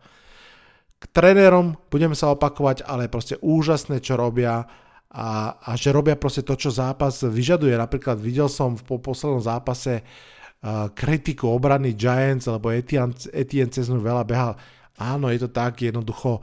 K 1.03 1.05
trénerom 1.11 1.75
budeme 1.91 2.15
sa 2.15 2.31
opakovať, 2.31 2.87
ale 2.87 3.11
proste 3.11 3.35
úžasné, 3.43 3.99
čo 3.99 4.15
robia 4.15 4.63
a, 5.11 5.59
a 5.59 5.75
že 5.75 5.91
robia 5.91 6.15
proste 6.15 6.47
to, 6.47 6.55
čo 6.55 6.71
zápas 6.71 7.19
vyžaduje. 7.27 7.75
Napríklad 7.75 8.15
videl 8.23 8.47
som 8.47 8.79
v 8.79 8.87
poslednom 9.03 9.43
zápase 9.43 9.99
uh, 9.99 10.87
kritiku 10.95 11.51
obrany 11.51 11.91
Giants, 11.93 12.47
lebo 12.47 12.71
Etienne, 12.71 13.13
Etienne 13.35 13.69
cez 13.69 13.91
veľa 13.91 14.23
behal. 14.23 14.55
Áno, 14.95 15.27
je 15.27 15.43
to 15.43 15.49
tak, 15.51 15.83
jednoducho 15.83 16.39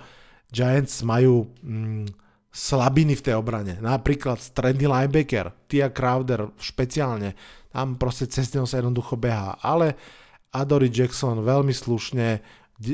Giants 0.52 1.00
majú... 1.02 1.48
Mm, 1.64 2.06
slabiny 2.50 3.14
v 3.14 3.24
tej 3.30 3.34
obrane. 3.38 3.78
Napríklad 3.78 4.42
stredný 4.42 4.90
linebacker, 4.90 5.54
Tia 5.70 5.94
Crowder 5.94 6.50
špeciálne, 6.58 7.38
tam 7.70 7.94
proste 7.94 8.26
cez 8.26 8.50
neho 8.50 8.66
sa 8.66 8.82
jednoducho 8.82 9.14
behá. 9.14 9.54
Ale 9.62 9.94
Adory 10.50 10.90
Jackson 10.90 11.46
veľmi 11.46 11.70
slušne, 11.70 12.42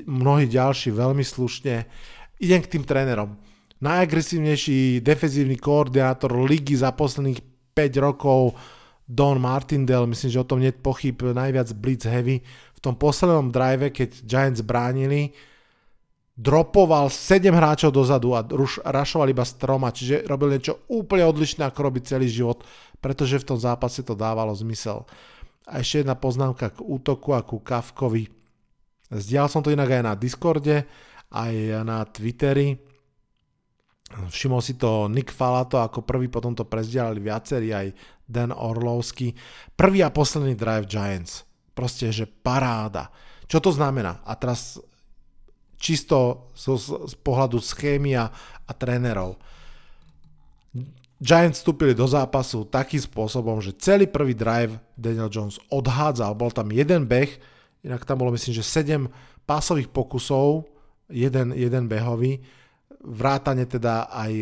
mnohí 0.06 0.50
ďalší 0.50 0.90
veľmi 0.90 1.22
slušne. 1.22 1.86
Idem 2.42 2.60
k 2.62 2.70
tým 2.76 2.84
trénerom. 2.84 3.38
Najagresívnejší 3.80 5.04
defenzívny 5.04 5.60
koordinátor 5.60 6.32
ligy 6.42 6.80
za 6.80 6.90
posledných 6.96 7.40
5 7.76 8.04
rokov 8.04 8.56
Don 9.06 9.38
Martindale, 9.38 10.10
myslím, 10.10 10.30
že 10.32 10.42
o 10.42 10.48
tom 10.48 10.58
nie 10.58 10.74
pochyb, 10.74 11.14
najviac 11.14 11.70
blitz 11.78 12.10
heavy. 12.10 12.42
V 12.74 12.80
tom 12.82 12.98
poslednom 12.98 13.54
drive, 13.54 13.94
keď 13.94 14.26
Giants 14.26 14.66
bránili, 14.66 15.30
dropoval 16.34 17.08
7 17.08 17.48
hráčov 17.48 17.94
dozadu 17.94 18.34
a 18.34 18.42
ruš, 18.42 18.82
rašoval 18.82 19.30
iba 19.30 19.46
s 19.46 19.56
troma, 19.56 19.94
čiže 19.94 20.26
robil 20.26 20.58
niečo 20.58 20.84
úplne 20.90 21.24
odlišné, 21.24 21.64
ako 21.64 21.80
robí 21.86 22.02
celý 22.02 22.26
život, 22.26 22.66
pretože 22.98 23.40
v 23.40 23.48
tom 23.54 23.58
zápase 23.60 24.02
to 24.02 24.18
dávalo 24.18 24.52
zmysel. 24.52 25.06
A 25.64 25.80
ešte 25.80 26.02
jedna 26.02 26.18
poznámka 26.18 26.74
k 26.74 26.82
útoku 26.82 27.32
a 27.32 27.40
ku 27.46 27.62
Kavkovi. 27.62 28.28
Zdial 29.10 29.46
som 29.46 29.62
to 29.62 29.70
inak 29.70 29.90
aj 29.90 30.02
na 30.02 30.14
Discorde, 30.18 30.86
aj 31.30 31.54
na 31.86 32.02
Twitteri. 32.06 32.74
Všimol 34.06 34.62
si 34.62 34.78
to 34.78 35.10
Nick 35.10 35.34
Falato 35.34 35.82
ako 35.82 36.06
prvý, 36.06 36.30
potom 36.30 36.54
to 36.54 36.66
prezdielali 36.66 37.18
viacerí, 37.18 37.74
aj 37.74 37.90
Dan 38.26 38.54
Orlovský. 38.54 39.34
Prvý 39.74 40.02
a 40.02 40.10
posledný 40.10 40.54
drive 40.54 40.86
Giants. 40.86 41.46
Proste, 41.74 42.10
že 42.10 42.26
paráda. 42.26 43.10
Čo 43.46 43.62
to 43.62 43.70
znamená? 43.74 44.22
A 44.26 44.34
teraz 44.34 44.78
čisto 45.78 46.50
z, 46.56 46.82
z 47.06 47.14
pohľadu 47.20 47.62
schémy 47.62 48.16
a, 48.18 48.30
a 48.66 48.72
trénerov. 48.74 49.38
Giants 51.16 51.64
vstúpili 51.64 51.96
do 51.96 52.04
zápasu 52.04 52.68
takým 52.68 53.00
spôsobom, 53.00 53.62
že 53.64 53.76
celý 53.80 54.04
prvý 54.04 54.36
drive 54.36 54.76
Daniel 54.98 55.32
Jones 55.32 55.56
odhádzal, 55.72 56.36
bol 56.36 56.52
tam 56.52 56.68
jeden 56.68 57.08
beh, 57.08 57.55
inak 57.84 58.04
tam 58.04 58.22
bolo 58.22 58.32
myslím, 58.32 58.54
že 58.56 58.64
7 58.64 59.10
pásových 59.44 59.92
pokusov, 59.92 60.64
jeden, 61.10 61.52
jeden 61.52 61.84
behový, 61.90 62.40
vrátane 63.06 63.66
teda 63.66 64.10
aj 64.10 64.32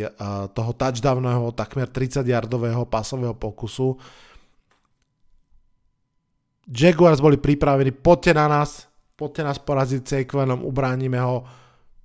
toho 0.56 0.72
touchdowného, 0.72 1.52
takmer 1.52 1.88
30-yardového 1.90 2.88
pásového 2.88 3.36
pokusu. 3.36 3.96
Jaguars 6.64 7.20
boli 7.20 7.36
pripravení, 7.36 7.92
poďte 7.92 8.32
na 8.32 8.48
nás, 8.48 8.88
poďte 9.12 9.42
nás 9.44 9.60
poraziť 9.60 10.02
Saquonom, 10.08 10.64
ubránime 10.64 11.20
ho. 11.20 11.44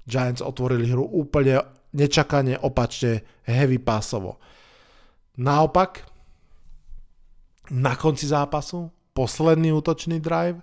Giants 0.03 0.43
otvorili 0.43 0.91
hru 0.91 1.07
úplne 1.07 1.63
nečakane, 1.95 2.59
opačne, 2.59 3.23
heavy 3.47 3.79
pásovo. 3.79 4.41
Naopak, 5.39 6.03
na 7.71 7.95
konci 7.95 8.27
zápasu, 8.27 8.91
posledný 9.15 9.71
útočný 9.71 10.19
drive, 10.19 10.59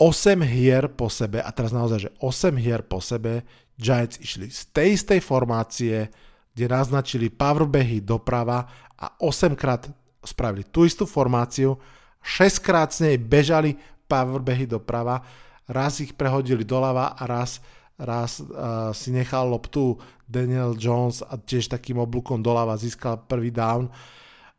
8 0.00 0.40
hier 0.40 0.88
po 0.88 1.12
sebe, 1.12 1.44
a 1.44 1.52
teraz 1.52 1.76
naozaj, 1.76 2.08
že 2.08 2.10
8 2.24 2.56
hier 2.56 2.80
po 2.80 3.04
sebe, 3.04 3.44
Giants 3.76 4.16
išli 4.16 4.48
z 4.48 4.72
tej 4.72 4.96
istej 4.96 5.20
formácie, 5.20 6.08
kde 6.56 6.64
naznačili 6.72 7.28
powerbehy 7.28 8.00
doprava 8.00 8.64
a 8.96 9.12
8 9.20 9.52
krát 9.52 9.92
spravili 10.24 10.64
tú 10.64 10.88
istú 10.88 11.04
formáciu, 11.04 11.76
6 12.24 12.64
krát 12.64 12.96
s 12.96 13.04
nej 13.04 13.20
bežali 13.20 13.76
powerbehy 14.08 14.64
doprava, 14.64 15.20
raz 15.68 16.00
ich 16.00 16.16
prehodili 16.16 16.64
doľava 16.64 17.20
a 17.20 17.22
raz 17.28 17.60
raz 18.00 18.40
uh, 18.40 18.90
si 18.96 19.12
nechal 19.12 19.52
loptu 19.52 20.00
Daniel 20.24 20.72
Jones 20.72 21.20
a 21.20 21.36
tiež 21.36 21.68
takým 21.68 22.00
oblúkom 22.00 22.40
doľava 22.40 22.80
získal 22.80 23.28
prvý 23.28 23.52
down. 23.52 23.92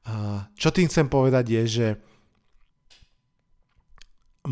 Uh, 0.06 0.46
čo 0.54 0.70
tým 0.70 0.86
chcem 0.86 1.10
povedať 1.10 1.46
je, 1.50 1.64
že 1.66 1.88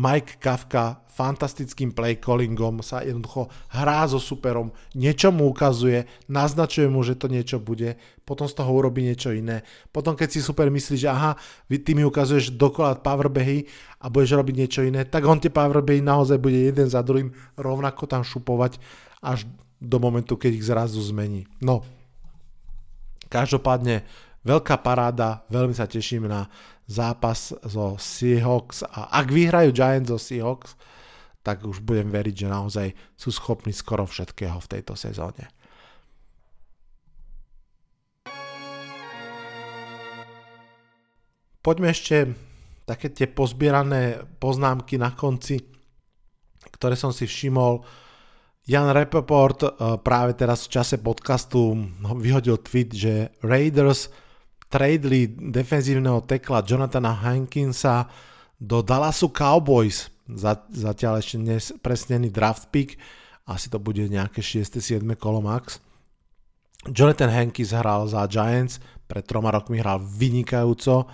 Mike 0.00 0.40
Kafka 0.40 1.04
fantastickým 1.12 1.92
play 1.92 2.16
callingom 2.16 2.80
sa 2.80 3.04
jednoducho 3.04 3.52
hrá 3.68 4.08
so 4.08 4.16
superom, 4.16 4.72
niečo 4.96 5.28
mu 5.28 5.52
ukazuje, 5.52 6.08
naznačuje 6.32 6.88
mu, 6.88 7.04
že 7.04 7.20
to 7.20 7.28
niečo 7.28 7.60
bude, 7.60 8.00
potom 8.24 8.48
z 8.48 8.56
toho 8.56 8.72
urobí 8.72 9.04
niečo 9.04 9.28
iné. 9.36 9.60
Potom 9.92 10.16
keď 10.16 10.28
si 10.32 10.40
super 10.40 10.72
myslí, 10.72 10.96
že 10.96 11.12
aha, 11.12 11.36
ty 11.68 11.92
mi 11.92 12.08
ukazuješ 12.08 12.56
dokola 12.56 12.96
powerbehy 12.96 13.68
a 14.00 14.08
budeš 14.08 14.40
robiť 14.40 14.54
niečo 14.56 14.80
iné, 14.80 15.04
tak 15.04 15.28
on 15.28 15.36
tie 15.36 15.52
powerbehy 15.52 16.00
naozaj 16.00 16.40
bude 16.40 16.56
jeden 16.56 16.88
za 16.88 17.04
druhým 17.04 17.36
rovnako 17.60 18.08
tam 18.08 18.24
šupovať 18.24 18.80
až 19.20 19.44
do 19.76 20.00
momentu, 20.00 20.40
keď 20.40 20.50
ich 20.56 20.64
zrazu 20.64 21.04
zmení. 21.04 21.44
No, 21.60 21.84
každopádne 23.28 24.08
veľká 24.48 24.80
paráda, 24.80 25.44
veľmi 25.52 25.76
sa 25.76 25.84
teším 25.84 26.24
na 26.24 26.48
zápas 26.90 27.54
zo 27.62 27.94
Seahawks 27.94 28.82
a 28.82 29.14
ak 29.14 29.30
vyhrajú 29.30 29.70
Giants 29.70 30.10
zo 30.10 30.18
Seahawks, 30.18 30.74
tak 31.46 31.62
už 31.62 31.86
budem 31.86 32.10
veriť, 32.10 32.34
že 32.34 32.48
naozaj 32.50 32.88
sú 33.14 33.30
schopní 33.30 33.70
skoro 33.70 34.04
všetkého 34.04 34.58
v 34.58 34.70
tejto 34.76 34.98
sezóne. 34.98 35.46
Poďme 41.60 41.92
ešte 41.92 42.32
také 42.88 43.12
tie 43.12 43.28
pozbierané 43.30 44.26
poznámky 44.42 44.98
na 44.98 45.12
konci, 45.12 45.60
ktoré 46.74 46.96
som 46.96 47.12
si 47.12 47.28
všimol. 47.28 47.84
Jan 48.66 48.90
Rappaport 48.90 49.60
eh, 49.62 49.70
práve 50.00 50.34
teraz 50.34 50.66
v 50.66 50.80
čase 50.80 50.96
podcastu 50.98 51.76
vyhodil 52.00 52.58
tweet, 52.60 52.90
že 52.92 53.12
Raiders 53.44 54.10
tradeli 54.70 55.26
defenzívneho 55.28 56.22
tekla 56.22 56.62
Jonathana 56.62 57.10
Hankinsa 57.10 58.06
do 58.56 58.80
Dallasu 58.80 59.28
Cowboys. 59.34 60.08
Zatiaľ 60.70 61.18
ešte 61.18 61.42
nespresnený 61.42 62.30
draft 62.30 62.70
pick, 62.70 62.94
asi 63.50 63.66
to 63.66 63.82
bude 63.82 64.06
nejaké 64.06 64.38
6. 64.38 64.78
7. 64.78 65.02
kolo 65.18 65.42
max. 65.42 65.82
Jonathan 66.86 67.28
Hankins 67.34 67.74
hral 67.74 68.06
za 68.06 68.24
Giants, 68.30 68.78
pred 69.04 69.26
troma 69.26 69.50
rokmi 69.50 69.82
hral 69.82 69.98
vynikajúco, 69.98 71.10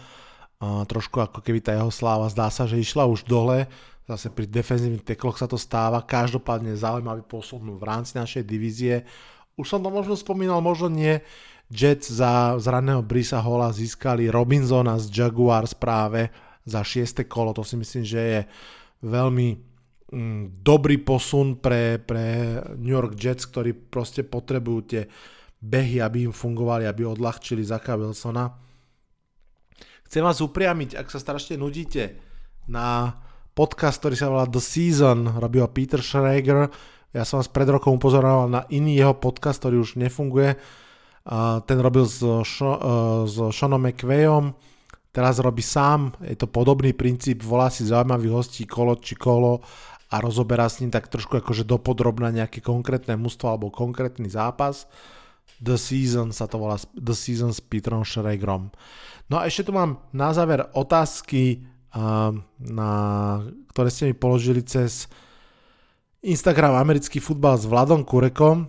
trošku 0.63 1.17
ako 1.25 1.41
keby 1.41 1.65
tá 1.65 1.73
jeho 1.75 1.89
sláva 1.89 2.29
zdá 2.29 2.53
sa, 2.53 2.69
že 2.69 2.77
išla 2.77 3.09
už 3.09 3.25
dole, 3.25 3.65
zase 4.05 4.31
pri 4.31 4.47
defenzívnych 4.47 5.03
tekloch 5.03 5.41
sa 5.41 5.49
to 5.49 5.57
stáva, 5.57 6.05
každopádne 6.05 6.77
zaujímavý 6.77 7.25
posun 7.25 7.67
v 7.73 7.83
rámci 7.83 8.15
našej 8.21 8.45
divízie. 8.45 9.09
Už 9.57 9.67
som 9.73 9.81
to 9.81 9.89
možno 9.89 10.13
spomínal, 10.13 10.61
možno 10.61 10.93
nie, 10.93 11.25
Jets 11.67 12.07
za 12.07 12.55
zraného 12.63 13.03
Brisa 13.03 13.43
Hola 13.43 13.75
získali 13.75 14.31
Robinsona 14.31 15.03
z 15.03 15.11
Jaguars 15.11 15.75
práve 15.75 16.31
za 16.63 16.83
6. 16.83 17.27
kolo, 17.27 17.55
to 17.55 17.67
si 17.67 17.75
myslím, 17.79 18.05
že 18.07 18.21
je 18.21 18.41
veľmi 19.03 19.49
mm, 20.15 20.43
dobrý 20.63 20.99
posun 21.03 21.59
pre, 21.59 21.99
pre 22.03 22.59
New 22.79 22.95
York 22.95 23.19
Jets, 23.19 23.47
ktorí 23.47 23.75
proste 23.75 24.23
potrebujú 24.27 24.81
tie 24.87 25.03
behy, 25.63 26.03
aby 26.03 26.31
im 26.31 26.35
fungovali, 26.35 26.87
aby 26.87 27.03
odľahčili 27.07 27.63
Zaka 27.63 27.99
Wilsona. 27.99 28.51
Chcem 30.07 30.23
vás 30.23 30.39
upriamiť, 30.39 30.95
ak 30.95 31.11
sa 31.11 31.19
strašne 31.19 31.59
nudíte, 31.59 32.19
na 32.71 33.15
podcast, 33.55 34.03
ktorý 34.03 34.15
sa 34.19 34.31
volá 34.31 34.47
The 34.47 34.63
Season, 34.63 35.39
robil 35.39 35.67
Peter 35.71 36.03
Schrager. 36.03 36.71
Ja 37.15 37.23
som 37.23 37.39
vás 37.43 37.51
pred 37.51 37.67
rokom 37.67 37.99
upozoroval 37.99 38.51
na 38.51 38.63
iný 38.71 38.99
jeho 38.99 39.15
podcast, 39.19 39.63
ktorý 39.63 39.83
už 39.83 39.99
nefunguje, 39.99 40.59
ten 41.67 41.79
robil 41.83 42.07
s, 42.07 42.23
Šo, 42.23 42.71
e, 42.79 42.81
s 43.27 43.37
Seanom 43.51 43.83
McVayom, 43.83 44.55
teraz 45.11 45.43
robí 45.43 45.65
sám, 45.65 46.15
je 46.23 46.39
to 46.39 46.47
podobný 46.47 46.95
princíp, 46.95 47.43
volá 47.43 47.67
si 47.67 47.83
zaujímavých 47.83 48.35
hostí 48.35 48.63
kolo 48.63 48.95
či 49.01 49.19
kolo 49.19 49.59
a 50.13 50.23
rozoberá 50.23 50.71
s 50.71 50.79
ním 50.79 50.95
tak 50.95 51.11
trošku 51.11 51.43
akože 51.43 51.67
dopodrobná 51.67 52.31
nejaké 52.31 52.63
konkrétne 52.63 53.19
mužstvo 53.19 53.51
alebo 53.51 53.75
konkrétny 53.75 54.31
zápas. 54.31 54.87
The 55.59 55.75
Season 55.75 56.31
sa 56.31 56.47
to 56.47 56.63
volá, 56.63 56.79
The 56.95 57.17
Season 57.17 57.51
s 57.51 57.65
Petrom 57.65 58.07
Schregrom. 58.07 58.71
No 59.27 59.43
a 59.43 59.51
ešte 59.51 59.67
tu 59.67 59.73
mám 59.75 60.05
na 60.15 60.31
záver 60.31 60.63
otázky, 60.77 61.65
na, 62.61 62.91
ktoré 63.73 63.89
ste 63.89 64.13
mi 64.13 64.15
položili 64.15 64.61
cez 64.63 65.09
Instagram 66.21 66.77
americký 66.77 67.19
futbal 67.25 67.57
s 67.57 67.65
Vladom 67.65 68.05
Kurekom 68.05 68.69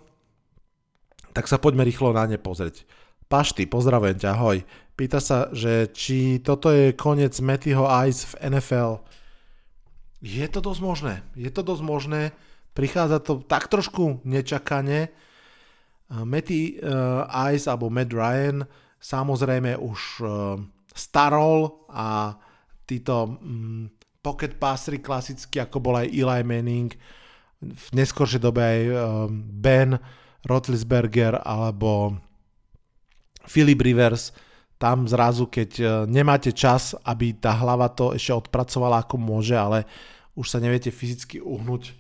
tak 1.38 1.46
sa 1.46 1.62
poďme 1.62 1.86
rýchlo 1.86 2.18
na 2.18 2.26
ne 2.26 2.42
pozrieť. 2.42 2.82
Pašty, 3.30 3.70
pozdravujem 3.70 4.18
ťa, 4.18 4.34
ahoj. 4.34 4.66
Pýta 4.98 5.22
sa, 5.22 5.54
že 5.54 5.94
či 5.94 6.42
toto 6.42 6.74
je 6.74 6.98
koniec 6.98 7.38
Mattyho 7.38 7.86
Ice 8.10 8.26
v 8.34 8.58
NFL. 8.58 9.06
Je 10.26 10.42
to 10.50 10.66
dosť 10.66 10.82
možné. 10.82 11.14
Je 11.38 11.54
to 11.54 11.62
dosť 11.62 11.84
možné. 11.86 12.22
Prichádza 12.74 13.22
to 13.22 13.46
tak 13.46 13.70
trošku 13.70 14.26
nečakane. 14.26 15.14
Matty 16.10 16.82
uh, 16.82 17.30
Ice 17.54 17.70
alebo 17.70 17.94
Matt 17.94 18.10
Ryan 18.10 18.66
samozrejme 18.98 19.78
už 19.78 20.00
uh, 20.26 20.58
starol 20.90 21.86
a 21.94 22.34
títo 22.90 23.38
um, 23.38 23.86
pocket 24.26 24.58
passery 24.58 24.98
klasicky, 25.06 25.62
ako 25.62 25.78
bol 25.78 26.02
aj 26.02 26.10
Eli 26.10 26.42
Manning, 26.42 26.98
v 27.62 27.88
neskôršej 27.94 28.42
dobe 28.42 28.66
aj 28.66 28.82
um, 28.90 29.46
Ben, 29.46 30.02
Rotlisberger 30.48 31.44
alebo 31.44 32.16
Philip 33.48 33.80
Rivers, 33.80 34.32
tam 34.78 35.10
zrazu, 35.10 35.50
keď 35.50 35.72
e, 35.80 35.86
nemáte 36.06 36.54
čas, 36.54 36.94
aby 37.02 37.34
tá 37.34 37.52
hlava 37.58 37.90
to 37.90 38.14
ešte 38.14 38.32
odpracovala 38.32 39.04
ako 39.04 39.16
môže, 39.18 39.58
ale 39.58 39.90
už 40.38 40.54
sa 40.54 40.62
neviete 40.62 40.94
fyzicky 40.94 41.42
uhnúť 41.42 41.98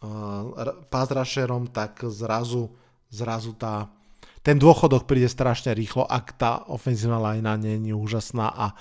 uh, 0.00 0.72
pázrašerom, 0.88 1.68
tak 1.68 2.00
zrazu, 2.08 2.72
zrazu 3.12 3.52
tá, 3.52 3.92
ten 4.40 4.56
dôchodok 4.56 5.04
príde 5.04 5.28
strašne 5.28 5.76
rýchlo, 5.76 6.08
ak 6.08 6.32
tá 6.40 6.64
ofenzívna 6.72 7.20
lajna 7.20 7.60
nie 7.60 7.76
je 7.84 7.92
úžasná 7.92 8.48
a 8.48 8.72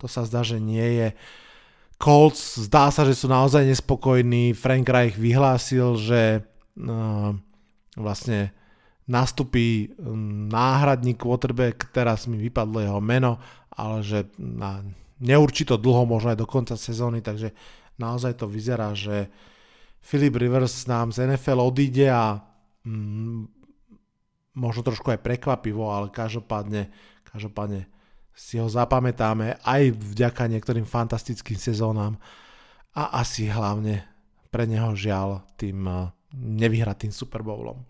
to 0.00 0.08
sa 0.08 0.24
zdá, 0.24 0.40
že 0.40 0.56
nie 0.56 1.04
je. 1.04 1.08
Colts 2.00 2.56
zdá 2.64 2.88
sa, 2.88 3.04
že 3.04 3.12
sú 3.12 3.28
naozaj 3.28 3.64
nespokojní. 3.68 4.56
Frank 4.56 4.88
Reich 4.88 5.20
vyhlásil, 5.20 5.96
že 6.00 6.40
uh, 6.80 7.36
vlastne 7.96 8.52
nastupí 9.06 9.94
náhradník 10.50 11.16
quarterback, 11.16 11.90
teraz 11.94 12.26
mi 12.26 12.36
vypadlo 12.36 12.82
jeho 12.82 13.00
meno, 13.00 13.38
ale 13.72 14.02
že 14.02 14.28
na 14.38 14.82
neurčito 15.22 15.80
dlho, 15.80 16.04
možno 16.04 16.34
aj 16.34 16.38
do 16.38 16.46
konca 16.46 16.76
sezóny, 16.76 17.24
takže 17.24 17.54
naozaj 17.96 18.36
to 18.36 18.46
vyzerá, 18.50 18.92
že 18.92 19.30
Philip 20.02 20.36
Rivers 20.36 20.86
nám 20.86 21.10
z 21.10 21.26
NFL 21.26 21.58
odíde 21.62 22.12
a 22.12 22.38
mm, 22.84 23.48
možno 24.58 24.80
trošku 24.84 25.10
aj 25.10 25.24
prekvapivo, 25.24 25.88
ale 25.88 26.12
každopádne, 26.12 26.92
každopádne 27.26 27.88
si 28.36 28.60
ho 28.60 28.68
zapamätáme 28.68 29.64
aj 29.64 29.96
vďaka 29.96 30.44
niektorým 30.52 30.84
fantastickým 30.84 31.56
sezónam 31.56 32.20
a 32.92 33.24
asi 33.24 33.48
hlavne 33.48 34.04
pre 34.52 34.68
neho 34.68 34.92
žiaľ 34.92 35.44
tým 35.56 35.88
eh, 36.36 36.60
nevyhratým 36.60 37.08
Super 37.08 37.40
Bowlom. 37.40 37.80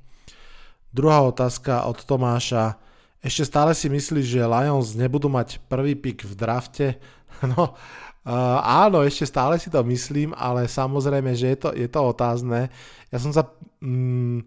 Druhá 0.95 1.21
otázka 1.27 1.85
od 1.91 2.01
Tomáša. 2.07 2.79
Ešte 3.21 3.45
stále 3.45 3.75
si 3.75 3.91
myslíš, 3.91 4.39
že 4.39 4.47
Lions 4.47 4.95
nebudú 4.95 5.27
mať 5.27 5.59
prvý 5.67 5.99
pick 5.99 6.23
v 6.23 6.35
drafte? 6.39 6.87
No, 7.45 7.77
uh, 8.25 8.61
áno, 8.65 9.05
ešte 9.05 9.29
stále 9.29 9.61
si 9.61 9.69
to 9.69 9.85
myslím, 9.85 10.33
ale 10.33 10.65
samozrejme, 10.65 11.37
že 11.37 11.53
je 11.53 11.59
to, 11.61 11.69
je 11.77 11.85
to 11.85 12.01
otázne. 12.01 12.73
Ja 13.13 13.21
som 13.21 13.29
sa 13.29 13.45
mm, 13.85 14.41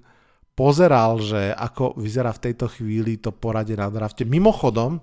pozeral, 0.58 1.22
že 1.24 1.56
ako 1.56 1.96
vyzerá 2.02 2.36
v 2.36 2.50
tejto 2.50 2.66
chvíli 2.68 3.22
to 3.22 3.30
poradie 3.32 3.78
na 3.78 3.94
drafte. 3.94 4.26
Mimochodom, 4.26 5.00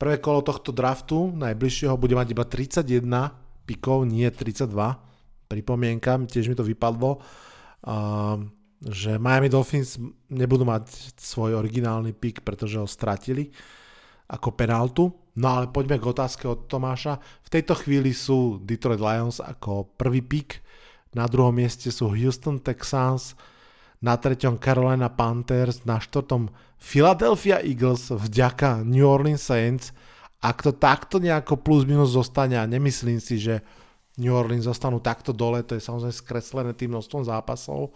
prvé 0.00 0.16
kolo 0.18 0.42
tohto 0.42 0.74
draftu 0.74 1.30
najbližšieho 1.36 1.94
bude 1.94 2.18
mať 2.18 2.34
iba 2.34 2.42
31 2.42 3.06
pikov, 3.68 4.02
nie 4.08 4.26
32 4.26 4.66
pripomienka, 5.46 6.18
tiež 6.26 6.50
mi 6.50 6.58
to 6.58 6.66
vypadlo, 6.66 7.22
že 8.82 9.16
Miami 9.16 9.48
Dolphins 9.48 9.96
nebudú 10.28 10.66
mať 10.66 11.14
svoj 11.16 11.56
originálny 11.56 12.12
pick, 12.12 12.42
pretože 12.42 12.76
ho 12.76 12.86
stratili 12.86 13.54
ako 14.26 14.52
penáltu. 14.58 15.14
No 15.36 15.46
ale 15.52 15.70
poďme 15.70 16.00
k 16.00 16.10
otázke 16.10 16.44
od 16.48 16.66
Tomáša. 16.66 17.20
V 17.44 17.48
tejto 17.52 17.76
chvíli 17.78 18.10
sú 18.10 18.58
Detroit 18.64 18.98
Lions 18.98 19.38
ako 19.38 19.94
prvý 19.94 20.24
pick, 20.24 20.64
na 21.16 21.24
druhom 21.24 21.54
mieste 21.54 21.88
sú 21.88 22.12
Houston 22.12 22.60
Texans, 22.60 23.32
na 24.04 24.20
treťom 24.20 24.60
Carolina 24.60 25.08
Panthers, 25.08 25.88
na 25.88 25.96
štvrtom 25.96 26.52
Philadelphia 26.76 27.64
Eagles 27.64 28.12
vďaka 28.12 28.84
New 28.84 29.08
Orleans 29.08 29.40
Saints. 29.40 29.96
Ak 30.44 30.60
to 30.60 30.76
takto 30.76 31.16
nejako 31.16 31.56
plus 31.56 31.88
minus 31.88 32.12
zostane 32.12 32.60
a 32.60 32.68
nemyslím 32.68 33.16
si, 33.16 33.40
že 33.40 33.64
New 34.16 34.32
Orleans 34.32 34.64
zostanú 34.64 35.00
takto 35.00 35.36
dole, 35.36 35.60
to 35.60 35.76
je 35.76 35.84
samozrejme 35.84 36.14
skreslené 36.16 36.72
tým 36.72 36.96
množstvom 36.96 37.28
zápasov, 37.28 37.92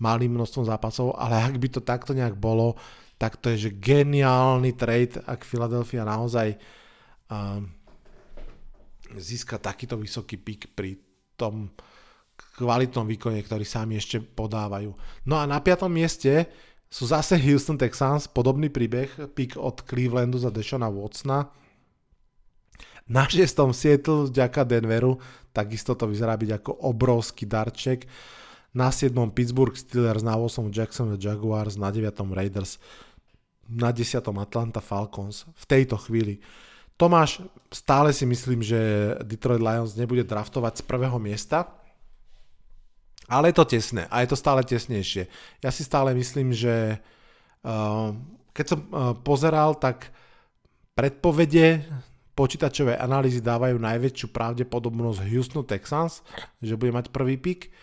malým 0.00 0.32
množstvom 0.38 0.64
zápasov, 0.64 1.12
ale 1.20 1.36
ak 1.36 1.54
by 1.60 1.68
to 1.68 1.80
takto 1.84 2.16
nejak 2.16 2.38
bolo, 2.38 2.78
tak 3.20 3.36
to 3.36 3.52
je 3.52 3.68
že 3.68 3.70
geniálny 3.76 4.72
trade, 4.78 5.20
ak 5.26 5.44
Philadelphia 5.44 6.06
naozaj 6.06 6.56
uh, 6.56 7.60
získa 9.18 9.58
takýto 9.58 9.98
vysoký 9.98 10.38
pik 10.38 10.72
pri 10.72 10.96
tom 11.34 11.74
kvalitnom 12.58 13.06
výkone, 13.06 13.42
ktorý 13.42 13.66
sami 13.66 13.98
ešte 13.98 14.22
podávajú. 14.22 14.94
No 15.26 15.38
a 15.38 15.44
na 15.46 15.58
piatom 15.58 15.90
mieste 15.90 16.46
sú 16.88 17.04
zase 17.04 17.36
Houston 17.36 17.76
Texans, 17.76 18.30
podobný 18.30 18.70
príbeh, 18.72 19.34
pik 19.34 19.58
od 19.60 19.84
Clevelandu 19.84 20.40
za 20.40 20.48
Deshona 20.48 20.88
Watsona. 20.88 21.50
Na 23.08 23.24
šiestom 23.24 23.72
Seattle 23.72 24.28
vďaka 24.28 24.68
Denveru 24.68 25.16
takisto 25.58 25.98
to 25.98 26.06
vyzerá 26.06 26.38
byť 26.38 26.50
ako 26.62 26.70
obrovský 26.86 27.50
darček. 27.50 28.06
Na 28.78 28.94
7. 28.94 29.10
Pittsburgh 29.34 29.74
Steelers, 29.74 30.22
na 30.22 30.38
8. 30.38 30.70
Jacksonville 30.70 31.18
Jaguars, 31.18 31.74
na 31.74 31.90
9. 31.90 32.14
Raiders, 32.30 32.78
na 33.66 33.90
10. 33.90 34.22
Atlanta 34.22 34.78
Falcons 34.78 35.50
v 35.58 35.64
tejto 35.66 35.98
chvíli. 35.98 36.38
Tomáš, 36.98 37.42
stále 37.70 38.10
si 38.10 38.26
myslím, 38.26 38.62
že 38.62 38.78
Detroit 39.22 39.62
Lions 39.62 39.94
nebude 39.94 40.26
draftovať 40.26 40.82
z 40.82 40.86
prvého 40.86 41.18
miesta, 41.22 41.70
ale 43.30 43.50
je 43.50 43.56
to 43.58 43.70
tesné 43.78 44.10
a 44.10 44.22
je 44.22 44.28
to 44.34 44.40
stále 44.40 44.62
tesnejšie. 44.66 45.30
Ja 45.62 45.70
si 45.70 45.86
stále 45.86 46.10
myslím, 46.18 46.50
že 46.50 46.98
uh, 47.62 48.10
keď 48.50 48.66
som 48.66 48.80
uh, 48.82 49.14
pozeral, 49.14 49.78
tak 49.78 50.10
predpovede 50.98 51.86
počítačové 52.38 52.94
analýzy 52.94 53.42
dávajú 53.42 53.82
najväčšiu 53.82 54.30
pravdepodobnosť 54.30 55.26
Houston 55.26 55.66
Texans, 55.66 56.22
že 56.62 56.78
bude 56.78 56.94
mať 56.94 57.10
prvý 57.10 57.34
pick 57.34 57.74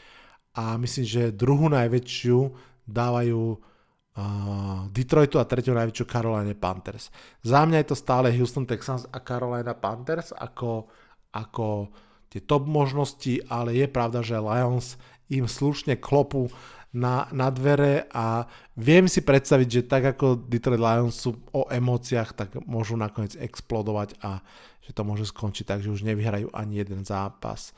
a 0.56 0.80
myslím, 0.80 1.04
že 1.04 1.36
druhú 1.36 1.68
najväčšiu 1.68 2.40
dávajú 2.88 3.42
uh, 3.52 4.88
Detroitu 4.96 5.44
a 5.44 5.50
tretiu 5.50 5.76
najväčšiu 5.76 6.06
Carolina 6.08 6.56
Panthers. 6.56 7.12
Za 7.44 7.68
mňa 7.68 7.84
je 7.84 7.88
to 7.92 8.00
stále 8.00 8.32
Houston 8.32 8.64
Texans 8.64 9.04
a 9.12 9.20
Carolina 9.20 9.76
Panthers 9.76 10.32
ako, 10.32 10.88
ako 11.36 11.92
tie 12.32 12.40
top 12.40 12.64
možnosti, 12.64 13.44
ale 13.52 13.76
je 13.76 13.92
pravda, 13.92 14.24
že 14.24 14.40
Lions 14.40 14.96
im 15.28 15.52
slušne 15.52 16.00
klopu 16.00 16.48
na, 16.96 17.28
na 17.36 17.52
dvere 17.52 18.08
a 18.16 18.48
viem 18.80 19.12
si 19.12 19.20
predstaviť, 19.20 19.68
že 19.68 19.82
tak 19.84 20.16
ako 20.16 20.48
Detroit 20.48 20.80
Lions 20.80 21.20
sú 21.20 21.36
o 21.52 21.68
emóciách, 21.68 22.32
tak 22.32 22.50
môžu 22.64 22.96
nakoniec 22.96 23.36
explodovať 23.36 24.16
a 24.24 24.40
že 24.80 24.96
to 24.96 25.04
môže 25.04 25.28
skončiť 25.36 25.68
tak, 25.68 25.84
že 25.84 25.92
už 25.92 26.08
nevyhrajú 26.08 26.48
ani 26.56 26.80
jeden 26.80 27.04
zápas. 27.04 27.76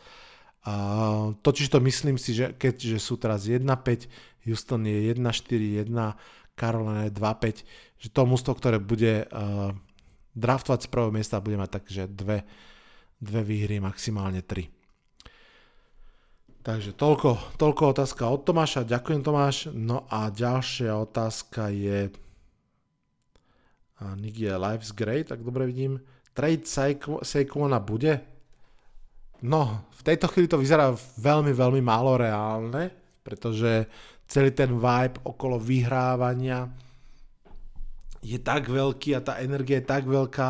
Uh, 0.68 1.34
totiž 1.41 1.74
to 1.74 1.82
myslím 1.82 2.22
si, 2.22 2.38
že 2.38 2.53
keďže 2.53 3.01
sú 3.01 3.18
teraz 3.18 3.49
1-5, 3.49 4.45
Houston 4.45 4.86
je 4.86 5.15
1-4-1, 5.15 5.89
Carolina 6.53 7.09
je 7.09 7.13
2-5, 7.15 7.65
že 7.97 8.07
to 8.13 8.22
mústvo, 8.30 8.53
ktoré 8.53 8.78
bude 8.78 9.26
uh, 9.26 9.74
draftovať 10.38 10.86
z 10.86 10.91
prvého 10.93 11.15
miesta, 11.15 11.41
bude 11.41 11.57
mať 11.57 11.82
takže 11.82 12.03
dve, 12.11 12.45
dve 13.18 13.41
výhry, 13.41 13.82
maximálne 13.82 14.45
tri. 14.45 14.77
Takže 16.68 16.99
toľko, 16.99 17.55
toľko 17.55 17.84
otázka 17.95 18.28
od 18.28 18.43
Tomáša. 18.43 18.84
Ďakujem 18.84 19.24
Tomáš. 19.24 19.72
No 19.72 20.03
a 20.11 20.28
ďalšia 20.28 20.99
otázka 20.99 21.72
je 21.72 22.11
Nigia 24.20 24.59
Life's 24.59 24.91
Great, 24.91 25.32
tak 25.32 25.47
dobre 25.47 25.63
vidím. 25.63 25.95
Trade 26.36 26.68
Saquona 27.24 27.80
bude? 27.80 28.20
No, 29.39 29.88
v 29.95 30.01
tejto 30.03 30.28
chvíli 30.28 30.51
to 30.51 30.59
vyzerá 30.59 30.91
veľmi, 31.24 31.55
veľmi 31.55 31.80
málo 31.80 32.20
reálne, 32.20 32.91
pretože 33.24 33.88
celý 34.28 34.51
ten 34.51 34.76
vibe 34.76 35.24
okolo 35.24 35.55
vyhrávania 35.55 36.68
je 38.20 38.43
tak 38.43 38.68
veľký 38.68 39.15
a 39.15 39.24
tá 39.24 39.39
energia 39.39 39.80
je 39.80 39.88
tak 39.88 40.03
veľká 40.03 40.49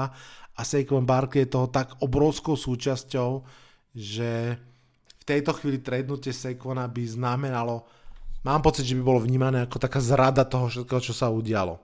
a 0.58 0.62
Saquon 0.66 1.06
Barkley 1.06 1.46
je 1.46 1.54
toho 1.54 1.70
tak 1.70 1.94
obrovskou 2.02 2.58
súčasťou, 2.58 3.46
že 3.94 4.58
tejto 5.28 5.52
chvíli 5.60 5.84
tradenutie 5.84 6.32
Saquona 6.32 6.88
by 6.88 7.04
znamenalo, 7.04 7.84
mám 8.48 8.64
pocit, 8.64 8.88
že 8.88 8.96
by 8.96 9.04
bolo 9.04 9.20
vnímané 9.20 9.68
ako 9.68 9.78
taká 9.84 10.00
zrada 10.00 10.48
toho 10.48 10.72
všetkého, 10.72 11.04
čo 11.04 11.12
sa 11.12 11.28
udialo. 11.28 11.84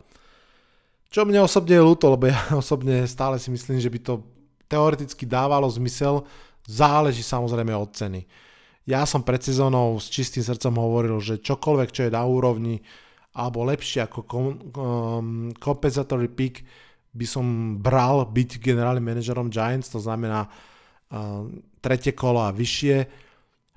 Čo 1.12 1.28
mne 1.28 1.44
osobne 1.44 1.76
je 1.76 1.84
ľúto, 1.84 2.08
lebo 2.08 2.32
ja 2.32 2.40
osobne 2.64 3.04
stále 3.04 3.36
si 3.38 3.52
myslím, 3.52 3.84
že 3.84 3.92
by 3.92 4.00
to 4.00 4.24
teoreticky 4.72 5.28
dávalo 5.28 5.68
zmysel, 5.68 6.24
záleží 6.64 7.22
samozrejme 7.22 7.76
od 7.76 7.92
ceny. 7.92 8.24
Ja 8.88 9.04
som 9.08 9.24
pred 9.24 9.40
sezónou 9.44 9.96
s 10.00 10.12
čistým 10.12 10.44
srdcom 10.44 10.76
hovoril, 10.76 11.20
že 11.20 11.40
čokoľvek, 11.40 11.90
čo 11.92 12.02
je 12.08 12.16
na 12.16 12.24
úrovni 12.24 12.80
alebo 13.34 13.66
lepšie 13.66 14.06
ako 14.06 14.20
kom, 14.30 14.46
um, 14.78 15.50
compensatory 15.58 16.30
pick 16.30 16.62
by 17.14 17.26
som 17.26 17.78
bral 17.82 18.26
byť 18.30 18.62
generálnym 18.62 19.06
manažerom 19.06 19.50
Giants, 19.50 19.90
to 19.90 19.98
znamená 20.02 20.46
um, 21.10 21.62
tretie 21.82 22.14
kolo 22.14 22.46
a 22.46 22.54
vyššie 22.54 22.98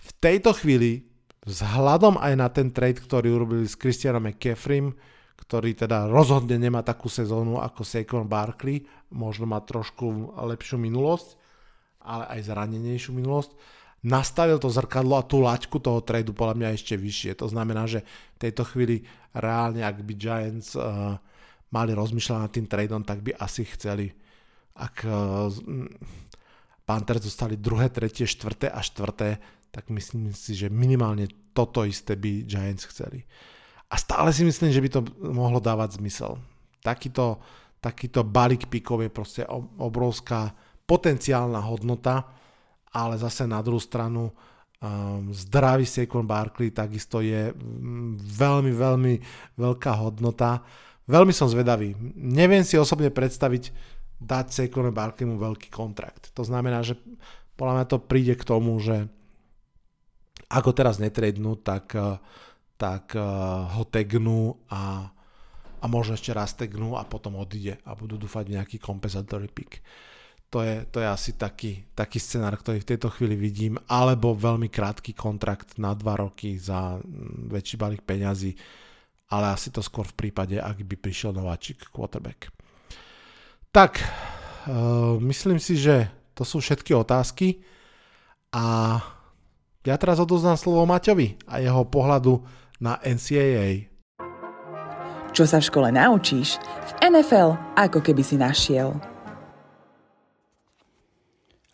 v 0.07 0.11
tejto 0.23 0.55
chvíli, 0.55 1.03
vzhľadom 1.43 2.19
aj 2.23 2.33
na 2.39 2.49
ten 2.51 2.71
trade, 2.71 3.03
ktorý 3.03 3.35
urobili 3.35 3.67
s 3.67 3.75
Christianom 3.75 4.23
McCaffreym, 4.23 4.95
ktorý 5.37 5.75
teda 5.79 6.11
rozhodne 6.11 6.59
nemá 6.59 6.83
takú 6.83 7.07
sezónu 7.11 7.59
ako 7.63 7.83
Saquon 7.83 8.27
Barkley, 8.27 8.87
možno 9.15 9.47
má 9.47 9.63
trošku 9.63 10.35
lepšiu 10.35 10.79
minulosť, 10.79 11.39
ale 12.03 12.39
aj 12.39 12.51
zranenejšiu 12.51 13.15
minulosť, 13.15 13.53
nastavil 14.07 14.63
to 14.63 14.71
zrkadlo 14.71 15.19
a 15.19 15.27
tú 15.27 15.43
laťku 15.43 15.83
toho 15.83 16.03
tradu 16.03 16.31
podľa 16.31 16.55
mňa 16.59 16.69
ešte 16.79 16.95
vyššie. 16.95 17.39
To 17.43 17.51
znamená, 17.51 17.91
že 17.91 18.07
v 18.39 18.39
tejto 18.47 18.63
chvíli 18.67 19.03
reálne, 19.35 19.83
ak 19.83 20.03
by 20.03 20.15
Giants 20.15 20.79
uh, 20.79 21.19
mali 21.75 21.91
rozmýšľať 21.95 22.39
nad 22.39 22.53
tým 22.55 22.67
tradeom, 22.71 23.03
tak 23.03 23.23
by 23.27 23.35
asi 23.39 23.67
chceli, 23.67 24.15
ak 24.79 25.03
uh, 25.07 25.51
Panthers 26.87 27.27
dostali 27.27 27.59
druhé, 27.59 27.91
tretie, 27.91 28.31
štvrté 28.31 28.71
a 28.71 28.79
štvrté, 28.79 29.43
tak 29.71 29.93
myslím 29.93 30.33
si, 30.33 30.57
že 30.57 30.73
minimálne 30.73 31.29
toto 31.53 31.85
isté 31.85 32.17
by 32.17 32.45
Giants 32.45 32.89
chceli. 32.89 33.25
A 33.87 33.95
stále 33.97 34.35
si 34.35 34.43
myslím, 34.43 34.75
že 34.75 34.83
by 34.83 34.89
to 34.91 35.01
mohlo 35.31 35.63
dávať 35.63 36.03
zmysel. 36.03 36.43
Takýto, 36.83 37.39
takýto 37.79 38.27
balík 38.27 38.67
pikov 38.67 39.07
je 39.07 39.11
proste 39.11 39.43
obrovská 39.79 40.51
potenciálna 40.87 41.59
hodnota, 41.63 42.27
ale 42.91 43.19
zase 43.19 43.47
na 43.47 43.63
druhú 43.63 43.79
stranu 43.79 44.31
um, 44.31 45.31
zdravý 45.31 45.87
Saquon 45.87 46.27
Barkley 46.27 46.75
takisto 46.75 47.23
je 47.23 47.53
um, 47.53 48.19
veľmi, 48.19 48.73
veľmi 48.75 49.15
veľká 49.55 49.93
hodnota. 50.03 50.67
Veľmi 51.07 51.31
som 51.31 51.47
zvedavý. 51.47 51.95
Neviem 52.19 52.67
si 52.67 52.75
osobne 52.75 53.15
predstaviť 53.15 53.71
dať 54.19 54.47
Saquon 54.51 54.91
Barkleymu 54.91 55.39
veľký 55.39 55.71
kontrakt. 55.71 56.35
To 56.35 56.43
znamená, 56.43 56.83
že 56.83 56.99
podľa 57.55 57.73
mňa 57.83 57.87
to 57.87 57.99
príde 58.03 58.35
k 58.35 58.47
tomu, 58.47 58.75
že 58.83 59.07
ako 60.51 60.71
teraz 60.75 61.03
netrednú, 61.03 61.59
tak, 61.59 61.95
eh, 61.95 62.19
tak 62.79 63.15
eh, 63.15 63.23
ho 63.73 63.83
tegnú 63.87 64.59
a 64.71 65.11
a 65.81 65.85
možno 65.87 66.17
ešte 66.17 66.33
raz 66.33 66.57
tegnú 66.57 66.97
a 66.97 67.05
potom 67.05 67.37
odíde 67.37 67.79
a 67.85 67.93
budú 67.93 68.17
dúfať 68.17 68.49
nejaký 68.49 68.77
compensatory 68.81 69.47
pick. 69.47 69.85
To 70.51 70.63
je, 70.63 70.83
to 70.89 71.03
je 71.03 71.09
asi 71.11 71.35
taký, 71.35 71.87
taký 71.95 72.23
scenár, 72.23 72.59
ktorý 72.59 72.83
v 72.83 72.91
tejto 72.95 73.11
chvíli 73.11 73.35
vidím, 73.35 73.79
alebo 73.91 74.35
veľmi 74.35 74.71
krátky 74.71 75.15
kontrakt 75.15 75.79
na 75.79 75.95
dva 75.95 76.23
roky 76.23 76.59
za 76.59 76.99
mm, 76.99 77.51
väčší 77.51 77.77
balík 77.79 78.03
peňazí, 78.07 78.55
ale 79.31 79.55
asi 79.55 79.75
to 79.75 79.83
skôr 79.83 80.07
v 80.07 80.27
prípade, 80.27 80.59
ak 80.59 80.83
by 80.87 80.97
prišiel 80.99 81.35
nováčik 81.35 81.91
quarterback. 81.91 82.51
Tak, 83.75 83.99
uh, 84.03 85.19
myslím 85.23 85.59
si, 85.59 85.79
že 85.79 86.11
to 86.33 86.47
sú 86.47 86.63
všetky 86.63 86.95
otázky 86.95 87.61
a 88.55 88.97
ja 89.87 89.95
teraz 89.95 90.19
odoznám 90.19 90.59
slovo 90.59 90.83
Maťovi 90.83 91.47
a 91.47 91.63
jeho 91.63 91.87
pohľadu 91.87 92.43
na 92.83 92.99
NCAA. 93.07 93.87
Čo 95.31 95.47
sa 95.47 95.63
v 95.63 95.69
škole 95.71 95.89
naučíš, 95.95 96.59
v 96.59 96.93
NFL 97.07 97.55
ako 97.79 98.03
keby 98.03 98.23
si 98.27 98.35
našiel. 98.35 98.99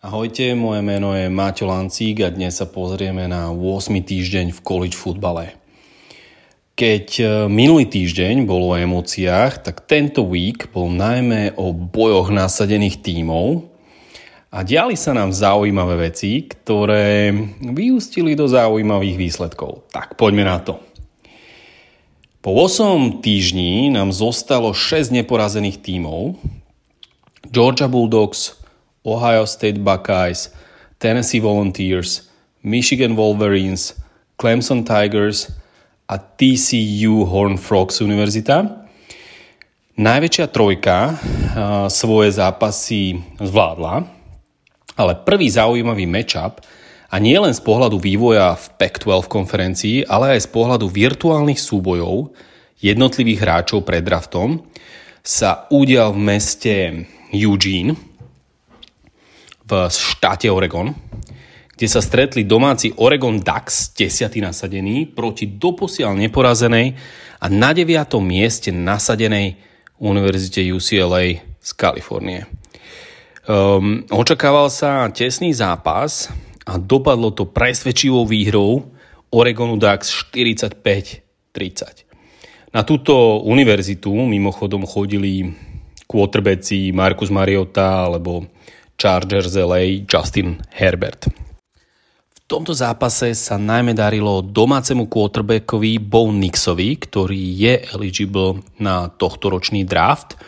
Ahojte, 0.02 0.52
moje 0.58 0.82
meno 0.82 1.14
je 1.14 1.30
Maťo 1.30 1.70
Lancík 1.70 2.26
a 2.26 2.28
dnes 2.28 2.58
sa 2.58 2.66
pozrieme 2.66 3.30
na 3.30 3.54
8. 3.54 3.96
týždeň 4.02 4.50
v 4.50 4.60
college 4.60 4.98
futbale. 4.98 5.54
Keď 6.74 7.06
e, 7.22 7.24
minulý 7.46 7.86
týždeň 7.86 8.42
bol 8.42 8.66
o 8.66 8.74
emóciách, 8.74 9.62
tak 9.62 9.86
tento 9.86 10.26
week 10.26 10.74
bol 10.74 10.90
najmä 10.90 11.54
o 11.54 11.70
bojoch 11.70 12.34
nasadených 12.34 12.98
tímov 12.98 13.71
a 14.52 14.60
diali 14.60 15.00
sa 15.00 15.16
nám 15.16 15.32
zaujímavé 15.32 16.12
veci, 16.12 16.44
ktoré 16.44 17.32
vyústili 17.64 18.36
do 18.36 18.44
zaujímavých 18.44 19.16
výsledkov. 19.16 19.88
Tak 19.88 20.20
poďme 20.20 20.44
na 20.44 20.60
to. 20.60 20.76
Po 22.44 22.52
8 22.52 23.24
týždni 23.24 23.88
nám 23.88 24.12
zostalo 24.12 24.76
6 24.76 25.08
neporazených 25.08 25.80
tímov. 25.80 26.36
Georgia 27.48 27.88
Bulldogs, 27.88 28.60
Ohio 29.00 29.48
State 29.48 29.80
Buckeyes, 29.80 30.52
Tennessee 31.00 31.40
Volunteers, 31.40 32.28
Michigan 32.60 33.16
Wolverines, 33.16 33.96
Clemson 34.36 34.84
Tigers 34.84 35.48
a 36.12 36.20
TCU 36.20 37.24
Horn 37.24 37.56
Frogs 37.56 38.04
Univerzita. 38.04 38.84
Najväčšia 39.96 40.46
trojka 40.52 41.16
svoje 41.88 42.36
zápasy 42.36 43.16
zvládla, 43.40 44.21
ale 44.96 45.18
prvý 45.24 45.48
zaujímavý 45.48 46.04
matchup 46.08 46.60
a 47.12 47.16
nie 47.20 47.36
len 47.36 47.52
z 47.52 47.60
pohľadu 47.60 48.00
vývoja 48.00 48.56
v 48.56 48.66
Pac-12 48.80 49.28
konferencii, 49.28 49.96
ale 50.08 50.36
aj 50.36 50.44
z 50.44 50.48
pohľadu 50.48 50.88
virtuálnych 50.88 51.60
súbojov 51.60 52.32
jednotlivých 52.80 53.40
hráčov 53.44 53.84
pred 53.84 54.00
draftom 54.00 54.64
sa 55.22 55.70
udial 55.70 56.16
v 56.16 56.20
meste 56.24 56.74
Eugene, 57.30 57.94
v 59.62 59.70
štáte 59.88 60.50
Oregon, 60.50 60.90
kde 61.72 61.86
sa 61.88 62.04
stretli 62.04 62.44
domáci 62.44 62.92
Oregon 62.98 63.40
Ducks, 63.40 63.94
desiatý 63.96 64.42
nasadený, 64.42 65.08
proti 65.14 65.48
doposiaľ 65.48 66.18
neporazenej 66.18 66.94
a 67.40 67.46
na 67.48 67.72
deviatom 67.72 68.20
mieste 68.20 68.74
nasadenej 68.74 69.56
Univerzite 70.02 70.66
UCLA 70.66 71.38
z 71.62 71.70
Kalifornie. 71.78 72.61
Um, 73.42 74.06
očakával 74.06 74.70
sa 74.70 75.10
tesný 75.10 75.50
zápas 75.50 76.30
a 76.62 76.78
dopadlo 76.78 77.34
to 77.34 77.42
presvedčivou 77.42 78.22
výhrou 78.22 78.86
Oregonu 79.34 79.74
Ducks 79.82 80.14
45-30. 80.30 82.06
Na 82.70 82.86
túto 82.86 83.42
univerzitu 83.42 84.14
mimochodom 84.14 84.86
chodili 84.86 85.50
quarterbacki 86.06 86.94
Marcus 86.94 87.34
Mariota 87.34 88.06
alebo 88.06 88.46
Chargers 88.94 89.58
LA 89.58 90.06
Justin 90.06 90.62
Herbert. 90.70 91.26
V 92.30 92.40
tomto 92.46 92.70
zápase 92.70 93.34
sa 93.34 93.58
najmä 93.58 93.90
darilo 93.90 94.38
domácemu 94.38 95.10
quarterbackovi 95.10 95.98
Bo 95.98 96.30
Nixovi, 96.30 96.94
ktorý 96.94 97.42
je 97.58 97.74
eligible 97.90 98.62
na 98.78 99.10
tohtoročný 99.10 99.82
draft 99.82 100.38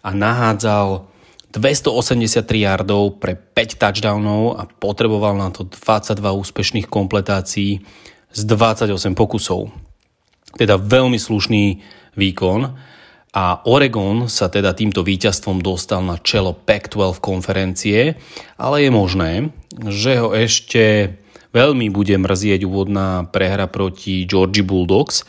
a 0.00 0.16
nahádzal 0.16 1.17
283 1.48 2.44
yardov 2.44 3.16
pre 3.16 3.32
5 3.32 3.80
touchdownov 3.80 4.60
a 4.60 4.68
potreboval 4.68 5.32
na 5.40 5.48
to 5.48 5.64
22 5.64 6.20
úspešných 6.20 6.86
kompletácií 6.92 7.80
z 8.28 8.40
28 8.44 9.16
pokusov. 9.16 9.72
Teda 10.60 10.76
veľmi 10.76 11.16
slušný 11.16 11.80
výkon 12.20 12.60
a 13.32 13.44
Oregon 13.64 14.28
sa 14.28 14.52
teda 14.52 14.76
týmto 14.76 15.00
víťazstvom 15.00 15.64
dostal 15.64 16.04
na 16.04 16.20
čelo 16.20 16.52
Pac-12 16.52 17.22
konferencie, 17.22 18.20
ale 18.60 18.84
je 18.84 18.90
možné, 18.92 19.30
že 19.88 20.20
ho 20.20 20.36
ešte 20.36 21.16
veľmi 21.56 21.88
bude 21.88 22.12
mrzieť 22.18 22.66
úvodná 22.68 23.24
prehra 23.30 23.70
proti 23.70 24.28
Georgia 24.28 24.66
Bulldogs, 24.66 25.24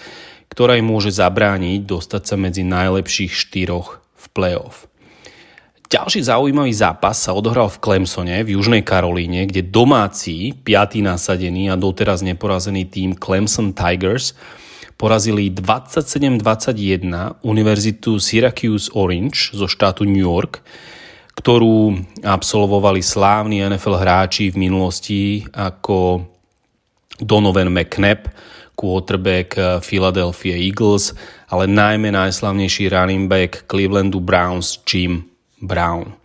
ktorá 0.49 0.75
im 0.75 0.89
môže 0.89 1.13
zabrániť 1.13 1.85
dostať 1.85 2.23
sa 2.25 2.35
medzi 2.35 2.65
najlepších 2.65 3.31
štyroch 3.31 4.01
v 4.17 4.25
playoff. 4.33 4.88
Ďalší 5.89 6.21
zaujímavý 6.21 6.69
zápas 6.69 7.17
sa 7.17 7.33
odohral 7.33 7.65
v 7.65 7.81
Clemsone 7.81 8.45
v 8.45 8.53
Južnej 8.53 8.85
Karolíne, 8.85 9.49
kde 9.49 9.65
domáci, 9.65 10.53
piatý 10.53 11.01
nasadený 11.01 11.73
a 11.73 11.75
doteraz 11.81 12.21
neporazený 12.21 12.85
tým 12.85 13.17
Clemson 13.17 13.73
Tigers 13.73 14.37
porazili 15.01 15.49
27-21 15.49 17.41
Univerzitu 17.41 18.21
Syracuse 18.21 18.93
Orange 18.93 19.49
zo 19.57 19.65
štátu 19.65 20.05
New 20.05 20.21
York, 20.21 20.61
ktorú 21.33 21.97
absolvovali 22.21 23.01
slávni 23.01 23.65
NFL 23.65 23.97
hráči 23.97 24.53
v 24.53 24.69
minulosti 24.69 25.41
ako 25.57 26.21
Donovan 27.17 27.73
McNabb, 27.73 28.29
quarterback 28.77 29.81
Philadelphia 29.81 30.53
Eagles, 30.53 31.17
ale 31.49 31.65
najmä 31.65 32.13
najslavnejší 32.13 32.93
running 32.93 33.25
back 33.25 33.65
Clevelandu 33.65 34.21
Browns 34.21 34.77
Jim 34.85 35.28
Brown. 35.61 36.15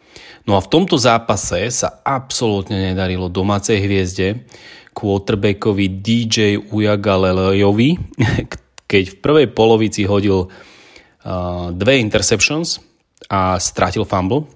No 0.45 0.55
a 0.55 0.61
v 0.61 0.71
tomto 0.71 1.01
zápase 1.01 1.73
sa 1.73 2.05
absolútne 2.05 2.93
nedarilo 2.93 3.33
domácej 3.33 3.81
hviezde, 3.81 4.45
quarterbackovi 4.95 6.01
DJ 6.01 6.61
Uyagalelejovi, 6.71 7.99
keď 8.93 9.05
v 9.11 9.17
prvej 9.19 9.47
polovici 9.51 10.07
hodil 10.07 10.47
uh, 10.47 11.69
dve 11.75 11.99
interceptions 11.99 12.79
a 13.27 13.59
stratil 13.59 14.07
fumble, 14.07 14.47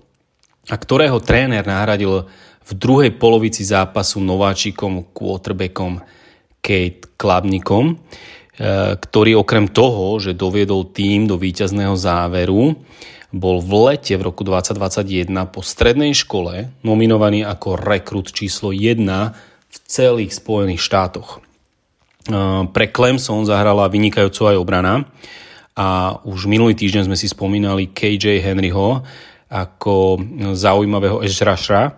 a 0.68 0.76
ktorého 0.76 1.18
tréner 1.18 1.64
nahradil 1.64 2.28
v 2.68 2.72
druhej 2.76 3.16
polovici 3.16 3.64
zápasu 3.64 4.20
nováčikom 4.20 5.10
quarterbackom 5.16 6.04
Kate 6.60 7.16
Klabnikom, 7.16 7.96
uh, 7.96 8.94
ktorý 8.94 9.42
okrem 9.42 9.66
toho, 9.72 10.22
že 10.22 10.38
doviedol 10.38 10.94
tým 10.94 11.26
do 11.26 11.40
víťazného 11.40 11.96
záveru, 11.98 12.78
bol 13.28 13.60
v 13.60 13.92
lete 13.92 14.16
v 14.16 14.24
roku 14.24 14.40
2021 14.40 15.28
po 15.52 15.60
strednej 15.60 16.16
škole 16.16 16.72
nominovaný 16.80 17.44
ako 17.44 17.76
rekrut 17.76 18.32
číslo 18.32 18.72
1 18.72 19.04
v 19.68 19.76
celých 19.84 20.32
Spojených 20.32 20.80
štátoch. 20.80 21.44
Pre 22.72 22.86
Clemson 22.88 23.44
zahrala 23.44 23.88
vynikajúco 23.92 24.48
aj 24.48 24.56
obrana 24.56 25.04
a 25.76 26.16
už 26.24 26.48
minulý 26.48 26.72
týždeň 26.72 27.04
sme 27.08 27.20
si 27.20 27.28
spomínali 27.28 27.92
KJ 27.92 28.40
Henryho 28.40 29.04
ako 29.48 30.20
zaujímavého 30.56 31.20
edge 31.20 31.40
rushera 31.44 31.96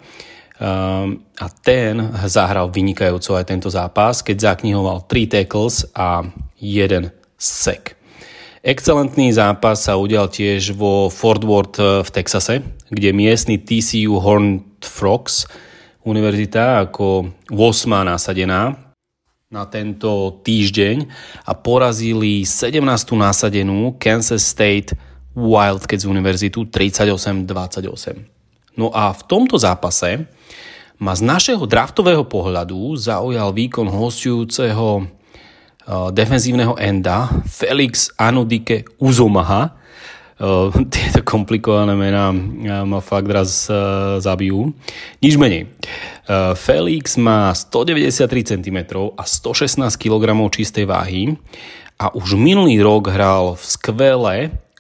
a 0.61 1.47
ten 1.63 1.95
zahral 2.27 2.75
vynikajúco 2.75 3.39
aj 3.39 3.45
tento 3.47 3.71
zápas, 3.71 4.23
keď 4.23 4.55
zaknihoval 4.55 5.07
3 5.07 5.31
tackles 5.31 5.87
a 5.95 6.27
1 6.59 7.11
sek. 7.39 8.00
Excelentný 8.61 9.33
zápas 9.33 9.89
sa 9.89 9.97
udial 9.97 10.29
tiež 10.29 10.77
vo 10.77 11.09
Fort 11.09 11.41
Worth 11.49 11.81
v 11.81 12.11
Texase, 12.13 12.61
kde 12.93 13.09
miestny 13.09 13.57
TCU 13.57 14.21
Horned 14.21 14.85
Frogs 14.85 15.49
univerzita 16.05 16.85
ako 16.85 17.33
8. 17.49 17.57
nasadená 18.05 18.77
na 19.49 19.65
tento 19.65 20.45
týždeň 20.45 21.09
a 21.49 21.57
porazili 21.57 22.45
17. 22.45 22.85
násadenú 23.17 23.97
Kansas 23.97 24.45
State 24.45 24.93
Wildcats 25.33 26.05
univerzitu 26.05 26.69
38-28. 26.69 28.77
No 28.77 28.93
a 28.93 29.17
v 29.17 29.23
tomto 29.25 29.57
zápase 29.57 30.29
ma 31.01 31.17
z 31.17 31.25
našeho 31.25 31.65
draftového 31.65 32.29
pohľadu 32.29 32.93
zaujal 32.93 33.57
výkon 33.57 33.89
hostujúceho 33.89 35.09
defenzívneho 36.11 36.77
enda 36.79 37.31
Felix 37.47 38.11
Anudike 38.19 38.85
Uzomaha. 38.99 39.77
Uh, 40.41 40.73
tieto 40.95 41.21
komplikované 41.21 41.93
mená 41.93 42.33
uh, 42.33 42.89
ma 42.89 43.05
fakt 43.05 43.29
raz 43.29 43.69
zabijú. 44.21 44.73
Nič 45.21 45.37
menej. 45.37 45.69
Eh, 46.31 46.55
Felix 46.55 47.19
má 47.19 47.51
193 47.51 48.55
cm 48.55 48.79
a 49.19 49.23
116 49.27 49.99
kg 49.99 50.31
čistej 50.47 50.87
váhy 50.87 51.35
a 51.99 52.15
už 52.15 52.39
minulý 52.39 52.79
rok 52.79 53.11
hral 53.11 53.59
v 53.59 53.63
skvele 53.67 54.37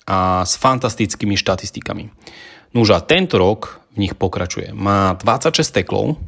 a 0.07 0.47
s 0.47 0.55
fantastickými 0.55 1.35
štatistikami. 1.35 2.07
Nuž 2.71 2.95
a 2.95 3.03
tento 3.03 3.35
rok 3.43 3.83
v 3.99 4.07
nich 4.07 4.15
pokračuje. 4.15 4.71
Má 4.79 5.19
26 5.19 5.83
teklov 5.83 6.23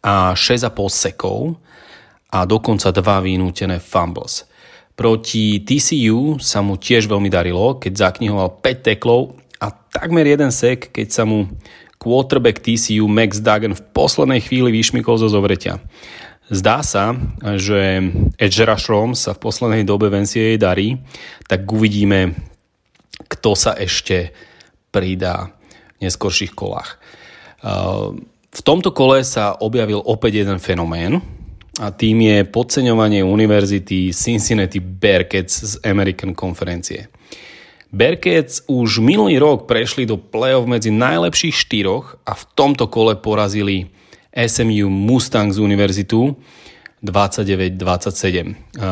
a 0.00 0.32
6,5 0.32 0.72
sekov 0.88 1.60
a 2.34 2.42
dokonca 2.42 2.90
dva 2.90 3.22
vynútené 3.22 3.78
fumbles. 3.78 4.42
Proti 4.98 5.62
TCU 5.62 6.42
sa 6.42 6.66
mu 6.66 6.74
tiež 6.74 7.06
veľmi 7.06 7.30
darilo, 7.30 7.78
keď 7.78 8.10
zaknihoval 8.10 8.58
5 8.58 8.86
teklov 8.90 9.38
a 9.62 9.70
takmer 9.70 10.26
jeden 10.26 10.50
sek, 10.50 10.90
keď 10.90 11.08
sa 11.14 11.22
mu 11.22 11.46
quarterback 12.02 12.58
TCU 12.58 13.06
Max 13.06 13.38
Duggan 13.38 13.78
v 13.78 13.86
poslednej 13.94 14.42
chvíli 14.42 14.74
vyšmykol 14.74 15.14
zo 15.18 15.30
zovretia. 15.30 15.78
Zdá 16.50 16.84
sa, 16.84 17.16
že 17.56 18.04
edge 18.36 18.60
rusherom 18.60 19.16
sa 19.16 19.32
v 19.32 19.42
poslednej 19.42 19.82
dobe 19.86 20.10
v 20.12 20.26
NCAA 20.26 20.60
darí, 20.60 21.00
tak 21.48 21.64
uvidíme, 21.70 22.34
kto 23.30 23.56
sa 23.56 23.72
ešte 23.78 24.34
pridá 24.92 25.54
v 25.96 26.06
neskorších 26.06 26.52
kolách. 26.52 27.00
V 28.54 28.60
tomto 28.62 28.92
kole 28.92 29.24
sa 29.24 29.56
objavil 29.56 30.04
opäť 30.04 30.44
jeden 30.44 30.60
fenomén 30.60 31.18
a 31.82 31.90
tým 31.90 32.22
je 32.22 32.46
podceňovanie 32.46 33.26
univerzity 33.26 34.14
Cincinnati 34.14 34.78
Bearcats 34.78 35.54
z 35.64 35.72
American 35.82 36.34
konferencie. 36.34 37.10
Bearcats 37.94 38.66
už 38.66 38.98
minulý 38.98 39.38
rok 39.38 39.70
prešli 39.70 40.06
do 40.06 40.18
play-off 40.18 40.66
medzi 40.66 40.90
najlepších 40.90 41.54
štyroch 41.54 42.18
a 42.26 42.34
v 42.34 42.42
tomto 42.58 42.90
kole 42.90 43.18
porazili 43.18 43.90
SMU 44.34 44.90
Mustangs 44.90 45.62
univerzitu 45.62 46.34
29-27. 47.02 48.82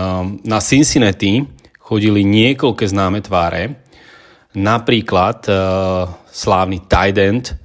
Na 0.47 0.59
Cincinnati 0.63 1.43
chodili 1.83 2.23
niekoľké 2.23 2.87
známe 2.87 3.19
tváre, 3.27 3.75
napríklad 4.55 5.51
slávny 6.31 6.87
tight 6.87 7.19
end 7.19 7.59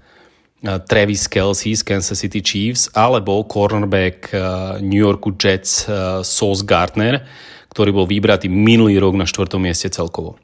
Travis 0.62 1.30
Kelsey 1.30 1.78
z 1.78 1.86
Kansas 1.86 2.18
City 2.18 2.41
Chiefs 2.41 2.89
alebo 2.97 3.45
cornerback 3.45 4.34
New 4.82 4.97
Yorku 4.97 5.38
Jets 5.38 5.86
Sauce 6.26 6.66
Gardner, 6.66 7.22
ktorý 7.70 7.93
bol 7.93 8.10
vybratý 8.10 8.49
minulý 8.49 8.97
rok 8.97 9.14
na 9.14 9.30
4. 9.30 9.53
mieste 9.62 9.86
celkovo. 9.93 10.41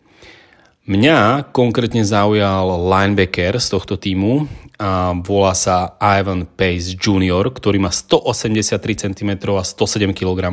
Mňa 0.86 1.50
konkrétne 1.56 2.04
zaujal 2.06 2.68
linebacker 2.92 3.56
z 3.58 3.68
tohto 3.72 3.96
týmu 3.98 4.46
a 4.78 5.16
volá 5.16 5.56
sa 5.56 5.96
Ivan 5.98 6.44
Pace 6.44 7.00
Jr., 7.00 7.50
ktorý 7.50 7.80
má 7.80 7.88
183 7.88 9.08
cm 9.08 9.32
a 9.50 9.64
107 9.64 10.12
kg. 10.12 10.52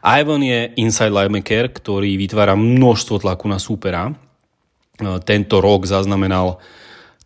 Ivan 0.00 0.40
je 0.40 0.72
inside 0.80 1.12
linebacker, 1.12 1.70
ktorý 1.70 2.16
vytvára 2.16 2.56
množstvo 2.56 3.20
tlaku 3.20 3.46
na 3.46 3.60
súpera. 3.60 4.16
Tento 5.28 5.60
rok 5.60 5.84
zaznamenal 5.84 6.56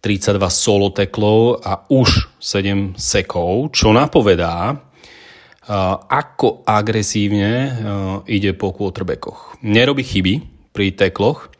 32 0.01 0.39
solo 0.51 0.95
teklov 0.95 1.63
a 1.63 1.83
už 1.91 2.39
7 2.39 2.95
sekov, 2.95 3.75
čo 3.75 3.91
napovedá, 3.91 4.79
ako 6.09 6.65
agresívne 6.65 7.77
ide 8.25 8.57
po 8.57 8.73
quarterbackoch. 8.73 9.61
Nerobí 9.67 10.01
chyby 10.07 10.35
pri 10.73 10.97
tekloch, 10.97 11.53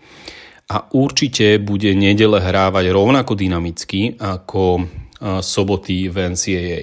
a 0.69 0.85
určite 0.93 1.57
bude 1.65 1.97
nedele 1.97 2.45
hrávať 2.45 2.93
rovnako 2.93 3.33
dynamicky 3.33 4.21
ako 4.21 4.85
soboty 5.41 6.13
v 6.13 6.17
NCAA. 6.29 6.83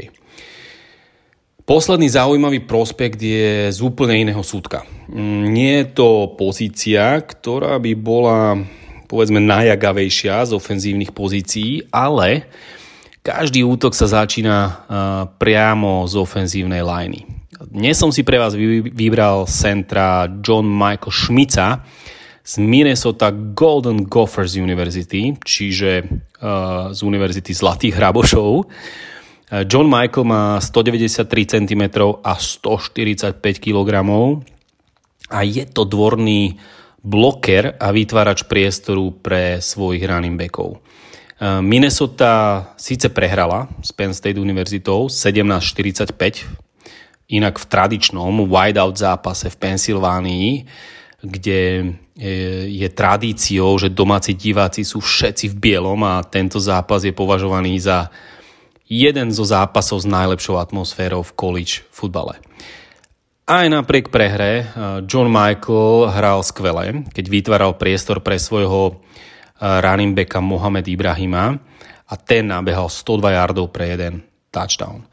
Posledný 1.66 2.10
zaujímavý 2.10 2.62
prospekt 2.66 3.18
je 3.18 3.74
z 3.74 3.80
úplne 3.82 4.22
iného 4.22 4.42
súdka. 4.46 4.86
Mm, 5.10 5.44
nie 5.50 5.74
je 5.82 5.86
to 5.98 6.10
pozícia, 6.38 7.18
ktorá 7.26 7.82
by 7.82 7.92
bola 7.98 8.62
povedzme 9.06 9.40
najagavejšia 9.40 10.50
z 10.50 10.52
ofenzívnych 10.58 11.14
pozícií, 11.14 11.88
ale 11.94 12.50
každý 13.26 13.66
útok 13.66 13.98
sa 13.98 14.06
začína 14.06 14.86
priamo 15.42 16.06
z 16.06 16.14
ofenzívnej 16.22 16.86
liney. 16.86 17.26
Dnes 17.56 17.98
som 17.98 18.14
si 18.14 18.22
pre 18.22 18.38
vás 18.38 18.54
vybral 18.54 19.50
centra 19.50 20.30
John 20.44 20.70
Michael 20.70 21.10
Schmica, 21.10 21.82
z 22.46 22.62
Minnesota 22.62 23.34
Golden 23.34 24.06
Gophers 24.06 24.54
University, 24.54 25.34
čiže 25.42 26.06
uh, 26.06 26.94
z 26.94 27.00
Univerzity 27.02 27.58
Zlatých 27.58 27.98
hrabošov. 27.98 28.50
Uh, 28.62 28.66
John 29.66 29.90
Michael 29.90 30.30
má 30.30 30.62
193 30.62 31.26
cm 31.58 31.84
a 32.22 32.34
145 32.38 33.42
kg 33.58 33.92
a 35.26 35.42
je 35.42 35.66
to 35.66 35.90
dvorný 35.90 36.62
bloker 37.06 37.78
a 37.78 37.94
vytvárač 37.94 38.42
priestoru 38.50 39.14
pre 39.22 39.62
svojich 39.62 40.02
running 40.02 40.34
backov. 40.34 40.82
Uh, 41.38 41.62
Minnesota 41.62 42.66
síce 42.74 43.14
prehrala 43.14 43.70
s 43.86 43.94
Penn 43.94 44.18
State 44.18 44.42
univerzitou 44.42 45.06
17-45, 45.06 46.10
inak 47.30 47.62
v 47.62 47.66
tradičnom 47.70 48.50
wideout 48.50 48.98
zápase 48.98 49.54
v 49.54 49.58
Pensylvánii 49.62 50.50
kde 51.26 51.92
je 52.70 52.88
tradíciou, 52.94 53.76
že 53.76 53.92
domáci 53.92 54.38
diváci 54.38 54.88
sú 54.88 55.04
všetci 55.04 55.52
v 55.52 55.56
bielom 55.56 56.00
a 56.06 56.24
tento 56.24 56.62
zápas 56.62 57.04
je 57.04 57.12
považovaný 57.12 57.82
za 57.82 58.08
jeden 58.86 59.34
zo 59.34 59.44
zápasov 59.44 60.06
s 60.06 60.08
najlepšou 60.08 60.62
atmosférou 60.62 61.26
v 61.26 61.36
college 61.36 61.84
futbale. 61.90 62.38
Aj 63.46 63.70
napriek 63.70 64.10
prehre 64.10 64.52
eh, 64.62 64.66
John 65.06 65.30
Michael 65.30 66.10
hral 66.10 66.42
skvele, 66.42 67.06
keď 67.14 67.26
vytváral 67.30 67.72
priestor 67.78 68.26
pre 68.26 68.42
svojho 68.42 68.94
eh, 68.94 69.86
running 69.86 70.18
backa 70.18 70.42
Mohamed 70.42 70.90
Ibrahima 70.90 71.54
a 72.10 72.14
ten 72.18 72.50
nabehal 72.50 72.90
102 72.90 73.38
yardov 73.38 73.70
pre 73.70 73.94
jeden 73.94 74.26
touchdown. 74.50 75.06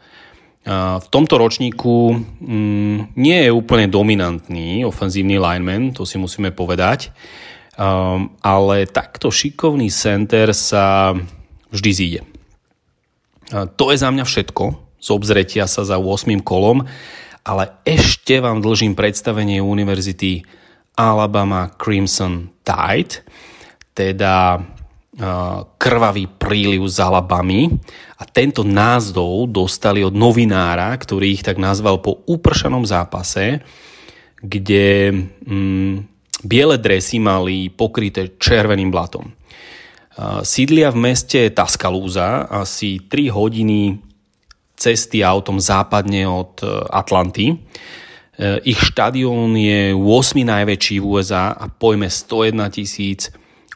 V 0.63 1.07
tomto 1.11 1.43
ročníku 1.43 2.15
mm, 2.15 3.19
nie 3.19 3.39
je 3.43 3.51
úplne 3.51 3.91
dominantný 3.91 4.87
ofenzívny 4.87 5.35
lineman, 5.35 5.91
to 5.91 6.07
si 6.07 6.23
musíme 6.23 6.55
povedať, 6.55 7.11
ale 8.47 8.87
takto 8.87 9.35
šikovný 9.35 9.91
center 9.91 10.55
sa 10.55 11.19
vždy 11.75 11.91
zíde. 11.91 12.21
To 13.51 13.85
je 13.91 13.97
za 13.99 14.15
mňa 14.15 14.23
všetko 14.23 14.93
z 15.03 15.09
obzretia 15.11 15.67
sa 15.67 15.83
za 15.83 15.99
8. 15.99 16.47
kolom, 16.47 16.87
ale 17.43 17.83
ešte 17.83 18.39
vám 18.39 18.63
dlžím 18.63 18.95
predstavenie 18.95 19.59
univerzity 19.59 20.43
Alabama 20.95 21.71
Crimson 21.75 22.51
Tide, 22.63 23.27
teda 23.93 24.63
krvavý 25.77 26.25
príliv 26.25 26.89
s 26.89 26.97
Alabamy 26.97 27.69
a 28.17 28.25
tento 28.25 28.65
názov 28.65 29.53
dostali 29.53 30.01
od 30.01 30.17
novinára, 30.17 30.89
ktorý 30.97 31.37
ich 31.37 31.45
tak 31.45 31.61
nazval 31.61 32.01
po 32.01 32.25
upršanom 32.25 32.89
zápase, 32.89 33.61
kde 34.41 35.13
mm, 35.45 35.95
biele 36.49 36.81
dresy 36.81 37.21
mali 37.21 37.69
pokryté 37.69 38.41
červeným 38.41 38.89
blatom. 38.89 39.29
Sídlia 40.45 40.93
v 40.93 41.13
meste 41.13 41.49
Tuscaloosa 41.53 42.49
asi 42.49 43.01
3 43.05 43.33
hodiny 43.33 43.97
cesty 44.77 45.23
autom 45.23 45.61
západne 45.61 46.27
od 46.27 46.61
e, 46.63 46.69
Atlanty. 46.91 47.53
E, 47.53 47.57
ich 48.67 48.81
štadión 48.81 49.55
je 49.55 49.95
8 49.95 50.03
najväčší 50.43 51.01
v 51.01 51.07
USA 51.07 51.55
a 51.55 51.71
pojme 51.71 52.11
101 52.11 52.57
tisíc 52.75 53.31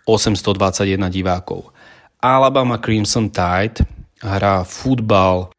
821 0.06 1.10
divákov. 1.10 1.74
Alabama 2.22 2.78
Crimson 2.80 3.28
Tide 3.28 3.84
hrá 4.22 4.64
futbal 4.64 5.52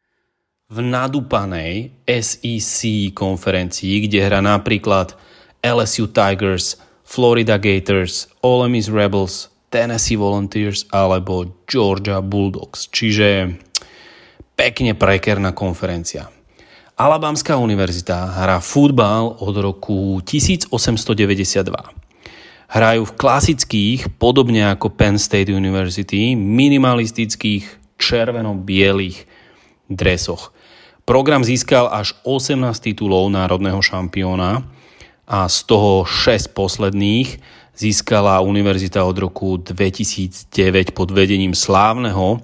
v 0.68 0.78
nadúpanej 0.84 1.96
SEC 2.04 3.12
konferencii, 3.16 4.04
kde 4.04 4.18
hrá 4.20 4.44
napríklad 4.44 5.16
LSU 5.64 6.12
Tigers, 6.12 6.76
Florida 7.08 7.56
Gators, 7.56 8.28
Ole 8.44 8.68
Miss 8.68 8.92
Rebels, 8.92 9.48
Tennessee 9.72 10.16
Volunteers 10.16 10.84
alebo 10.92 11.48
Georgia 11.64 12.20
Bulldogs. 12.20 12.88
Čiže 12.92 13.56
pekne 14.58 14.98
prekerná 14.98 15.54
konferencia. 15.54 16.26
Alabamská 16.98 17.54
univerzita 17.54 18.42
hrá 18.42 18.58
futbal 18.58 19.38
od 19.38 19.54
roku 19.54 20.18
1892. 20.26 21.70
Hrajú 22.68 23.02
v 23.06 23.16
klasických, 23.16 24.18
podobne 24.18 24.66
ako 24.74 24.90
Penn 24.98 25.14
State 25.14 25.54
University, 25.54 26.34
minimalistických 26.34 27.94
červeno-bielých 28.02 29.30
dresoch. 29.86 30.50
Program 31.06 31.46
získal 31.46 31.88
až 31.88 32.18
18 32.26 32.58
titulov 32.82 33.30
národného 33.30 33.78
šampióna 33.78 34.66
a 35.24 35.46
z 35.46 35.58
toho 35.70 36.02
6 36.02 36.50
posledných 36.52 37.40
získala 37.78 38.42
univerzita 38.42 39.06
od 39.06 39.16
roku 39.22 39.54
2009 39.54 40.50
pod 40.92 41.14
vedením 41.14 41.54
slávneho 41.54 42.42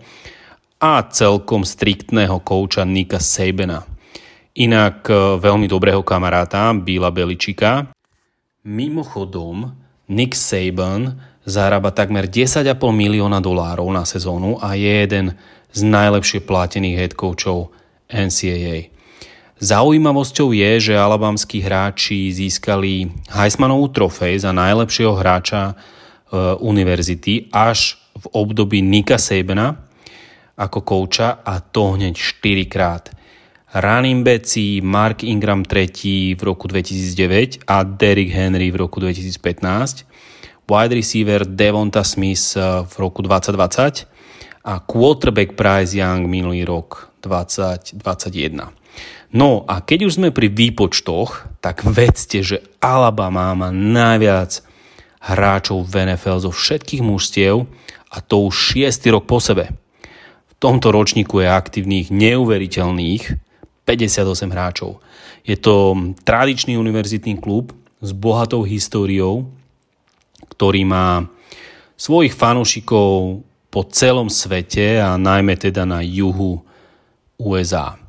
a 0.85 1.01
celkom 1.09 1.65
striktného 1.65 2.45
kouča 2.45 2.85
Nika 2.85 3.17
Sabena. 3.17 3.89
Inak 4.53 5.09
e, 5.09 5.41
veľmi 5.41 5.65
dobrého 5.65 6.05
kamaráta 6.05 6.77
Bila 6.77 7.09
Beličika. 7.09 7.89
Mimochodom, 8.69 9.73
Nick 10.13 10.37
Saban 10.37 11.17
zarába 11.49 11.89
takmer 11.89 12.29
10,5 12.29 12.69
milióna 12.77 13.41
dolárov 13.41 13.89
na 13.89 14.05
sezónu 14.05 14.61
a 14.61 14.77
je 14.77 15.09
jeden 15.09 15.33
z 15.73 15.81
najlepšie 15.89 16.45
platených 16.45 16.97
head 17.01 17.13
coachov 17.17 17.73
NCAA. 18.13 18.93
Zaujímavosťou 19.65 20.53
je, 20.53 20.93
že 20.93 21.01
alabamskí 21.01 21.65
hráči 21.65 22.29
získali 22.29 23.09
Heismanovú 23.33 23.89
trofej 23.89 24.37
za 24.45 24.53
najlepšieho 24.53 25.17
hráča 25.17 25.73
e, 25.73 25.75
univerzity 26.61 27.49
až 27.57 27.97
v 28.21 28.25
období 28.37 28.85
Nika 28.85 29.17
Sabena 29.17 29.94
ako 30.55 30.81
kouča 30.87 31.43
a 31.43 31.61
to 31.61 31.99
hneď 31.99 32.15
4 32.15 32.67
krát. 32.71 33.05
Running 33.75 34.23
backi 34.23 34.79
Mark 34.87 35.27
Ingram 35.27 35.67
3 35.67 36.39
v 36.39 36.43
roku 36.47 36.71
2009 36.71 37.67
a 37.67 37.83
Derrick 37.83 38.31
Henry 38.31 38.71
v 38.71 38.79
roku 38.79 39.03
2015, 39.03 40.07
wide 40.71 40.95
receiver 40.95 41.43
Devonta 41.43 42.07
Smith 42.07 42.55
eh, 42.55 42.87
v 42.87 42.95
roku 43.03 43.19
2020 43.27 44.07
a 44.65 44.81
quarterback 44.81 45.59
Bryce 45.59 45.99
Young 45.99 46.31
minulý 46.31 46.63
rok 46.63 47.11
2021. 47.21 48.63
No 49.35 49.67
a 49.67 49.83
keď 49.83 50.07
už 50.07 50.23
sme 50.23 50.31
pri 50.31 50.47
výpočtoch, 50.47 51.59
tak 51.59 51.83
vedzte, 51.83 52.47
že 52.47 52.63
Alabama 52.79 53.51
má 53.59 53.75
najviac 53.75 54.63
hráčov 55.19 55.83
v 55.91 56.15
NFL 56.15 56.47
zo 56.47 56.55
všetkých 56.55 57.03
mužstiev 57.03 57.67
a 58.15 58.17
to 58.23 58.47
už 58.47 58.79
6. 58.79 59.03
rok 59.11 59.27
po 59.27 59.43
sebe. 59.43 59.84
Tomto 60.65 60.97
ročníku 60.97 61.45
je 61.45 61.49
aktívnych 61.53 62.09
neuveriteľných 62.09 63.37
58 63.85 64.49
hráčov. 64.49 64.97
Je 65.45 65.61
to 65.61 65.93
tradičný 66.25 66.81
univerzitný 66.81 67.37
klub 67.37 67.77
s 68.01 68.17
bohatou 68.17 68.65
históriou, 68.65 69.45
ktorý 70.57 70.89
má 70.89 71.29
svojich 72.01 72.33
fanúšikov 72.33 73.45
po 73.69 73.81
celom 73.93 74.33
svete 74.33 75.05
a 75.05 75.21
najmä 75.21 75.53
teda 75.61 75.85
na 75.85 76.01
juhu 76.01 76.65
USA. 77.37 78.01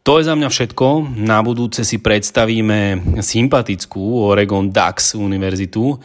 To 0.00 0.16
je 0.16 0.24
za 0.24 0.32
mňa 0.32 0.48
všetko. 0.48 1.12
Na 1.20 1.44
budúce 1.44 1.84
si 1.84 2.00
predstavíme 2.00 3.04
sympatickú 3.20 4.24
Oregon 4.24 4.72
Ducks 4.72 5.12
univerzitu. 5.12 5.92
E, 5.92 5.96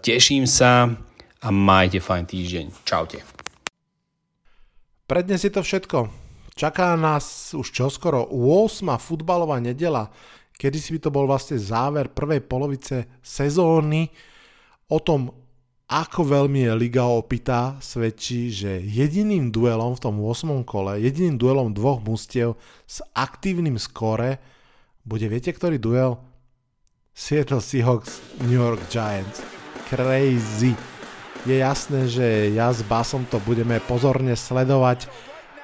teším 0.00 0.48
sa 0.48 0.88
a 1.42 1.48
majte 1.52 2.00
fajn 2.00 2.24
týždeň. 2.24 2.64
Čaute. 2.88 3.39
Pre 5.10 5.26
dnes 5.26 5.42
je 5.42 5.50
to 5.50 5.66
všetko. 5.66 6.06
Čaká 6.54 6.94
nás 6.94 7.50
už 7.50 7.74
čoskoro 7.74 8.30
8. 8.30 8.94
futbalová 8.94 9.58
nedela, 9.58 10.06
kedy 10.54 10.78
si 10.78 10.94
by 10.94 10.98
to 11.02 11.10
bol 11.10 11.26
vlastne 11.26 11.58
záver 11.58 12.14
prvej 12.14 12.46
polovice 12.46 13.18
sezóny. 13.18 14.06
O 14.86 15.02
tom, 15.02 15.34
ako 15.90 16.22
veľmi 16.22 16.62
je 16.62 16.78
Liga 16.78 17.10
opitá, 17.10 17.74
svedčí, 17.82 18.54
že 18.54 18.78
jediným 18.86 19.50
duelom 19.50 19.98
v 19.98 20.02
tom 20.06 20.22
8. 20.22 20.62
kole, 20.62 21.02
jediným 21.02 21.42
duelom 21.42 21.74
dvoch 21.74 21.98
mustiev 22.06 22.54
s 22.86 23.02
aktívnym 23.10 23.82
skore 23.82 24.38
bude, 25.02 25.26
viete, 25.26 25.50
ktorý 25.50 25.82
duel? 25.82 26.22
Seattle 27.10 27.58
Seahawks, 27.58 28.22
New 28.46 28.62
York 28.62 28.86
Giants. 28.86 29.42
Crazy. 29.90 30.78
Je 31.48 31.56
jasné, 31.56 32.04
že 32.04 32.52
ja 32.52 32.68
s 32.68 32.84
Basom 32.84 33.24
to 33.24 33.40
budeme 33.48 33.80
pozorne 33.88 34.36
sledovať 34.36 35.08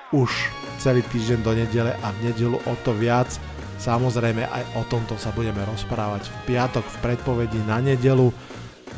už 0.09 0.33
celý 0.81 1.05
týždeň 1.13 1.39
do 1.45 1.53
nedele 1.53 1.93
a 2.01 2.07
v 2.17 2.33
nedelu 2.33 2.57
o 2.57 2.75
to 2.81 2.97
viac. 2.97 3.29
Samozrejme 3.77 4.49
aj 4.49 4.65
o 4.81 4.83
tomto 4.89 5.21
sa 5.21 5.37
budeme 5.37 5.61
rozprávať 5.69 6.33
v 6.33 6.37
piatok 6.49 6.81
v 6.81 6.97
predpovedi 7.05 7.61
na 7.69 7.85
nedelu. 7.85 8.33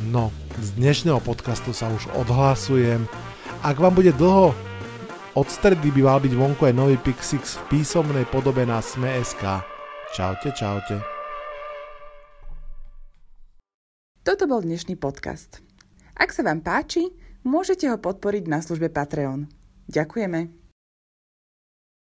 No, 0.06 0.30
z 0.62 0.78
dnešného 0.78 1.18
podcastu 1.18 1.74
sa 1.74 1.90
už 1.90 2.06
odhlasujem. 2.14 3.10
Ak 3.66 3.82
vám 3.82 3.98
bude 3.98 4.14
dlho 4.14 4.54
od 5.34 5.48
stredy 5.50 5.90
by 5.90 6.02
mal 6.06 6.18
byť 6.22 6.34
vonku 6.34 6.62
aj 6.66 6.74
nový 6.78 6.94
Pixix 6.98 7.58
v 7.58 7.78
písomnej 7.78 8.26
podobe 8.30 8.62
na 8.62 8.78
Sme.sk. 8.78 9.42
Čaute, 10.14 10.54
čaute. 10.54 11.02
Toto 14.22 14.44
bol 14.46 14.62
dnešný 14.62 14.94
podcast. 14.94 15.67
Ak 16.18 16.34
sa 16.34 16.42
vám 16.42 16.66
páči, 16.66 17.14
môžete 17.46 17.86
ho 17.86 17.94
podporiť 17.94 18.50
na 18.50 18.58
službe 18.58 18.90
Patreon. 18.90 19.46
Ďakujeme. 19.86 20.57